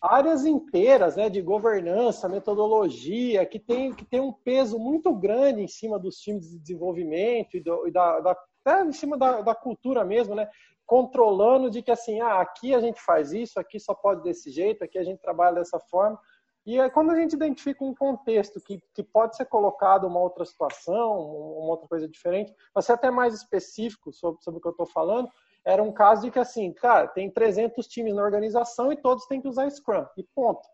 [0.00, 5.68] áreas inteiras né, de governança, metodologia, que tem, que tem um peso muito grande em
[5.68, 9.54] cima dos times de desenvolvimento e, do, e da, da, até em cima da, da
[9.54, 10.48] cultura mesmo, né?
[10.88, 14.82] Controlando de que assim, ah, aqui a gente faz isso, aqui só pode desse jeito,
[14.82, 16.18] aqui a gente trabalha dessa forma.
[16.64, 20.46] E é quando a gente identifica um contexto que, que pode ser colocado uma outra
[20.46, 24.72] situação, uma outra coisa diferente, para ser até mais específico sobre, sobre o que eu
[24.72, 25.30] estou falando,
[25.62, 29.42] era um caso de que assim, cara, tem 300 times na organização e todos têm
[29.42, 30.66] que usar Scrum, e ponto.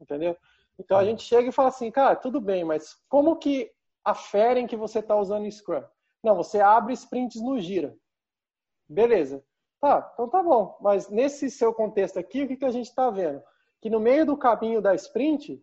[0.00, 0.36] Entendeu?
[0.76, 3.70] Então a gente chega e fala assim, cara, tudo bem, mas como que
[4.04, 5.84] aferem que você está usando Scrum?
[6.20, 7.96] Não, você abre sprints no Gira.
[8.90, 9.44] Beleza.
[9.80, 10.76] Tá, então tá bom.
[10.80, 13.40] Mas nesse seu contexto aqui, o que, que a gente está vendo?
[13.80, 15.62] Que no meio do caminho da sprint,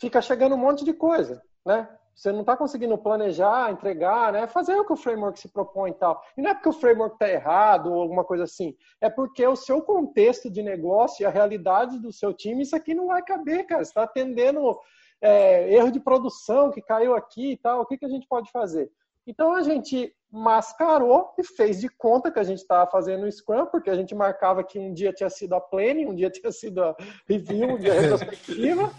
[0.00, 1.88] fica chegando um monte de coisa, né?
[2.14, 4.46] Você não está conseguindo planejar, entregar, né?
[4.46, 6.22] Fazer o que o framework se propõe e tal.
[6.36, 8.76] E não é porque o framework está errado ou alguma coisa assim.
[9.00, 12.94] É porque o seu contexto de negócio e a realidade do seu time, isso aqui
[12.94, 13.84] não vai caber, cara.
[13.84, 14.78] Você está atendendo
[15.20, 17.82] é, erro de produção que caiu aqui e tal.
[17.82, 18.90] O que, que a gente pode fazer?
[19.26, 23.66] Então a gente mascarou e fez de conta que a gente estava fazendo o Scrum,
[23.66, 26.82] porque a gente marcava que um dia tinha sido a planning, um dia tinha sido
[26.82, 26.96] a
[27.28, 28.90] review, um dia a retrospectiva,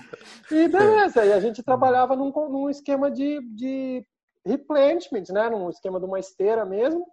[0.52, 1.26] e beleza.
[1.26, 4.06] E a gente trabalhava num, num esquema de, de
[4.46, 5.50] replenishment, né?
[5.50, 7.04] num esquema de uma esteira mesmo.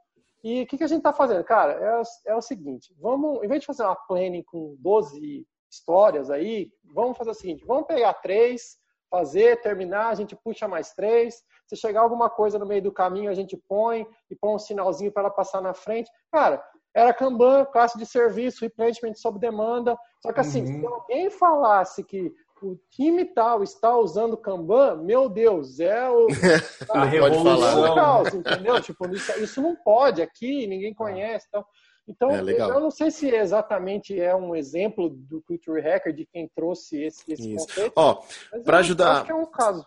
[0.44, 1.42] E o que, que a gente está fazendo?
[1.42, 6.30] Cara, é, é o seguinte, vamos, em vez de fazer uma planning com 12 histórias
[6.30, 8.76] aí, vamos fazer o seguinte, vamos pegar três,
[9.10, 13.30] fazer, terminar, a gente puxa mais três, se chegar alguma coisa no meio do caminho,
[13.30, 16.10] a gente põe e põe um sinalzinho para ela passar na frente.
[16.32, 16.60] Cara,
[16.92, 19.96] era Kanban, classe de serviço, replenishment sob demanda.
[20.20, 20.80] Só que assim, uhum.
[20.80, 26.26] se alguém falasse que o time tal está usando Kanban, meu Deus, é o,
[26.90, 28.80] a revolução do caos, entendeu?
[28.80, 31.46] Tipo, isso, isso, não pode aqui, ninguém conhece.
[31.48, 31.64] Então,
[32.08, 36.50] então é eu não sei se exatamente é um exemplo do Culture Hacker de quem
[36.52, 37.92] trouxe esse, esse conceito.
[37.94, 38.20] Ó,
[38.64, 39.12] para ajudar.
[39.12, 39.86] Acho que é um caso.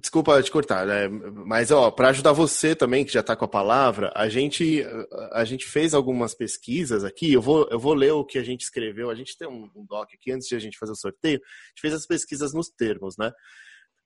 [0.00, 1.08] Desculpa te cortar, né?
[1.08, 4.84] mas ó, para ajudar você também que já está com a palavra, a gente
[5.32, 7.32] a gente fez algumas pesquisas aqui.
[7.32, 9.10] Eu vou eu vou ler o que a gente escreveu.
[9.10, 11.36] A gente tem um, um doc aqui antes de a gente fazer o sorteio.
[11.36, 13.30] A gente fez as pesquisas nos termos, né?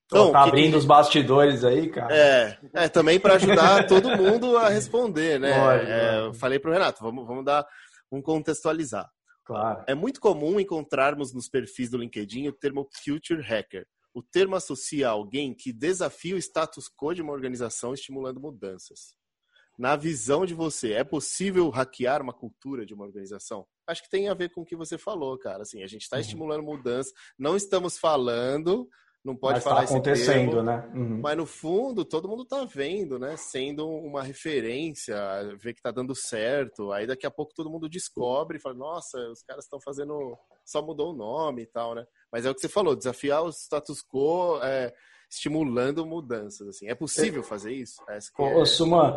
[0.05, 0.77] Então, tá abrindo que...
[0.77, 2.15] os bastidores aí, cara.
[2.15, 5.57] É, é também para ajudar todo mundo a responder, né?
[5.57, 7.65] Lógico, é, eu falei para o Renato, vamos vamos dar
[8.11, 9.09] um contextualizar.
[9.45, 9.83] Claro.
[9.87, 13.85] É muito comum encontrarmos nos perfis do LinkedIn o termo Future Hacker
[14.15, 19.13] o termo associa alguém que desafia o status quo de uma organização estimulando mudanças.
[19.77, 23.67] Na visão de você, é possível hackear uma cultura de uma organização?
[23.85, 25.63] Acho que tem a ver com o que você falou, cara.
[25.63, 26.21] Assim, a gente está uhum.
[26.21, 28.87] estimulando mudança, não estamos falando
[29.25, 30.91] não pode mas tá falar tá acontecendo, termo, né?
[30.93, 31.19] Uhum.
[31.19, 33.35] Mas no fundo, todo mundo tá vendo, né?
[33.35, 35.17] Sendo uma referência,
[35.57, 36.91] ver que tá dando certo.
[36.91, 40.37] Aí daqui a pouco todo mundo descobre e fala, nossa, os caras estão fazendo.
[40.63, 42.05] Só mudou o nome e tal, né?
[42.35, 44.93] Mas é o que você falou, desafiar o status quo é,
[45.29, 46.67] estimulando mudanças.
[46.67, 46.89] Assim.
[46.89, 48.03] É possível fazer isso?
[48.09, 48.65] É, Ô, é...
[48.65, 49.15] Suman,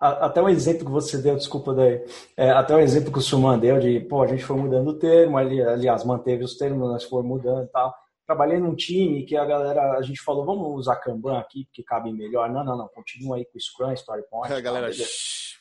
[0.00, 2.04] até um exemplo que você deu, desculpa daí,
[2.36, 4.98] é, até um exemplo que o Suman deu de, pô, a gente foi mudando o
[4.98, 7.94] termo, ali, aliás, manteve os termos, nós fomos mudando e tal
[8.26, 12.12] trabalhei num time que a galera, a gente falou, vamos usar Kanban aqui, porque cabe
[12.12, 12.50] melhor.
[12.50, 14.52] Não, não, não, continua aí com o Scrum, Story Point.
[14.52, 14.90] A galera,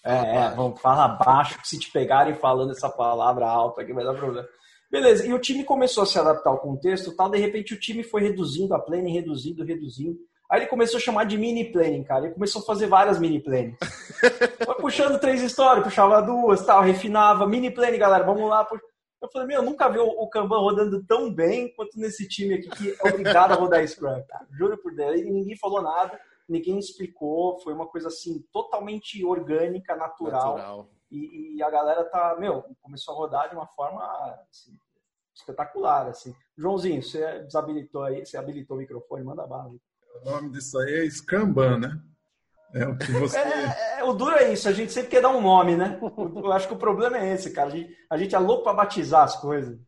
[0.04, 4.04] é, é, vamos, fala baixo, que se te pegarem falando essa palavra alta aqui vai
[4.04, 4.46] dar problema.
[4.90, 8.04] Beleza, e o time começou a se adaptar ao contexto tal, de repente o time
[8.04, 10.18] foi reduzindo a planning, reduzindo, reduzindo.
[10.50, 12.26] Aí ele começou a chamar de mini planning, cara.
[12.26, 13.78] Ele começou a fazer várias mini plannings.
[14.64, 17.46] Foi puxando três histórias, puxava duas, tal, refinava.
[17.46, 18.66] Mini planning, galera, vamos lá.
[19.22, 22.70] Eu falei, meu, eu nunca vi o Kanban rodando tão bem quanto nesse time aqui
[22.70, 24.48] que é obrigado a rodar Scrum, cara.
[24.58, 25.20] Juro por Deus.
[25.20, 27.60] E ninguém falou nada, ninguém explicou.
[27.60, 30.56] Foi uma coisa assim, totalmente orgânica, natural.
[30.56, 30.90] natural.
[31.10, 34.04] E, e, a galera tá, meu, começou a rodar de uma forma
[34.50, 34.78] assim,
[35.34, 36.36] espetacular, assim.
[36.58, 39.72] Joãozinho, você desabilitou aí, você habilitou o microfone, manda bala.
[40.22, 42.02] O nome disso aí é Scrumban, né?
[42.74, 43.38] É o que você.
[43.38, 46.00] É, é, o duro é isso, a gente sempre quer dar um nome, né?
[46.02, 47.70] Eu acho que o problema é esse, cara.
[47.70, 49.80] A gente, a gente é louco para batizar as coisas.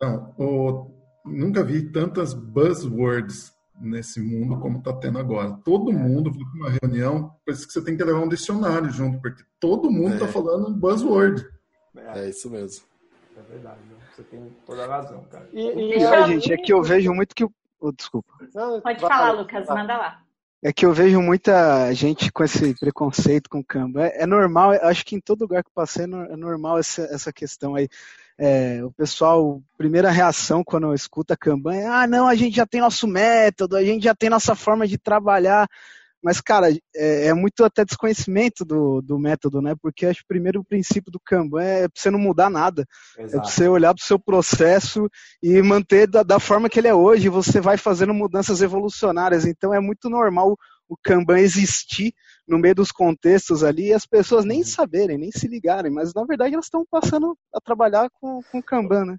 [0.00, 0.90] Não, o,
[1.24, 5.58] nunca vi tantas buzzwords nesse mundo como está tendo agora.
[5.64, 5.94] Todo é.
[5.94, 9.20] mundo vai para uma reunião, por isso que você tem que levar um dicionário junto,
[9.20, 10.32] porque todo mundo está é.
[10.32, 11.46] falando buzzword.
[11.96, 12.20] É.
[12.20, 12.84] é isso mesmo.
[13.36, 13.80] É verdade,
[14.14, 15.48] você tem toda a razão, cara.
[15.52, 17.44] E, e, e gente, é que eu vejo muito que.
[17.80, 18.32] Oh, desculpa.
[18.82, 20.20] Pode falar, Lucas, manda lá.
[20.62, 24.04] É que eu vejo muita gente com esse preconceito com o Kanban.
[24.04, 27.02] É, é normal, acho que em todo lugar que eu passei é, é normal essa,
[27.02, 27.86] essa questão aí.
[28.38, 32.80] É, o pessoal, primeira reação quando escuta Kanban é: ah, não, a gente já tem
[32.80, 35.68] nosso método, a gente já tem nossa forma de trabalhar.
[36.24, 39.74] Mas, cara, é, é, muito até desconhecimento do, do método, né?
[39.80, 42.86] Porque acho que o primeiro princípio do Kanban é pra você não mudar nada.
[43.18, 43.36] Exato.
[43.36, 45.06] É pra você olhar pro seu processo
[45.42, 47.28] e manter da, da forma que ele é hoje.
[47.28, 49.44] Você vai fazendo mudanças evolucionárias.
[49.44, 50.56] Então é muito normal
[50.88, 52.12] o Kanban existir
[52.46, 56.24] no meio dos contextos ali e as pessoas nem saberem, nem se ligarem, mas na
[56.24, 59.16] verdade elas estão passando a trabalhar com, com Kanban, né?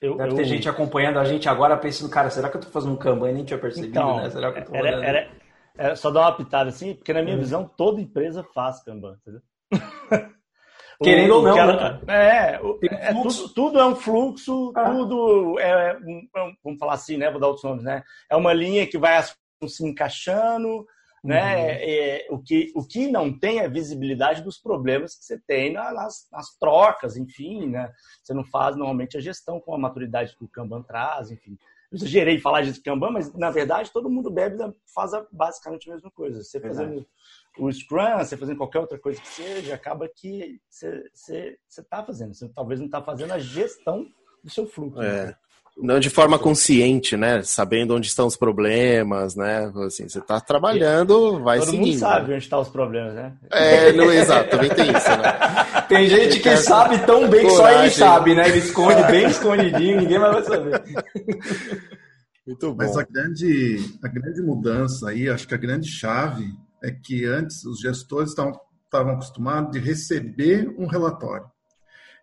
[0.00, 0.36] Eu, Deve eu...
[0.36, 3.30] ter gente acompanhando a gente agora pensando, cara, será que eu tô fazendo um Kanban
[3.30, 4.30] e nem tinha percebido, então, né?
[4.30, 5.30] Será que eu tô era, era,
[5.76, 7.40] era, só dar uma pitada assim, porque na minha hum.
[7.40, 9.40] visão toda empresa faz Kanban, entendeu?
[11.02, 12.06] Querendo ou não, ela, né?
[12.08, 12.60] É,
[12.90, 14.90] é tudo, tudo, é um fluxo, ah.
[14.90, 17.30] tudo é, é um, vamos falar assim, né?
[17.30, 18.02] Vou dar outros nomes, né?
[18.30, 20.86] É uma linha que vai se encaixando,
[21.26, 21.56] né?
[21.56, 21.70] Uhum.
[21.80, 26.28] É, o, que, o que não tem é visibilidade dos problemas que você tem nas,
[26.30, 27.92] nas trocas, enfim, né?
[28.22, 31.58] Você não faz normalmente a gestão com a maturidade que o Kanban traz, enfim.
[31.90, 34.56] Eu exagerei falar de Kanban, mas na verdade todo mundo bebe
[34.94, 36.42] faz basicamente a mesma coisa.
[36.42, 37.06] Você fazendo
[37.58, 42.34] o Scrum, você fazendo qualquer outra coisa que seja, acaba que você está fazendo.
[42.34, 44.06] Você talvez não está fazendo a gestão
[44.42, 45.02] do seu fluxo.
[45.02, 45.26] É.
[45.26, 45.36] Né?
[45.78, 47.42] Não de forma consciente, né?
[47.42, 49.70] Sabendo onde estão os problemas, né?
[49.86, 51.84] Assim, você está trabalhando, vai Todo seguindo.
[51.84, 53.32] Todo mundo sabe onde estão os problemas, né?
[53.52, 55.38] É, não, exato, também tem isso, né?
[55.86, 58.48] Tem gente que sabe tão bem que só ele sabe, né?
[58.48, 60.82] Ele esconde bem escondidinho, ninguém mais vai saber.
[62.44, 62.76] Muito bom.
[62.76, 66.46] Mas a grande, a grande mudança aí, acho que a grande chave
[66.82, 71.46] é que antes os gestores estavam, estavam acostumados de receber um relatório.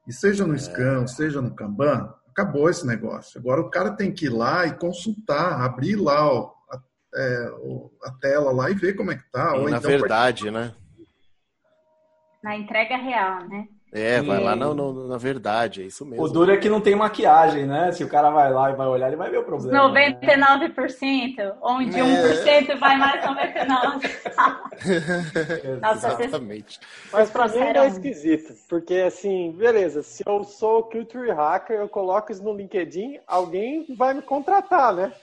[0.07, 1.07] E seja no Scrum, é.
[1.07, 3.39] seja no Kanban, acabou esse negócio.
[3.39, 6.81] Agora o cara tem que ir lá e consultar, abrir lá ó, a,
[7.15, 7.51] é,
[8.03, 9.53] a, tela lá e ver como é que tá.
[9.53, 10.73] Ou na então, verdade, né?
[12.43, 13.67] Na entrega real, né?
[13.93, 16.25] É, vai lá na, na, verdade, é isso mesmo.
[16.25, 17.91] O duro é que não tem maquiagem, né?
[17.91, 19.93] Se o cara vai lá e vai olhar, ele vai ver o problema.
[19.93, 21.53] 99%, né?
[21.61, 22.03] onde é.
[22.03, 24.09] 1% vai mais 99%.
[25.79, 26.79] Nossa, Exatamente.
[27.11, 32.31] Mas pra mim é esquisito, porque assim, beleza, se eu sou culture hacker, eu coloco
[32.31, 35.13] isso no LinkedIn, alguém vai me contratar, né?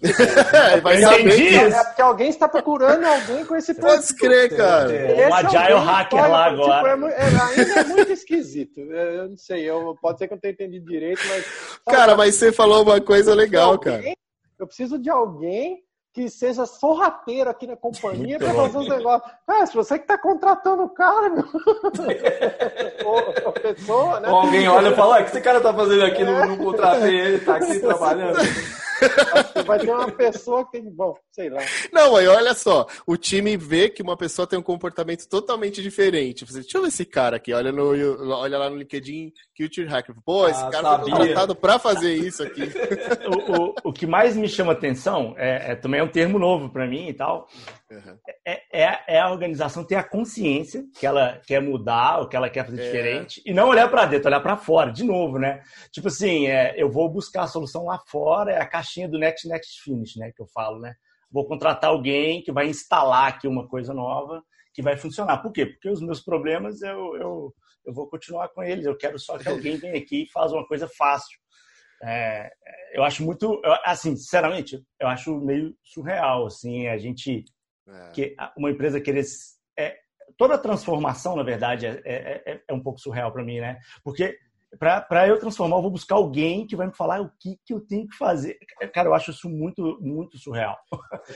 [0.82, 3.90] vai saber é porque alguém está procurando alguém com esse perfil.
[3.90, 4.92] Pode crer, cara.
[4.92, 6.94] É, um agile hacker lá agora.
[6.94, 8.80] Tipo, é, é, ainda é muito esquisito.
[8.80, 11.44] Eu não sei, eu, pode ser que eu não tenha entendido direito, mas.
[11.86, 14.02] Cara, mas você falou uma coisa legal, cara.
[14.58, 15.82] Eu preciso de alguém
[16.12, 19.32] que seja sorrateiro aqui na companhia para fazer os negócios.
[19.46, 21.44] Ah, se você que está contratando o cara, meu.
[23.46, 24.28] a pessoa, né?
[24.28, 26.24] Ou alguém olha e fala, o que esse cara está fazendo aqui?
[26.24, 28.38] Não, não contratei ele, está aqui trabalhando.
[29.66, 30.90] Vai ter uma pessoa que tem.
[30.90, 31.60] Bom, sei lá.
[31.92, 32.86] Não, aí olha só.
[33.06, 36.44] O time vê que uma pessoa tem um comportamento totalmente diferente.
[36.44, 37.52] Você, Deixa eu ver esse cara aqui.
[37.52, 40.14] Olha, no, olha lá no LinkedIn, Culture Hacker.
[40.24, 41.04] Pô, esse ah, cara sabia.
[41.04, 42.62] foi contratado para fazer isso aqui.
[43.26, 46.68] o, o, o, que mais me chama atenção é, é também é um termo novo
[46.70, 47.46] para mim e tal.
[47.90, 48.16] Uhum.
[48.46, 52.48] É, é, é, a organização ter a consciência que ela quer mudar, ou que ela
[52.48, 52.84] quer fazer é.
[52.84, 55.60] diferente, e não olhar para dentro, olhar para fora, de novo, né?
[55.90, 59.48] Tipo assim, é, eu vou buscar a solução lá fora, é a caixinha do Next
[59.48, 60.32] Next Finish, né?
[60.34, 60.94] Que eu falo, né?
[61.30, 64.42] Vou contratar alguém que vai instalar aqui uma coisa nova
[64.74, 65.38] que vai funcionar.
[65.38, 65.66] Por quê?
[65.66, 67.54] Porque os meus problemas eu, eu,
[67.86, 68.84] eu vou continuar com eles.
[68.84, 71.38] Eu quero só que alguém venha aqui e faça uma coisa fácil.
[72.02, 72.50] É,
[72.94, 77.44] eu acho muito, assim, sinceramente, eu acho meio surreal, assim, a gente
[77.90, 78.10] é.
[78.12, 79.24] Que uma empresa querer.
[79.78, 79.96] É,
[80.36, 83.78] toda transformação, na verdade, é, é, é, é um pouco surreal para mim, né?
[84.04, 84.36] Porque
[84.78, 87.80] para eu transformar, eu vou buscar alguém que vai me falar o que, que eu
[87.80, 88.56] tenho que fazer.
[88.94, 90.76] Cara, eu acho isso muito, muito surreal.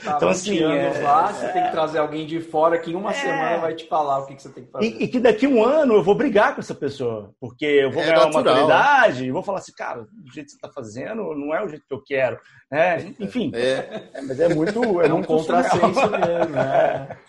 [0.03, 2.91] Tá então, assim, anos é, lá, você é, tem que trazer alguém de fora que
[2.91, 4.85] em uma é, semana vai te falar o que, que você tem que fazer.
[4.85, 7.91] E, e, que daqui a um ano eu vou brigar com essa pessoa, porque eu
[7.91, 8.43] vou é ganhar natural.
[8.43, 11.63] uma maturidade e vou falar assim, cara, o jeito que você está fazendo não é
[11.63, 12.39] o jeito que eu quero.
[12.71, 13.13] Né?
[13.19, 14.09] Enfim, é.
[14.25, 14.79] mas é muito.
[15.01, 16.55] É, um contrassenso mesmo.
[16.55, 17.17] Né?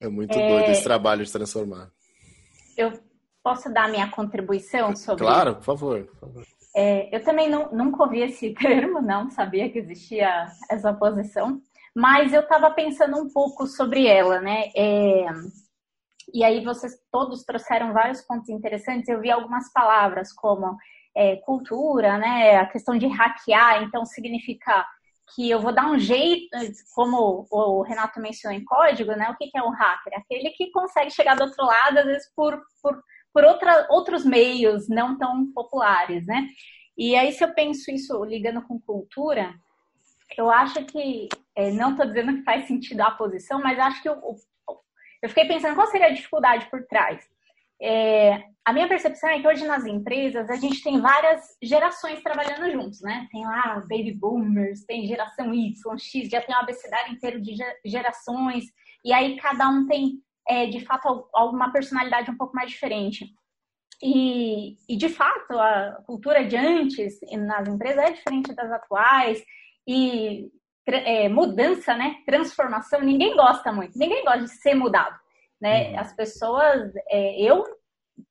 [0.00, 1.88] É muito doido esse trabalho de transformar.
[2.76, 2.92] Eu
[3.44, 6.04] Posso dar minha contribuição sobre Claro, por favor.
[6.04, 6.46] Por favor.
[6.74, 11.60] É, eu também não, nunca ouvi esse termo, não sabia que existia essa posição,
[11.94, 14.70] mas eu estava pensando um pouco sobre ela, né?
[14.74, 15.26] É,
[16.32, 19.08] e aí vocês todos trouxeram vários pontos interessantes.
[19.08, 20.76] Eu vi algumas palavras como
[21.14, 22.56] é, cultura, né?
[22.56, 24.84] A questão de hackear, então significa
[25.34, 26.48] que eu vou dar um jeito,
[26.94, 29.30] como o Renato mencionou em código, né?
[29.30, 30.14] O que é um hacker?
[30.16, 33.00] Aquele que consegue chegar do outro lado, às vezes por, por
[33.34, 36.48] por outra, outros meios não tão populares, né?
[36.96, 39.52] E aí, se eu penso isso ligando com cultura,
[40.38, 44.08] eu acho que, é, não estou dizendo que faz sentido a posição, mas acho que
[44.08, 44.22] eu,
[45.20, 47.28] eu fiquei pensando qual seria a dificuldade por trás.
[47.82, 52.70] É, a minha percepção é que hoje nas empresas a gente tem várias gerações trabalhando
[52.70, 53.26] juntos, né?
[53.32, 58.66] Tem lá baby boomers, tem geração Y, X, já tem um abecedário inteiro de gerações,
[59.04, 63.26] e aí cada um tem é, de fato, alguma personalidade um pouco mais diferente.
[64.02, 69.42] E, e, de fato, a cultura de antes nas empresas é diferente das atuais.
[69.86, 70.50] E
[70.86, 72.16] é, mudança, né?
[72.26, 75.18] Transformação, ninguém gosta muito, ninguém gosta de ser mudado,
[75.60, 75.90] né?
[75.90, 76.00] Uhum.
[76.00, 77.64] As pessoas, é, eu,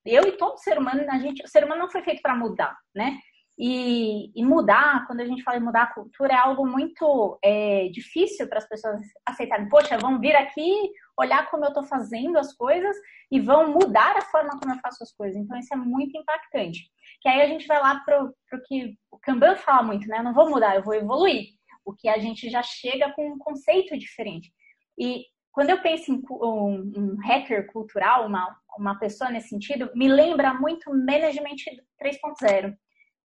[0.06, 2.78] eu e todo ser humano, a gente, o ser humano não foi feito para mudar,
[2.94, 3.18] né?
[3.58, 7.88] E, e, mudar, quando a gente fala em mudar a cultura, é algo muito é,
[7.90, 9.70] difícil para as pessoas aceitarem.
[9.70, 12.96] Poxa, vão vir aqui, olhar como eu estou fazendo as coisas
[13.32, 15.40] e vão mudar a forma como eu faço as coisas.
[15.40, 16.82] Então, isso é muito impactante.
[17.22, 18.34] Que aí a gente vai lá para o
[18.66, 20.18] que o Kanban fala muito, né?
[20.18, 21.50] Eu não vou mudar, eu vou evoluir.
[21.86, 24.52] O que a gente já chega com um conceito diferente.
[24.98, 30.08] E quando eu penso em um, um hacker cultural, uma, uma pessoa nesse sentido, me
[30.08, 31.58] lembra muito Management
[32.02, 32.76] 3.0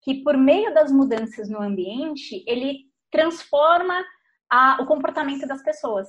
[0.03, 4.05] que por meio das mudanças no ambiente, ele transforma
[4.51, 6.09] a, o comportamento das pessoas.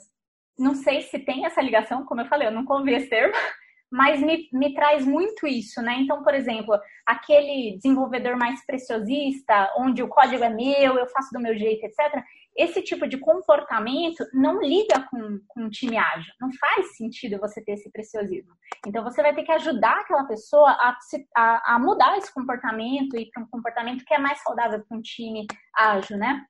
[0.58, 3.34] Não sei se tem essa ligação, como eu falei, eu não convi esse termo,
[3.92, 5.98] mas me, me traz muito isso, né?
[6.00, 11.40] Então, por exemplo, aquele desenvolvedor mais preciosista, onde o código é meu, eu faço do
[11.40, 12.24] meu jeito, etc.
[12.60, 16.34] Esse tipo de comportamento não liga com, com um time ágil.
[16.42, 18.54] Não faz sentido você ter esse preciosismo.
[18.86, 20.98] Então, você vai ter que ajudar aquela pessoa a,
[21.38, 25.02] a, a mudar esse comportamento e para um comportamento que é mais saudável para um
[25.02, 26.44] time ágil, né?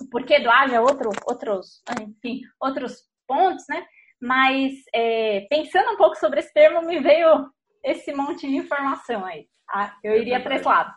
[0.00, 3.84] O porquê do ágil é outro, outros, enfim, outros pontos, né?
[4.22, 7.50] Mas é, pensando um pouco sobre esse termo, me veio
[7.82, 9.48] esse monte de informação aí.
[9.68, 10.94] Ah, eu iria para esse lado.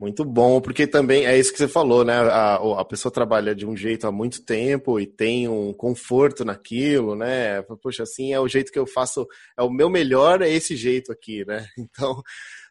[0.00, 2.14] Muito bom, porque também é isso que você falou, né?
[2.14, 7.16] A, a pessoa trabalha de um jeito há muito tempo e tem um conforto naquilo,
[7.16, 7.62] né?
[7.82, 9.26] Poxa, assim é o jeito que eu faço,
[9.58, 11.66] é o meu melhor, é esse jeito aqui, né?
[11.76, 12.22] Então,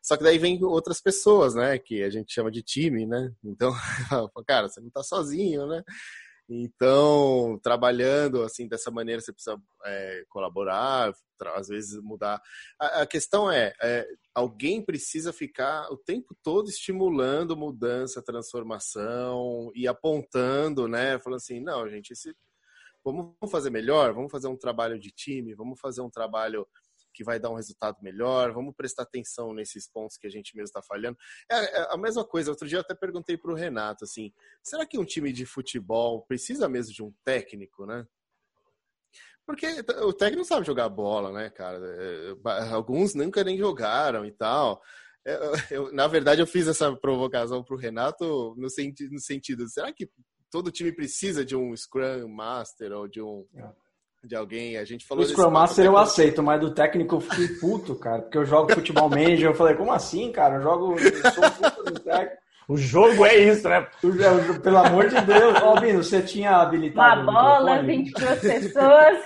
[0.02, 1.78] só que daí vem outras pessoas, né?
[1.78, 3.30] Que a gente chama de time, né?
[3.44, 3.74] Então,
[4.48, 5.84] cara, você não tá sozinho, né?
[6.50, 11.14] Então, trabalhando assim dessa maneira, você precisa é, colaborar,
[11.56, 12.42] às vezes mudar.
[12.80, 19.88] A, a questão é, é, alguém precisa ficar o tempo todo estimulando mudança, transformação e
[19.88, 21.20] apontando, né?
[21.20, 22.34] Falando assim, não, gente, esse,
[23.04, 26.66] vamos fazer melhor, vamos fazer um trabalho de time, vamos fazer um trabalho
[27.18, 30.66] que vai dar um resultado melhor, vamos prestar atenção nesses pontos que a gente mesmo
[30.66, 31.18] está falhando.
[31.52, 34.32] É, é, a mesma coisa, outro dia eu até perguntei para o Renato, assim,
[34.62, 38.06] será que um time de futebol precisa mesmo de um técnico, né?
[39.48, 39.66] Porque
[40.04, 41.80] o técnico não sabe jogar bola, né, cara?
[41.80, 44.80] É, alguns nunca nem jogaram e tal.
[45.26, 45.40] Eu,
[45.72, 49.92] eu, na verdade, eu fiz essa provocação para o Renato no, sentido, no sentido, será
[49.92, 50.08] que
[50.52, 53.48] todo time precisa de um Scrum Master ou de um...
[53.56, 53.87] É
[54.28, 54.78] de alguém.
[54.78, 55.24] A gente falou.
[55.24, 58.74] O Scrum Master eu aceito, mas do técnico eu fiquei puto, cara, porque eu jogo
[58.74, 59.50] futebol manager.
[59.50, 60.56] Eu falei, como assim, cara?
[60.56, 60.96] Eu jogo.
[61.00, 62.48] Eu sou puto do técnico.
[62.68, 63.88] O jogo é isso, né?
[64.62, 67.22] Pelo amor de Deus, Albino, você tinha habilitado.
[67.22, 69.18] Uma bola, 22 pessoas.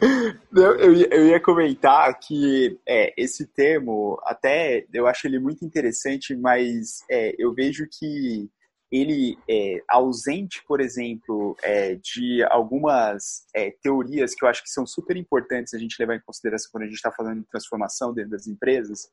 [0.52, 6.34] Eu, ia, eu ia comentar que é, esse termo, até eu acho ele muito interessante,
[6.34, 8.50] mas é, eu vejo que
[8.90, 14.86] ele é ausente, por exemplo, é, de algumas é, teorias que eu acho que são
[14.86, 18.32] super importantes a gente levar em consideração quando a gente está falando de transformação dentro
[18.32, 19.08] das empresas,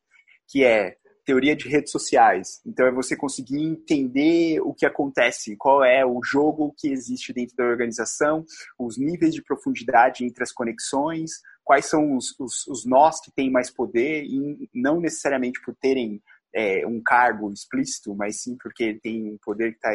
[0.47, 0.97] que é
[1.27, 2.61] teoria de redes sociais.
[2.65, 7.55] Então é você conseguir entender o que acontece, qual é o jogo que existe dentro
[7.57, 8.45] da organização,
[8.79, 11.31] os níveis de profundidade entre as conexões,
[11.65, 16.21] quais são os, os, os nós que têm mais poder, e não necessariamente por terem
[16.57, 19.91] é, um cargo explícito, mas sim porque tem um poder que está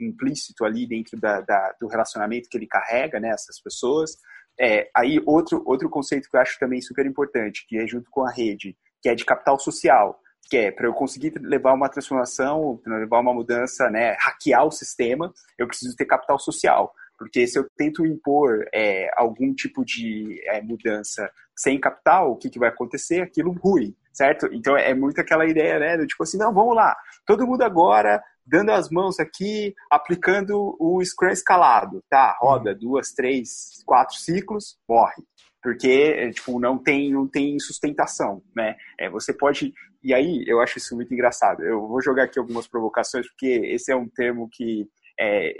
[0.00, 4.16] implícito ali dentro da, da, do relacionamento que ele carrega, né, essas pessoas.
[4.58, 8.22] É, aí outro, outro conceito que eu acho também super importante, que é junto com
[8.22, 12.80] a rede, que é de capital social, que é para eu conseguir levar uma transformação,
[12.86, 16.94] levar uma mudança, né, hackear o sistema, eu preciso ter capital social.
[17.18, 22.50] Porque se eu tento impor é, algum tipo de é, mudança sem capital, o que,
[22.50, 23.20] que vai acontecer?
[23.20, 24.48] Aquilo ruim, certo?
[24.52, 25.96] Então é muito aquela ideia, né?
[25.98, 26.96] Do tipo assim, não, vamos lá,
[27.26, 32.36] todo mundo agora dando as mãos aqui, aplicando o Scrum escalado, tá?
[32.40, 32.78] Roda uhum.
[32.78, 35.22] duas, três, quatro ciclos, morre.
[35.62, 38.76] Porque, é, tipo, não tem, não tem sustentação, né?
[39.00, 39.72] É, você pode...
[40.02, 41.62] E aí, eu acho isso muito engraçado.
[41.62, 44.86] Eu vou jogar aqui algumas provocações, porque esse é um termo que
[45.18, 45.54] é,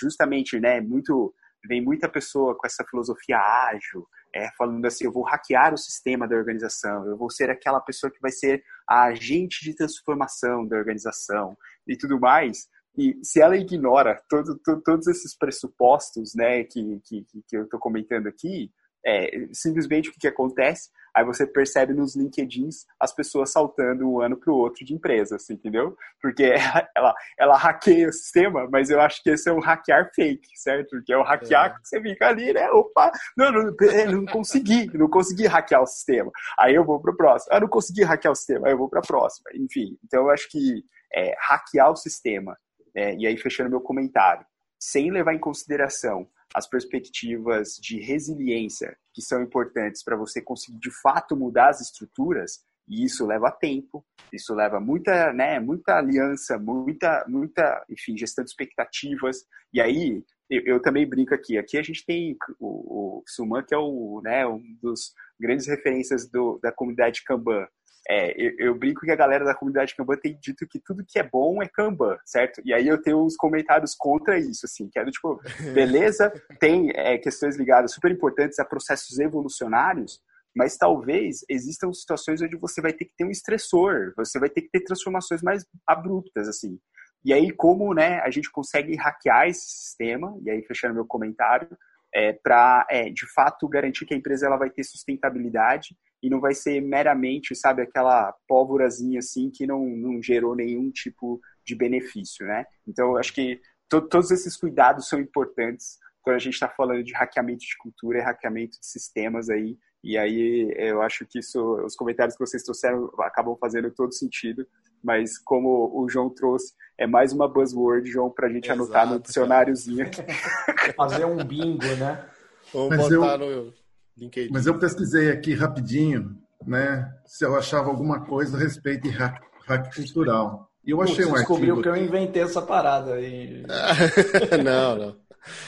[0.00, 1.34] justamente, né, muito
[1.66, 6.26] vem muita pessoa com essa filosofia ágil, é, falando assim, eu vou hackear o sistema
[6.28, 10.76] da organização, eu vou ser aquela pessoa que vai ser a agente de transformação da
[10.76, 11.56] organização
[11.86, 12.68] e tudo mais.
[12.96, 17.78] E se ela ignora todo, todo, todos esses pressupostos né, que, que, que eu estou
[17.78, 18.70] comentando aqui,
[19.08, 20.90] é, simplesmente o que, que acontece?
[21.16, 25.36] Aí você percebe nos LinkedIns as pessoas saltando um ano para o outro de empresa,
[25.36, 25.96] assim, entendeu?
[26.20, 26.44] Porque
[26.94, 30.90] ela, ela hackeia o sistema, mas eu acho que esse é um hackear fake, certo?
[30.90, 31.70] Porque é o hackear é.
[31.70, 32.70] que você fica ali, né?
[32.70, 33.74] Opa, não, não,
[34.12, 36.30] não consegui, não consegui hackear o sistema.
[36.58, 37.50] Aí eu vou para o próximo.
[37.54, 39.50] Ah, não consegui hackear o sistema, aí eu vou para a próxima.
[39.54, 42.56] Enfim, então eu acho que é, hackear o sistema,
[42.94, 44.44] é, e aí fechando meu comentário,
[44.78, 50.90] sem levar em consideração as perspectivas de resiliência que são importantes para você conseguir de
[51.02, 57.24] fato mudar as estruturas, e isso leva tempo, isso leva muita, né, muita aliança, muita,
[57.28, 59.44] muita, enfim, gestão de expectativas.
[59.72, 61.58] E aí, eu, eu também brinco aqui.
[61.58, 66.28] Aqui a gente tem o, o Suman, que é o, né, um dos grandes referências
[66.30, 67.66] do, da comunidade Kanban.
[68.10, 71.18] É, eu, eu, brinco que a galera da comunidade Kanban tem dito que tudo que
[71.18, 72.62] é bom é Kanban, certo?
[72.64, 75.38] E aí eu tenho uns comentários contra isso, assim, que é do tipo,
[75.74, 80.22] beleza, tem é, questões ligadas super importantes a processos evolucionários,
[80.56, 84.62] mas talvez existam situações onde você vai ter que ter um estressor, você vai ter
[84.62, 86.78] que ter transformações mais abruptas, assim.
[87.22, 91.68] E aí, como né, a gente consegue hackear esse sistema, e aí fechando meu comentário,
[92.14, 96.40] é, para, é, de fato, garantir que a empresa ela vai ter sustentabilidade e não
[96.40, 102.46] vai ser meramente, sabe, aquela pólvorazinha assim que não, não gerou nenhum tipo de benefício,
[102.46, 102.64] né?
[102.86, 107.12] Então, acho que to todos esses cuidados são importantes quando a gente está falando de
[107.14, 109.78] hackeamento de cultura e hackeamento de sistemas aí.
[110.02, 114.66] E aí eu acho que isso, os comentários que vocês trouxeram acabam fazendo todo sentido.
[115.02, 119.06] Mas como o João trouxe, é mais uma buzzword, João, para a gente Exato, anotar
[119.08, 120.06] no dicionáriozinho.
[120.96, 122.28] Fazer um bingo, né?
[122.72, 123.72] Vamos mas botar eu, no
[124.18, 124.52] LinkedIn.
[124.52, 126.36] Mas eu pesquisei aqui rapidinho,
[126.66, 127.10] né?
[127.24, 130.68] Se eu achava alguma coisa a respeito de hack, hack cultural.
[130.84, 131.82] E eu achei Putz, um descobriu artigo.
[131.82, 133.64] descobriu que eu inventei essa parada aí.
[134.64, 135.16] não, não.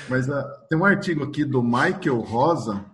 [0.08, 2.84] Mas uh, tem um artigo aqui do Michael Rosa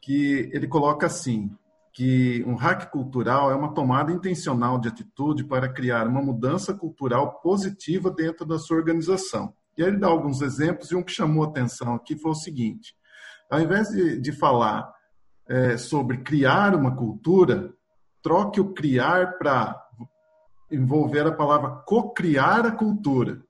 [0.00, 1.50] que ele coloca assim:
[1.92, 7.40] que um hack cultural é uma tomada intencional de atitude para criar uma mudança cultural
[7.40, 9.52] positiva dentro da sua organização.
[9.76, 12.94] E aí ele dá alguns exemplos, e um que chamou atenção aqui foi o seguinte:
[13.50, 14.92] ao invés de, de falar
[15.48, 17.72] é, sobre criar uma cultura,
[18.22, 19.80] troque o criar para
[20.70, 23.42] envolver a palavra co-criar a cultura.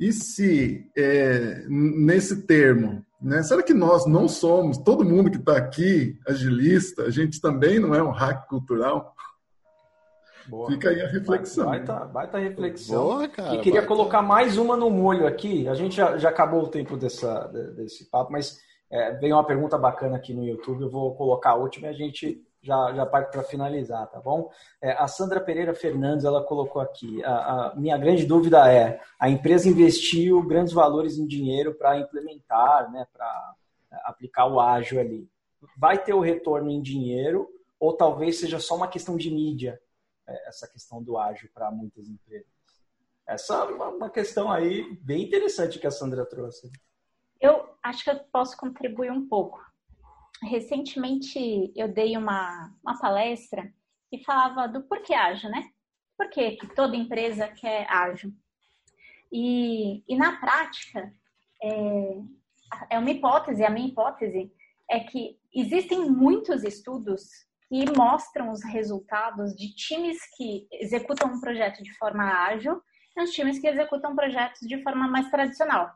[0.00, 3.42] E se é, nesse termo né?
[3.42, 7.94] Será que nós não somos, todo mundo que está aqui, agilista, a gente também não
[7.94, 9.14] é um hack cultural?
[10.46, 10.70] Boa.
[10.70, 11.66] Fica aí a reflexão.
[11.66, 13.02] Baita, baita reflexão.
[13.02, 13.88] Boa, cara, e queria baita.
[13.88, 15.66] colocar mais uma no molho aqui.
[15.66, 18.60] A gente já, já acabou o tempo dessa, desse papo, mas
[18.90, 20.82] é, veio uma pergunta bacana aqui no YouTube.
[20.82, 24.50] Eu vou colocar a última e a gente já, já parte para finalizar, tá bom?
[24.80, 29.30] É, a Sandra Pereira Fernandes, ela colocou aqui, a, a, minha grande dúvida é, a
[29.30, 33.54] empresa investiu grandes valores em dinheiro para implementar, né, para
[33.92, 35.28] é, aplicar o ágil ali.
[35.76, 37.48] Vai ter o retorno em dinheiro
[37.78, 39.80] ou talvez seja só uma questão de mídia,
[40.26, 42.56] é, essa questão do ágil para muitas empresas?
[43.26, 46.70] Essa é uma, uma questão aí bem interessante que a Sandra trouxe.
[47.40, 49.60] Eu acho que eu posso contribuir um pouco
[50.42, 53.72] recentemente eu dei uma, uma palestra
[54.10, 55.70] que falava do porquê ágil, né?
[56.16, 58.32] Por que toda empresa quer ágil?
[59.32, 61.12] E, e na prática,
[61.62, 62.20] é,
[62.90, 64.52] é uma hipótese, a minha hipótese
[64.88, 67.22] é que existem muitos estudos
[67.68, 72.80] que mostram os resultados de times que executam um projeto de forma ágil
[73.16, 75.92] e os times que executam projetos de forma mais tradicional.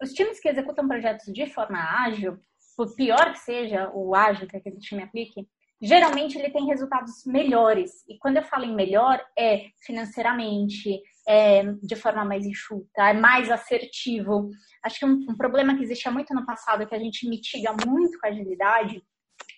[0.00, 2.38] Os times que executam projetos de forma ágil,
[2.76, 5.48] por pior que seja o ágil que aquele time aplique,
[5.82, 8.04] geralmente ele tem resultados melhores.
[8.08, 13.50] E quando eu falo em melhor, é financeiramente, é de forma mais enxuta, é mais
[13.50, 14.50] assertivo.
[14.84, 18.18] Acho que um, um problema que existia muito no passado, que a gente mitiga muito
[18.20, 19.02] com a agilidade,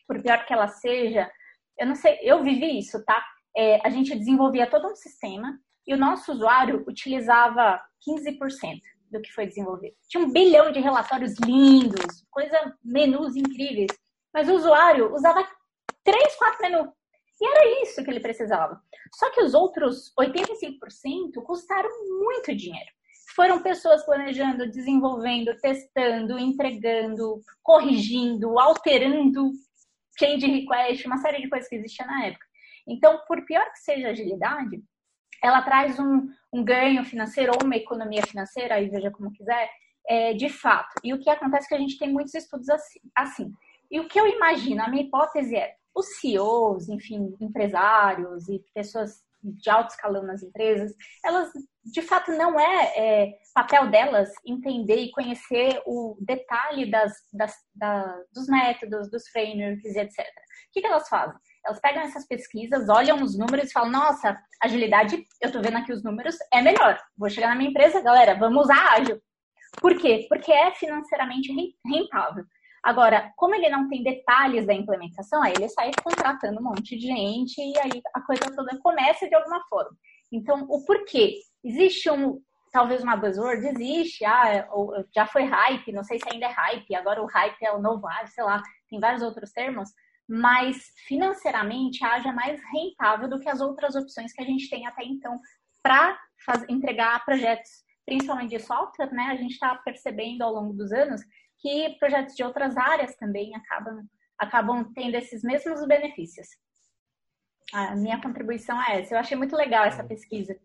[0.07, 1.31] por pior que ela seja,
[1.79, 3.25] eu não sei, eu vivi isso, tá?
[3.57, 8.81] É, a gente desenvolvia todo um sistema e o nosso usuário utilizava 15%
[9.11, 9.95] do que foi desenvolvido.
[10.09, 13.91] Tinha um bilhão de relatórios lindos, coisa, menus incríveis,
[14.33, 15.47] mas o usuário usava
[16.05, 16.89] três, quatro menus.
[17.41, 18.81] E era isso que ele precisava.
[19.15, 21.89] Só que os outros 85% custaram
[22.23, 22.91] muito dinheiro.
[23.35, 29.53] Foram pessoas planejando, desenvolvendo, testando, entregando, corrigindo, alterando
[30.19, 32.45] change request, uma série de coisas que existia na época.
[32.87, 34.83] Então, por pior que seja a agilidade,
[35.43, 39.71] ela traz um, um ganho financeiro ou uma economia financeira, aí veja como quiser,
[40.07, 40.95] é, de fato.
[41.05, 43.53] E o que acontece é que a gente tem muitos estudos assim, assim.
[43.91, 49.23] E o que eu imagino, a minha hipótese é, os CEOs, enfim, empresários e pessoas
[49.43, 50.95] de alto escalão nas empresas,
[51.25, 51.51] elas,
[51.85, 58.23] de fato, não é, é papel delas entender e conhecer o detalhe das, das, da,
[58.33, 60.19] dos métodos, dos frameworks, etc.
[60.19, 61.37] O que, que elas fazem?
[61.71, 65.93] Elas pegam essas pesquisas, olham os números e falam: nossa, agilidade, eu tô vendo aqui
[65.93, 67.01] os números, é melhor.
[67.17, 69.21] Vou chegar na minha empresa, galera, vamos usar ágil.
[69.81, 70.27] Por quê?
[70.29, 71.53] Porque é financeiramente
[71.87, 72.45] rentável.
[72.83, 77.07] Agora, como ele não tem detalhes da implementação, aí ele sai contratando um monte de
[77.07, 79.97] gente e aí a coisa toda começa de alguma forma.
[80.33, 81.37] Então, o porquê?
[81.63, 82.41] Existe um,
[82.73, 84.67] talvez uma buzzword, existe, ah,
[85.15, 88.07] já foi hype, não sei se ainda é hype, agora o hype é o novo
[88.09, 89.91] hype, sei lá, tem vários outros termos,
[90.31, 95.03] mas financeiramente haja mais rentável do que as outras opções que a gente tem até
[95.03, 95.41] então
[95.83, 96.17] para
[96.69, 97.69] entregar projetos,
[98.07, 99.25] principalmente de software, né?
[99.25, 101.21] A gente está percebendo ao longo dos anos
[101.59, 104.07] que projetos de outras áreas também acabam,
[104.39, 106.47] acabam tendo esses mesmos benefícios.
[107.73, 109.15] A minha contribuição é essa.
[109.15, 110.57] Eu achei muito legal essa pesquisa.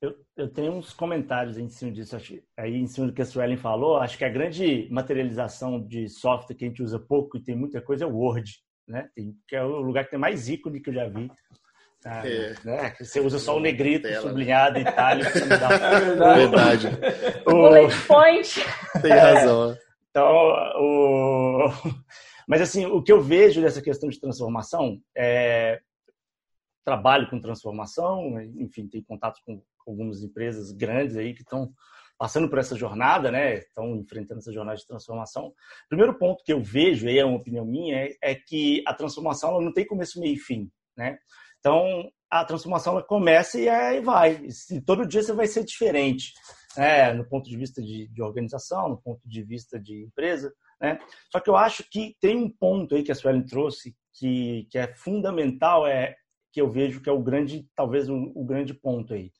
[0.00, 2.16] Eu, eu tenho uns comentários em cima disso,
[2.56, 3.98] aí em cima do que a Suelen falou.
[3.98, 7.82] Acho que a grande materialização de software que a gente usa pouco e tem muita
[7.82, 9.08] coisa é o Word, né?
[9.14, 11.30] Tem, que é o lugar que tem mais ícone que eu já vi.
[12.04, 12.54] Ah, é.
[12.64, 12.94] né?
[13.00, 14.28] Você usa só o negrito, Tela.
[14.28, 15.30] sublinhado, itálico.
[15.48, 16.32] Dá...
[16.32, 16.88] É verdade.
[17.46, 18.60] o bullet point.
[19.00, 19.76] Tem razão.
[20.10, 20.26] Então,
[20.76, 21.68] o...
[22.46, 25.80] Mas assim, o que eu vejo dessa questão de transformação é
[26.84, 31.72] trabalho com transformação, enfim, tenho contato com algumas empresas grandes aí que estão
[32.24, 33.58] passando por essa jornada, né?
[33.58, 35.48] Estão enfrentando essa jornada de transformação.
[35.48, 38.94] O primeiro ponto que eu vejo, e é uma opinião minha, é, é que a
[38.94, 41.18] transformação não tem começo, meio e fim, né?
[41.58, 44.40] Então, a transformação começa e aí vai.
[44.70, 46.32] E todo dia você vai ser diferente,
[46.78, 47.12] né?
[47.12, 50.50] no ponto de vista de, de, organização, no ponto de vista de empresa.
[50.80, 50.98] Né?
[51.30, 54.78] Só que eu acho que tem um ponto aí que a Suelen trouxe que, que
[54.78, 56.16] é fundamental, é
[56.50, 59.30] que eu vejo que é o grande, talvez o grande ponto aí.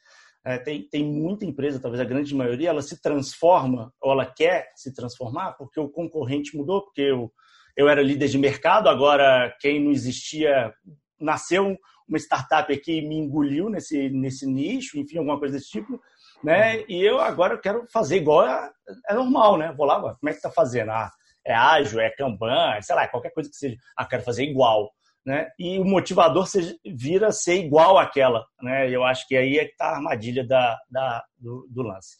[0.46, 4.70] É, tem, tem muita empresa, talvez a grande maioria, ela se transforma ou ela quer
[4.76, 7.32] se transformar porque o concorrente mudou, porque eu,
[7.74, 10.72] eu era líder de mercado, agora quem não existia
[11.18, 11.76] nasceu
[12.06, 15.98] uma startup aqui e me engoliu nesse, nesse nicho, enfim, alguma coisa desse tipo,
[16.42, 16.84] né?
[16.86, 18.70] E eu agora quero fazer igual é,
[19.08, 19.72] é normal, né?
[19.74, 20.90] Vou lá, como é que tá fazendo?
[20.90, 21.10] Ah,
[21.46, 23.76] é ágil, é Kanban, sei lá, qualquer coisa que seja.
[23.96, 24.90] Ah, quero fazer igual
[25.24, 25.48] né?
[25.58, 26.46] E o motivador
[26.84, 28.90] vira ser igual àquela, né?
[28.90, 32.16] Eu acho que aí é que está a armadilha da, da do, do, lance.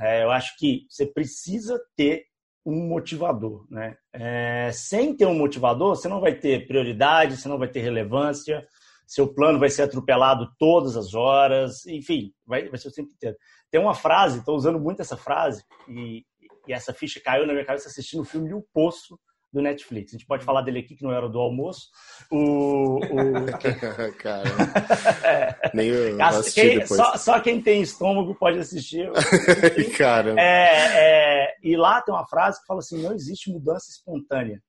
[0.00, 2.24] É, eu acho que você precisa ter
[2.66, 3.96] um motivador, né?
[4.12, 8.66] É, sem ter um motivador, você não vai ter prioridade, você não vai ter relevância,
[9.06, 13.36] seu plano vai ser atropelado todas as horas, enfim, vai, vai ser o tempo inteiro.
[13.70, 16.24] Tem uma frase, estou usando muito essa frase, e,
[16.66, 19.18] e essa ficha caiu na minha cabeça assistindo o filme O Poço,
[19.52, 20.12] do Netflix.
[20.12, 21.88] A gente pode falar dele aqui, que não era do almoço.
[22.30, 22.98] O.
[22.98, 23.46] o...
[24.18, 24.44] Cara.
[25.24, 25.70] é.
[25.74, 26.16] Nem eu
[26.54, 29.10] quem, só, só, quem tem estômago pode assistir.
[29.96, 30.34] Cara.
[30.38, 34.62] É, é, e lá tem uma frase que fala assim: não existe mudança espontânea.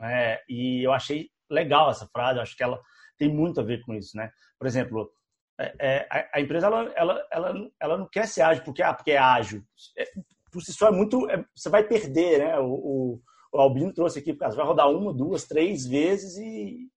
[0.00, 2.80] É, e eu achei legal essa frase, acho que ela
[3.16, 4.30] tem muito a ver com isso, né?
[4.58, 5.10] Por exemplo,
[5.58, 8.92] é, é, a, a, empresa ela, ela, ela, ela não quer ser ágil porque, ah,
[8.92, 9.62] porque é ágil.
[9.96, 10.04] É,
[10.50, 11.26] por si só é muito.
[11.54, 12.58] você vai perder, né?
[12.58, 13.22] o, o
[13.54, 16.88] o Albino trouxe aqui, porque vai rodar uma, duas, três vezes e,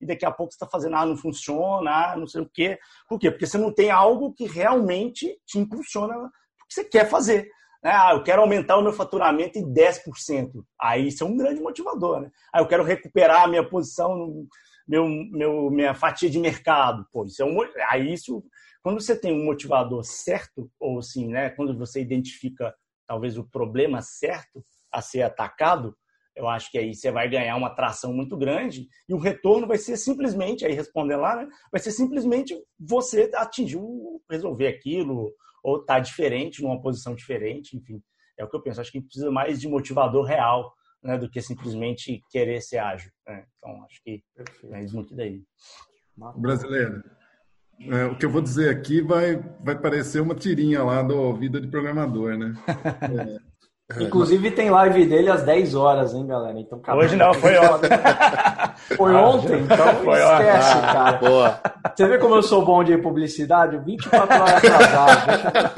[0.00, 2.78] e daqui a pouco você está fazendo, ah, não funciona, ah, não sei o quê.
[3.08, 3.30] Por quê?
[3.30, 6.14] Porque você não tem algo que realmente te impulsiona
[6.68, 7.48] que você quer fazer.
[7.80, 7.92] Né?
[7.92, 10.64] Ah, eu quero aumentar o meu faturamento em 10%.
[10.80, 12.22] Aí isso é um grande motivador.
[12.22, 12.30] Né?
[12.52, 14.48] Ah, eu quero recuperar a minha posição, no,
[14.86, 17.06] meu, meu, minha fatia de mercado.
[17.12, 17.56] Pô, isso é um,
[17.88, 18.42] aí isso,
[18.82, 22.74] quando você tem um motivador certo, ou assim, né, quando você identifica
[23.06, 25.96] talvez o problema certo, a ser atacado,
[26.34, 29.76] eu acho que aí você vai ganhar uma tração muito grande e o retorno vai
[29.76, 33.78] ser simplesmente, aí respondendo lá, né, vai ser simplesmente você atingir,
[34.30, 35.32] resolver aquilo
[35.62, 38.02] ou estar tá diferente, numa posição diferente, enfim.
[38.38, 38.80] É o que eu penso.
[38.80, 43.10] Acho que precisa mais de motivador real né, do que simplesmente querer ser ágil.
[43.26, 43.44] Né?
[43.58, 44.22] Então, acho que
[44.72, 45.42] é isso muito daí.
[46.36, 47.02] Brasileiro.
[47.80, 51.60] É, o que eu vou dizer aqui vai, vai parecer uma tirinha lá do Vida
[51.60, 52.54] de Programador, né?
[52.68, 53.42] É,
[54.00, 56.58] Inclusive tem live dele às 10 horas, hein, galera?
[56.58, 57.88] Então, Hoje não, foi ontem.
[58.96, 59.60] foi ontem?
[59.60, 60.92] Então foi esquece, ontem.
[60.92, 61.12] cara.
[61.18, 61.60] Boa.
[61.94, 63.76] Você vê como eu sou bom de publicidade?
[63.78, 65.72] 24 horas atrasado.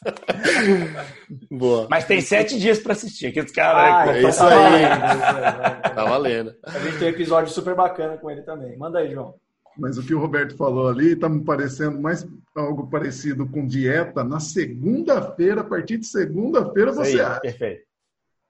[1.50, 1.86] Boa.
[1.90, 3.26] Mas tem sete dias para assistir.
[3.28, 4.08] Aqueles caras.
[4.08, 5.94] Ah, é isso tá aí.
[5.94, 6.54] Tá valendo.
[6.64, 8.76] A gente tem um episódio super bacana com ele também.
[8.78, 9.34] Manda aí, João.
[9.80, 14.22] Mas o que o Roberto falou ali está me parecendo mais algo parecido com dieta.
[14.22, 17.40] Na segunda-feira, a partir de segunda-feira, você acha.
[17.40, 17.82] Perfeito.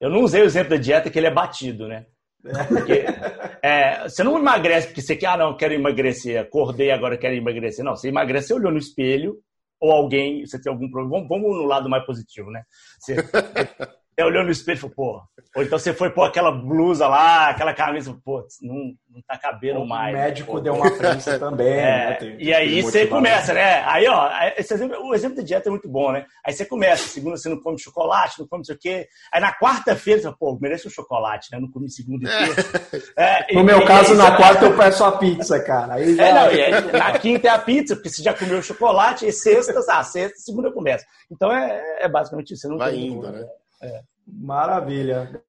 [0.00, 2.06] Eu não usei o exemplo da dieta que ele é batido, né?
[2.42, 3.04] Porque,
[3.62, 7.84] é, você não emagrece porque você quer, ah, não, quero emagrecer, acordei agora, quero emagrecer.
[7.84, 9.38] Não, você emagrece, você olhou no espelho,
[9.78, 11.14] ou alguém, você tem algum problema.
[11.14, 12.62] Vamos, vamos no lado mais positivo, né?
[12.98, 13.16] Você,
[14.20, 15.22] Até olhou no espelho e falou, pô.
[15.56, 19.84] Ou então você foi pôr aquela blusa lá, aquela camisa, pô, não, não tá cabendo
[19.84, 20.14] mais.
[20.14, 20.60] O médico pô.
[20.60, 21.66] deu uma prensa também.
[21.66, 22.14] É, né?
[22.14, 23.82] tem, e aí você começa, né?
[23.86, 26.24] Aí, ó, esse exemplo, o exemplo de dieta é muito bom, né?
[26.46, 29.08] Aí você começa, segunda você não come chocolate, não come não sei o quê.
[29.32, 31.58] Aí na quarta-feira você fala, pô, merece um chocolate, né?
[31.58, 32.80] Não come segunda e terça.
[33.16, 35.94] É, no e, meu e, caso, e, na quarta eu peço a pizza, cara.
[35.94, 36.24] Aí já...
[36.24, 39.80] É, não, aí, na quinta é a pizza, porque você já comeu chocolate, e sexta,
[39.88, 41.04] ah, sexta, segunda começa.
[41.30, 42.62] Então é, é basicamente isso.
[42.62, 43.46] Você não Vai indo, né?
[43.82, 44.00] É.
[44.26, 45.44] Maravilha.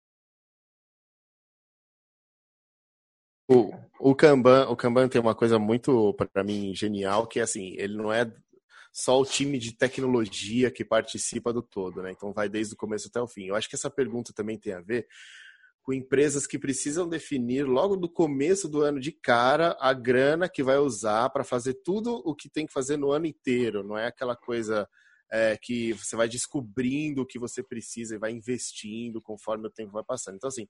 [3.48, 7.76] O, o Kanban, o Kanban tem uma coisa muito, para mim, genial, que é assim,
[7.78, 8.32] ele não é
[8.94, 12.12] só o time de tecnologia que participa do todo, né?
[12.12, 13.46] Então vai desde o começo até o fim.
[13.46, 15.08] Eu acho que essa pergunta também tem a ver
[15.82, 20.62] com empresas que precisam definir logo do começo do ano de cara a grana que
[20.62, 23.84] vai usar para fazer tudo o que tem que fazer no ano inteiro.
[23.84, 24.88] Não é aquela coisa
[25.32, 29.92] é, que você vai descobrindo o que você precisa e vai investindo conforme o tempo
[29.92, 30.36] vai passando.
[30.36, 30.68] Então, assim,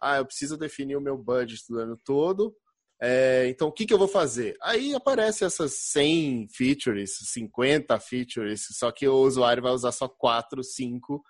[0.00, 2.54] ah, eu preciso definir o meu budget do ano todo.
[3.02, 4.56] É, então, o que, que eu vou fazer?
[4.62, 10.62] Aí aparece essas 100 features, 50 features, só que o usuário vai usar só 4,
[10.62, 11.22] 5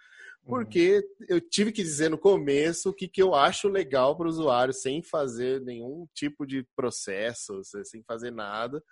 [0.47, 4.28] porque eu tive que dizer no começo o que, que eu acho legal para o
[4.28, 8.82] usuário, sem fazer nenhum tipo de processo, sem fazer nada.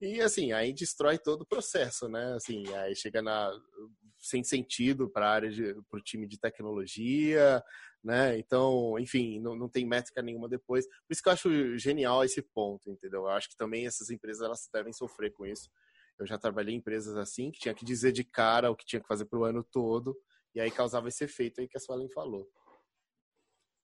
[0.00, 2.34] E assim, aí destrói todo o processo, né?
[2.34, 3.52] Assim, aí chega na
[4.18, 7.62] sem sentido para a área para o time de tecnologia,
[8.02, 8.38] né?
[8.38, 10.86] Então, enfim, não, não tem métrica nenhuma depois.
[10.86, 13.22] Por isso que eu acho genial esse ponto, entendeu?
[13.22, 15.70] Eu acho que também essas empresas elas devem sofrer com isso.
[16.18, 19.00] Eu já trabalhei em empresas assim que tinha que dizer de cara o que tinha
[19.00, 20.16] que fazer para o ano todo
[20.54, 22.46] e aí causava esse efeito aí que a Suelen falou.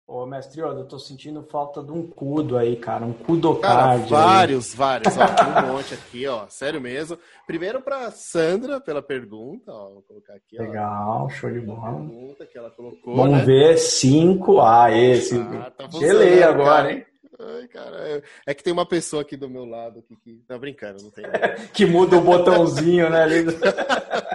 [0.09, 3.05] Ô, mestre, eu tô sentindo falta de um cudo aí, cara.
[3.05, 4.05] Um cudocard.
[4.05, 4.79] Cara, vários, aí.
[4.79, 5.15] vários.
[5.17, 6.47] Ó, um monte aqui, ó.
[6.49, 7.19] Sério mesmo.
[7.45, 9.91] Primeiro pra Sandra, pela pergunta, ó.
[9.91, 10.63] Vou colocar aqui, ó.
[10.63, 11.93] Legal, show de bola.
[11.93, 13.45] Pergunta que ela colocou, Vamos né?
[13.45, 14.61] ver, cinco.
[14.61, 15.37] Ah, esse.
[15.41, 16.93] Ah, tá Gelei agora, cara.
[16.93, 17.07] hein?
[17.39, 20.43] Ai, cara, é que tem uma pessoa aqui do meu lado que, que...
[20.47, 21.25] tá brincando, não tem.
[21.75, 23.27] que muda o botãozinho, né?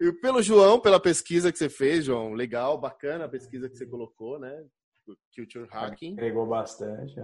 [0.00, 3.86] E pelo João, pela pesquisa que você fez, João, legal, bacana a pesquisa que você
[3.86, 4.64] colocou, né?
[5.34, 6.16] Culture Hacking.
[6.16, 7.14] Pegou bastante.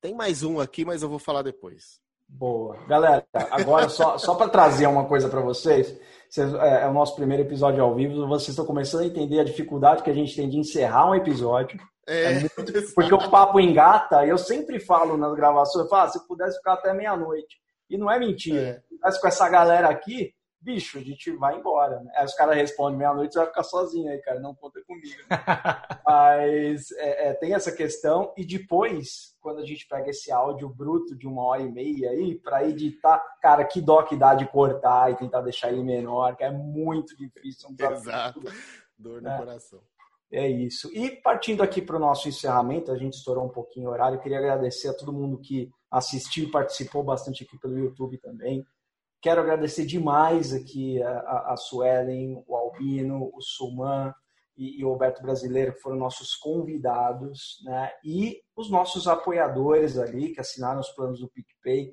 [0.00, 2.00] Tem mais um aqui, mas eu vou falar depois.
[2.28, 2.76] Boa.
[2.86, 5.98] Galera, agora só, só para trazer uma coisa para vocês,
[6.28, 9.44] vocês, é, é, o nosso primeiro episódio ao vivo, vocês estão começando a entender a
[9.44, 11.78] dificuldade que a gente tem de encerrar um episódio.
[12.06, 16.08] É, é muito, porque o papo engata, eu sempre falo nas gravações, eu falo, ah,
[16.08, 17.56] se pudesse ficar até meia-noite.
[17.88, 18.60] E não é mentira.
[18.60, 18.82] É.
[19.00, 20.34] Mas com essa galera aqui,
[20.66, 22.00] bicho, a gente vai embora.
[22.00, 22.10] Né?
[22.16, 25.14] Aí os caras respondem meia-noite, você vai ficar sozinho aí, cara, não conta comigo.
[26.04, 31.16] Mas é, é, tem essa questão, e depois, quando a gente pega esse áudio bruto
[31.16, 35.12] de uma hora e meia aí, para editar, cara, que dó que dá de cortar
[35.12, 37.68] e tentar deixar ele menor, que é muito difícil.
[37.70, 38.42] Um Exato,
[38.98, 39.38] dor no é.
[39.38, 39.80] coração.
[40.32, 40.90] É isso.
[40.92, 44.16] E partindo aqui para o nosso encerramento, a gente estourou um pouquinho o horário.
[44.16, 48.66] Eu queria agradecer a todo mundo que assistiu e participou bastante aqui pelo YouTube também.
[49.26, 54.14] Quero agradecer demais aqui a, a Suelen, o Albino, o Suman
[54.56, 57.90] e, e, o Roberto Brasileiro, que foram nossos convidados, né?
[58.04, 61.90] E os nossos apoiadores ali, que assinaram os planos do PicPay,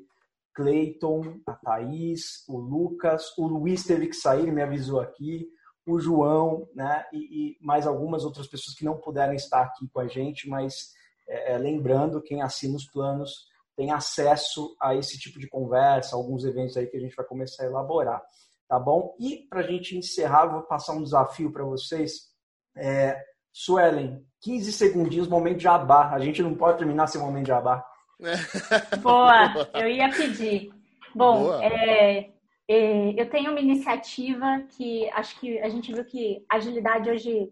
[0.54, 5.48] Cleiton, a Thaís, o Lucas, o Luiz teve que sair, me avisou aqui,
[5.88, 7.04] o João, né?
[7.12, 10.92] E, e mais algumas outras pessoas que não puderam estar aqui com a gente, mas
[11.28, 16.44] é, é lembrando, quem assina os planos tem acesso a esse tipo de conversa, alguns
[16.46, 18.22] eventos aí que a gente vai começar a elaborar,
[18.68, 19.16] tá bom?
[19.20, 22.32] E para a gente encerrar, vou passar um desafio para vocês.
[22.76, 23.20] É,
[23.52, 26.14] Suelen, 15 segundinhos, momento de abar.
[26.14, 27.86] A gente não pode terminar sem momento de abar.
[29.02, 30.72] Boa, eu ia pedir.
[31.16, 32.32] Bom, é,
[32.68, 37.50] é, eu tenho uma iniciativa que acho que a gente viu que agilidade hoje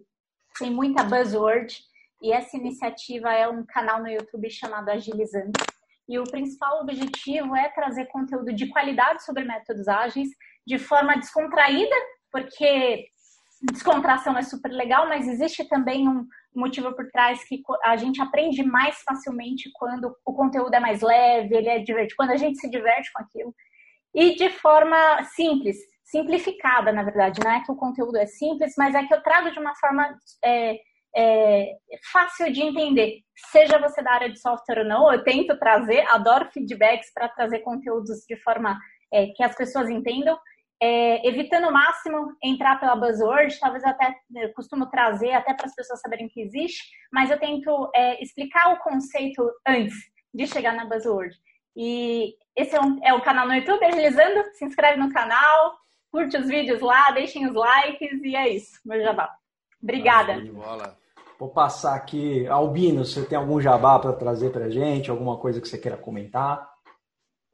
[0.57, 1.77] tem muita buzzword
[2.22, 5.52] e essa iniciativa é um canal no YouTube chamado Agilizando.
[6.07, 10.29] E o principal objetivo é trazer conteúdo de qualidade sobre métodos ágeis
[10.65, 11.95] de forma descontraída,
[12.31, 13.05] porque
[13.71, 18.63] descontração é super legal, mas existe também um motivo por trás que a gente aprende
[18.63, 22.69] mais facilmente quando o conteúdo é mais leve, ele é divertido, quando a gente se
[22.69, 23.55] diverte com aquilo
[24.13, 27.39] e de forma simples, simplificada, na verdade.
[27.43, 30.17] Não é que o conteúdo é simples, mas é que eu trago de uma forma
[30.43, 30.77] é,
[31.15, 31.75] é,
[32.11, 33.19] fácil de entender.
[33.51, 37.59] Seja você da área de software ou não, eu tento trazer, adoro feedbacks para trazer
[37.59, 38.77] conteúdos de forma
[39.11, 40.38] é, que as pessoas entendam.
[40.83, 45.75] É, evitando o máximo entrar pela buzzword, talvez até eu costumo trazer até para as
[45.75, 46.83] pessoas saberem que existe,
[47.13, 49.93] mas eu tento é, explicar o conceito antes
[50.33, 51.35] de chegar na buzzword.
[51.75, 54.43] E esse é, um, é o canal no YouTube, Agilizando.
[54.53, 55.75] Se inscreve no canal,
[56.11, 59.29] curte os vídeos lá, deixem os likes e é isso, meu jabá.
[59.81, 60.33] Obrigada.
[61.41, 62.45] Vou passar aqui.
[62.45, 65.09] Albino, você tem algum jabá para trazer para gente?
[65.09, 66.72] Alguma coisa que você queira comentar?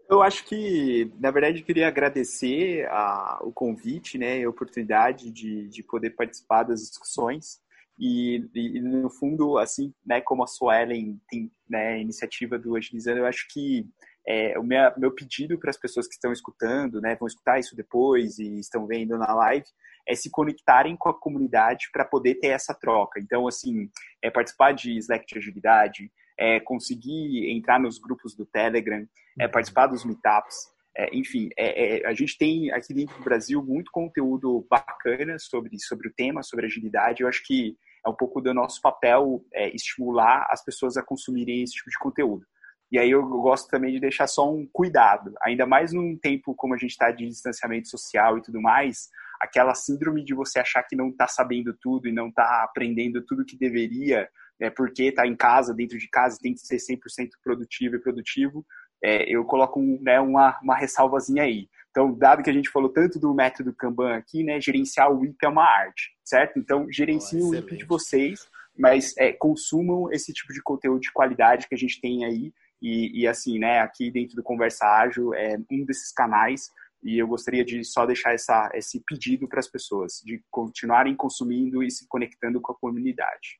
[0.09, 5.83] Eu acho que, na verdade, queria agradecer a, o convite, né, a oportunidade de, de
[5.83, 7.61] poder participar das discussões.
[7.97, 13.19] E, e, no fundo, assim, né, como a Suelen tem né, a iniciativa do Agilizando,
[13.19, 13.87] eu acho que
[14.27, 17.73] é, o meu, meu pedido para as pessoas que estão escutando, né, vão escutar isso
[17.73, 19.65] depois e estão vendo na live,
[20.07, 23.19] é se conectarem com a comunidade para poder ter essa troca.
[23.19, 23.89] Então, assim,
[24.21, 29.05] é participar de Slack de agilidade, é conseguir entrar nos grupos do Telegram,
[29.39, 29.51] é uhum.
[29.51, 30.55] participar dos meetups.
[30.95, 35.77] É, enfim, é, é, a gente tem aqui dentro do Brasil muito conteúdo bacana sobre,
[35.79, 37.21] sobre o tema, sobre agilidade.
[37.21, 41.61] Eu acho que é um pouco do nosso papel é, estimular as pessoas a consumirem
[41.61, 42.45] esse tipo de conteúdo.
[42.91, 46.73] E aí eu gosto também de deixar só um cuidado, ainda mais num tempo como
[46.73, 49.09] a gente está de distanciamento social e tudo mais,
[49.39, 53.45] aquela síndrome de você achar que não está sabendo tudo e não está aprendendo tudo
[53.45, 54.27] que deveria,
[54.59, 58.65] é, porque está em casa, dentro de casa, tem que ser 100% produtivo e produtivo,
[59.03, 61.69] é, eu coloco um, né, uma, uma ressalvazinha aí.
[61.91, 65.37] Então, dado que a gente falou tanto do método Kanban aqui, né, gerenciar o WIP
[65.43, 66.59] é uma arte, certo?
[66.59, 68.47] Então, gerenciem oh, o WIP de vocês,
[68.77, 73.21] mas é, consumam esse tipo de conteúdo de qualidade que a gente tem aí e,
[73.21, 76.71] e, assim, né, aqui dentro do Conversa Ágil é um desses canais
[77.03, 81.83] e eu gostaria de só deixar essa, esse pedido para as pessoas, de continuarem consumindo
[81.83, 83.59] e se conectando com a comunidade.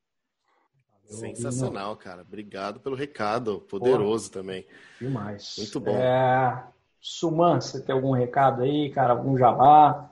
[1.05, 2.21] Sensacional, cara.
[2.21, 3.61] Obrigado pelo recado.
[3.61, 4.67] Poderoso Porra, também.
[4.99, 5.55] Demais.
[5.57, 5.95] Muito bom.
[5.95, 6.67] É...
[6.99, 9.13] Suman, você tem algum recado aí, cara?
[9.13, 10.11] Algum jabá?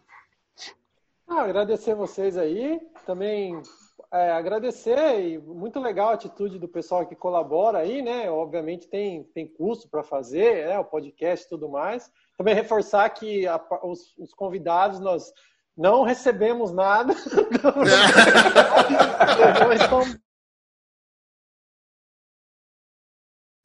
[1.28, 2.80] Ah, agradecer vocês aí.
[3.06, 3.62] Também
[4.12, 8.30] é, agradecer e muito legal a atitude do pessoal que colabora aí, né?
[8.30, 12.12] Obviamente tem, tem custo para fazer, é, o podcast e tudo mais.
[12.38, 15.34] Também reforçar que a, os, os, convidados nós
[15.76, 17.14] não recebemos nada.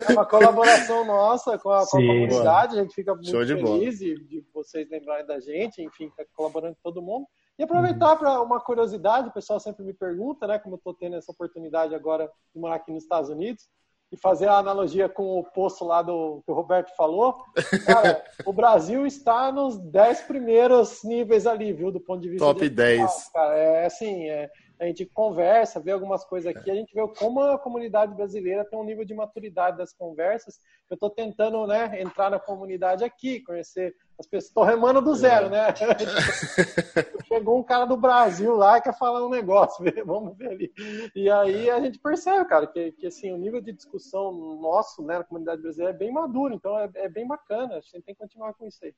[0.09, 4.15] É uma colaboração nossa com a, com a comunidade, a gente fica muito feliz de,
[4.25, 7.27] de, vocês lembrarem da gente, enfim, tá colaborando com todo mundo.
[7.61, 11.17] E aproveitar para uma curiosidade, o pessoal sempre me pergunta, né, como eu estou tendo
[11.17, 13.69] essa oportunidade agora de morar aqui nos Estados Unidos,
[14.11, 17.45] e fazer a analogia com o poço lá do que o Roberto falou.
[17.85, 22.59] Cara, o Brasil está nos 10 primeiros níveis ali, viu, do ponto de vista Top
[22.59, 23.29] de 10.
[23.29, 23.55] Cara.
[23.55, 24.51] É assim, é,
[24.81, 28.79] a gente conversa, vê algumas coisas aqui, a gente vê como a comunidade brasileira tem
[28.79, 30.59] um nível de maturidade das conversas.
[30.89, 34.49] Eu estou tentando né, entrar na comunidade aqui, conhecer as pessoas.
[34.49, 35.75] Estou remando do zero, né?
[37.27, 40.73] Chegou um cara do Brasil lá e quer falar um negócio, vamos ver ali.
[41.15, 45.19] E aí a gente percebe, cara, que, que assim, o nível de discussão nosso né,
[45.19, 48.21] na comunidade brasileira é bem maduro, então é, é bem bacana, a gente tem que
[48.21, 48.95] continuar com isso aí.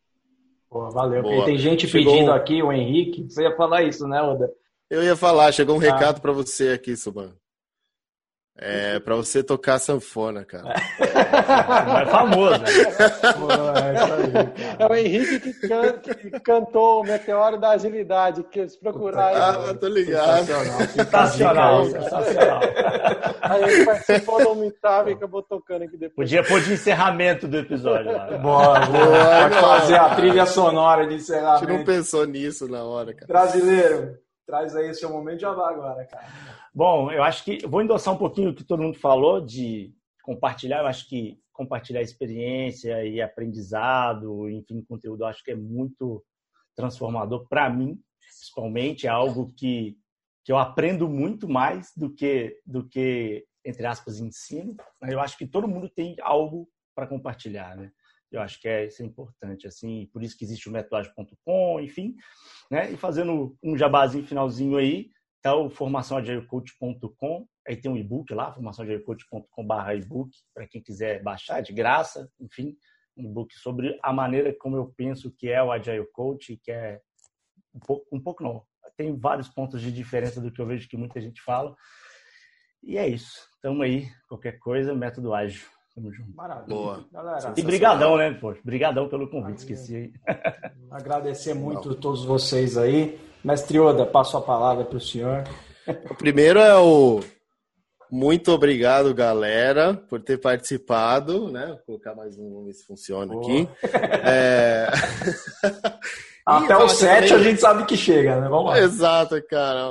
[0.69, 1.23] Pô, valeu.
[1.23, 1.44] Boa.
[1.44, 2.12] tem gente Chegou...
[2.12, 4.53] pedindo aqui, o Henrique, você ia falar isso, né, Oda?
[4.90, 5.82] Eu ia falar, chegou um ah.
[5.82, 7.35] recado para você aqui, Suban.
[8.55, 10.74] É para você tocar sanfona, cara.
[11.01, 12.69] É famoso, né?
[14.79, 19.37] É, o Henrique que, can, que, cantou o Meteoro da Agilidade, que se procurar aí.
[19.37, 20.47] Ah, tô ligado.
[20.95, 22.61] Sensacional, sensacional.
[23.41, 26.29] Aí ele participou do Meetup e acabou tocando aqui depois.
[26.29, 28.27] Podia pôr de encerramento do episódio lá.
[28.37, 29.49] Boa, boa.
[29.49, 31.65] Pode fazer a trilha sonora de encerramento.
[31.65, 33.27] A gente não pensou nisso na hora, cara.
[33.27, 34.19] Brasileiro.
[34.47, 36.27] Traz aí seu momento de jabá agora, cara.
[36.74, 40.81] Bom, eu acho que vou endossar um pouquinho o que todo mundo falou de compartilhar.
[40.81, 46.24] Eu acho que compartilhar experiência e aprendizado, enfim, conteúdo, eu acho que é muito
[46.74, 49.07] transformador para mim, principalmente.
[49.07, 49.99] É algo que,
[50.43, 54.74] que eu aprendo muito mais do que, do que, entre aspas, ensino.
[55.03, 57.93] Eu acho que todo mundo tem algo para compartilhar, né?
[58.31, 62.16] Eu acho que é, isso é importante, assim, por isso que existe o metodagem.com, enfim,
[62.70, 62.90] né?
[62.90, 65.11] E fazendo um jabazinho finalzinho aí,
[65.43, 71.73] tá o formaçãoagilecoach.com, aí tem um e-book lá, formaçãoagilecoach.com.br e-book, para quem quiser baixar de
[71.73, 72.77] graça, enfim,
[73.16, 77.01] um e-book sobre a maneira como eu penso que é o Agile Coach, que é
[77.74, 78.62] um pouco, um pouco não,
[78.97, 81.74] tem vários pontos de diferença do que eu vejo que muita gente fala.
[82.82, 83.48] E é isso.
[83.60, 85.66] Tamo aí, qualquer coisa, método ágil.
[85.94, 86.35] Tamo junto.
[86.35, 86.74] Maravilha.
[86.74, 87.09] Boa.
[87.12, 88.55] Galera, e brigadão, né, pô?
[88.64, 90.12] Brigadão pelo convite, esqueci aí.
[90.90, 93.19] Agradecer muito a todos vocês aí.
[93.44, 95.44] Mestre Oda, passo a palavra para o senhor.
[96.10, 97.20] O primeiro é o
[98.12, 101.69] muito obrigado, galera, por ter participado, né?
[101.69, 103.43] Vou colocar mais um, vamos ver se funciona Boa.
[103.43, 103.69] aqui.
[104.23, 104.86] É...
[106.44, 107.35] Até o 7 também...
[107.35, 108.48] a gente sabe que chega, né?
[108.51, 108.81] Vamos lá.
[108.81, 109.89] Exato, cara.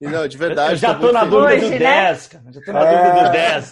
[0.00, 0.72] E não, de verdade.
[0.72, 2.18] Eu já tô, tô na dúvida do 10, né?
[2.32, 2.52] cara.
[2.52, 3.04] Já tô na é...
[3.04, 3.70] dúvida do 10.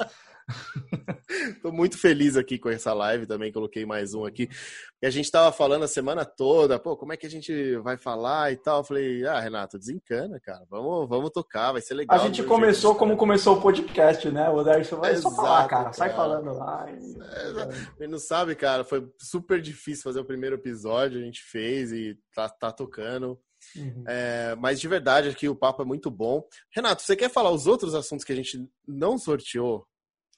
[1.62, 4.48] Tô muito feliz aqui com essa live também, coloquei mais um aqui.
[5.02, 7.96] E a gente tava falando a semana toda, pô, como é que a gente vai
[7.96, 8.78] falar e tal.
[8.78, 10.64] Eu falei, ah, Renato, desencana, cara.
[10.68, 12.18] Vamos, vamos tocar, vai ser legal.
[12.18, 14.48] A gente começou jeito, como começou o podcast, né?
[14.48, 15.92] O Darcy vai só falar, cara.
[15.92, 16.86] Sai falando lá.
[16.90, 18.04] E...
[18.04, 22.18] É, não sabe, cara, foi super difícil fazer o primeiro episódio, a gente fez e
[22.34, 23.38] tá, tá tocando.
[23.76, 24.04] Uhum.
[24.06, 26.44] É, mas de verdade aqui o papo é muito bom.
[26.74, 29.86] Renato, você quer falar os outros assuntos que a gente não sorteou?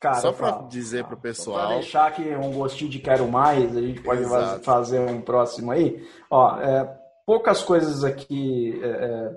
[0.01, 1.67] Cara, Só para dizer para o pessoal.
[1.67, 4.65] Para deixar aqui um gostinho de quero mais, a gente pode Exato.
[4.65, 6.03] fazer um próximo aí.
[6.31, 9.33] Ó, é, poucas coisas aqui é, é,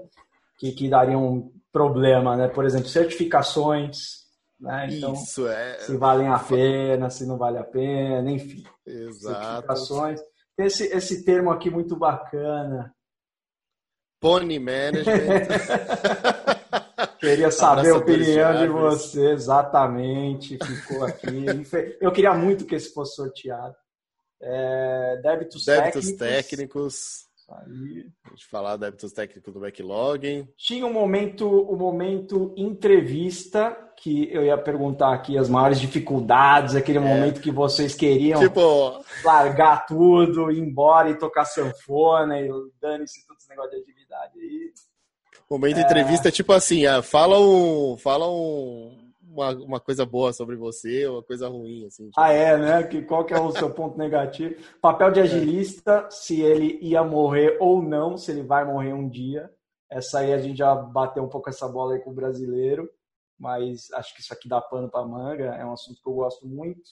[0.57, 2.47] que, que dariam problema, né?
[2.47, 3.97] Por exemplo, certificações,
[4.57, 4.87] né?
[4.89, 5.79] Então, Isso, é.
[5.79, 8.63] Se valem a pena, se não vale a pena, enfim.
[8.87, 9.41] Exato.
[9.41, 10.21] Certificações.
[10.57, 12.93] Esse, esse termo aqui muito bacana,
[14.21, 15.03] Pony Management.
[17.23, 20.57] Queria saber a opinião de você, exatamente.
[20.57, 21.45] Ficou aqui.
[22.01, 23.73] Eu queria muito que esse fosse sorteado.
[24.41, 26.17] É, débitos, débitos técnicos.
[26.19, 27.33] técnicos.
[27.49, 28.07] Aí.
[28.25, 30.49] A gente falar débitos técnicos do backlog.
[30.57, 36.75] Tinha um momento, o um momento entrevista que eu ia perguntar aqui as maiores dificuldades,
[36.75, 37.01] aquele é.
[37.01, 39.01] momento que vocês queriam tipo...
[39.23, 42.49] largar tudo, ir embora e tocar sanfona e
[42.81, 44.73] dane-se todo esse negócio de atividade aí.
[45.49, 45.81] Momento é...
[45.81, 51.07] entrevista é tipo assim, ah, fala um, fala um, uma, uma coisa boa sobre você,
[51.07, 52.05] uma coisa ruim, assim.
[52.05, 52.19] Tipo...
[52.19, 52.83] Ah, é, né?
[52.83, 54.55] Que, qual que é o seu ponto negativo?
[54.81, 56.11] Papel de agilista, é.
[56.11, 59.49] se ele ia morrer ou não, se ele vai morrer um dia.
[59.89, 62.89] Essa aí a gente já bateu um pouco essa bola aí com o brasileiro
[63.43, 66.47] mas acho que isso aqui dá pano para manga, é um assunto que eu gosto
[66.47, 66.91] muito.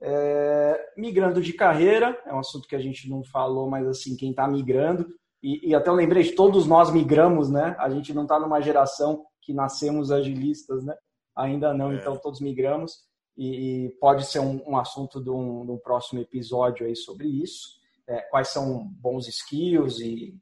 [0.00, 4.30] É, migrando de carreira, é um assunto que a gente não falou, mas assim, quem
[4.30, 5.12] está migrando,
[5.42, 7.74] e, e, até eu lembrei de todos nós migramos, né?
[7.78, 10.94] A gente não está numa geração que nascemos agilistas, né?
[11.34, 11.96] Ainda não, é.
[11.96, 12.98] então todos migramos,
[13.36, 17.26] e, e pode ser um, um assunto de um, de um, próximo episódio aí sobre
[17.26, 17.80] isso.
[18.06, 20.34] É, quais são bons skills e,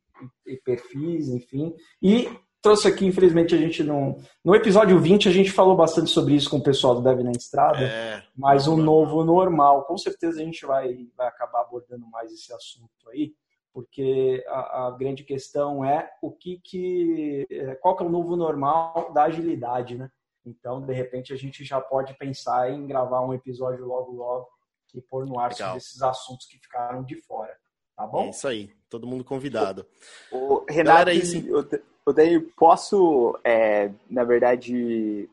[0.47, 1.75] e perfis, enfim.
[2.03, 2.29] E
[2.61, 4.19] trouxe aqui, infelizmente, a gente não.
[4.45, 7.31] No episódio 20, a gente falou bastante sobre isso com o pessoal do Dev na
[7.31, 9.85] Estrada, é, mas o novo normal.
[9.85, 13.33] Com certeza a gente vai, vai acabar abordando mais esse assunto aí,
[13.73, 17.47] porque a, a grande questão é o que, que.
[17.51, 20.11] É, qual que é o novo normal da agilidade, né?
[20.45, 24.49] Então, de repente, a gente já pode pensar em gravar um episódio logo, logo
[24.95, 27.55] e pôr no ar sobre esses assuntos que ficaram de fora.
[27.95, 28.27] Tá bom?
[28.27, 29.85] É isso aí, todo mundo convidado.
[30.31, 31.69] O Renato, Galera, eu,
[32.07, 35.29] eu daí posso, é, na verdade,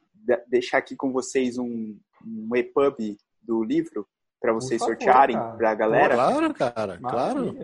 [0.47, 4.07] deixar aqui com vocês um, um EPUB do livro
[4.41, 6.15] para vocês favor, sortearem para a galera?
[6.15, 7.55] Claro, cara, claro.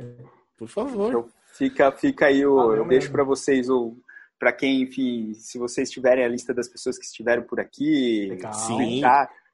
[0.61, 1.09] Por favor.
[1.09, 3.97] Então, fica, fica aí o, Valeu eu deixo para vocês o
[4.38, 8.53] para quem, enfim, se vocês tiverem a lista das pessoas que estiveram por aqui, Legal.
[8.53, 9.01] Sim.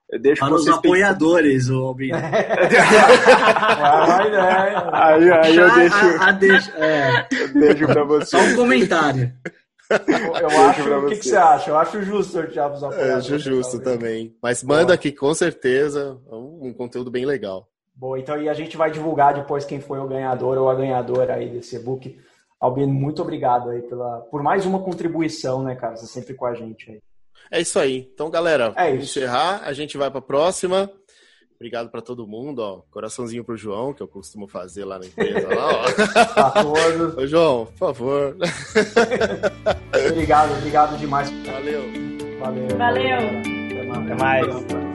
[0.10, 2.16] Eu deixo Para os apoiadores, o Albino.
[4.94, 5.96] aí, aí eu deixo.
[5.96, 7.28] A, a deixo, é.
[7.32, 8.26] eu deixo para você.
[8.26, 9.34] Só um comentário.
[9.90, 9.98] Eu,
[10.36, 10.94] eu acho.
[10.94, 11.70] O que, que, você acha?
[11.70, 13.30] Eu acho justo sortear os apoiadores.
[13.30, 14.36] Eu acho justo também.
[14.42, 17.70] Mas manda aqui com certeza um, um conteúdo bem legal.
[17.98, 21.34] Bom, então e a gente vai divulgar depois quem foi o ganhador ou a ganhadora
[21.34, 22.16] aí desse e-book.
[22.60, 25.96] Albino, muito obrigado aí pela, por mais uma contribuição, né, cara?
[25.96, 27.00] Você sempre com a gente aí.
[27.52, 28.08] É isso aí.
[28.14, 30.92] Então, galera, é encerrar, a gente vai para a próxima.
[31.56, 32.82] Obrigado para todo mundo, ó.
[32.92, 35.48] Coraçãozinho pro João, que eu costumo fazer lá na empresa.
[35.48, 35.86] Lá, ó.
[36.54, 36.64] Tá
[37.18, 38.38] Ô, João, por favor.
[40.12, 41.32] obrigado, obrigado demais.
[41.32, 41.82] Valeu.
[42.40, 42.78] Valeu.
[42.78, 43.18] Valeu.
[43.92, 44.48] Até mais.
[44.48, 44.87] Até mais.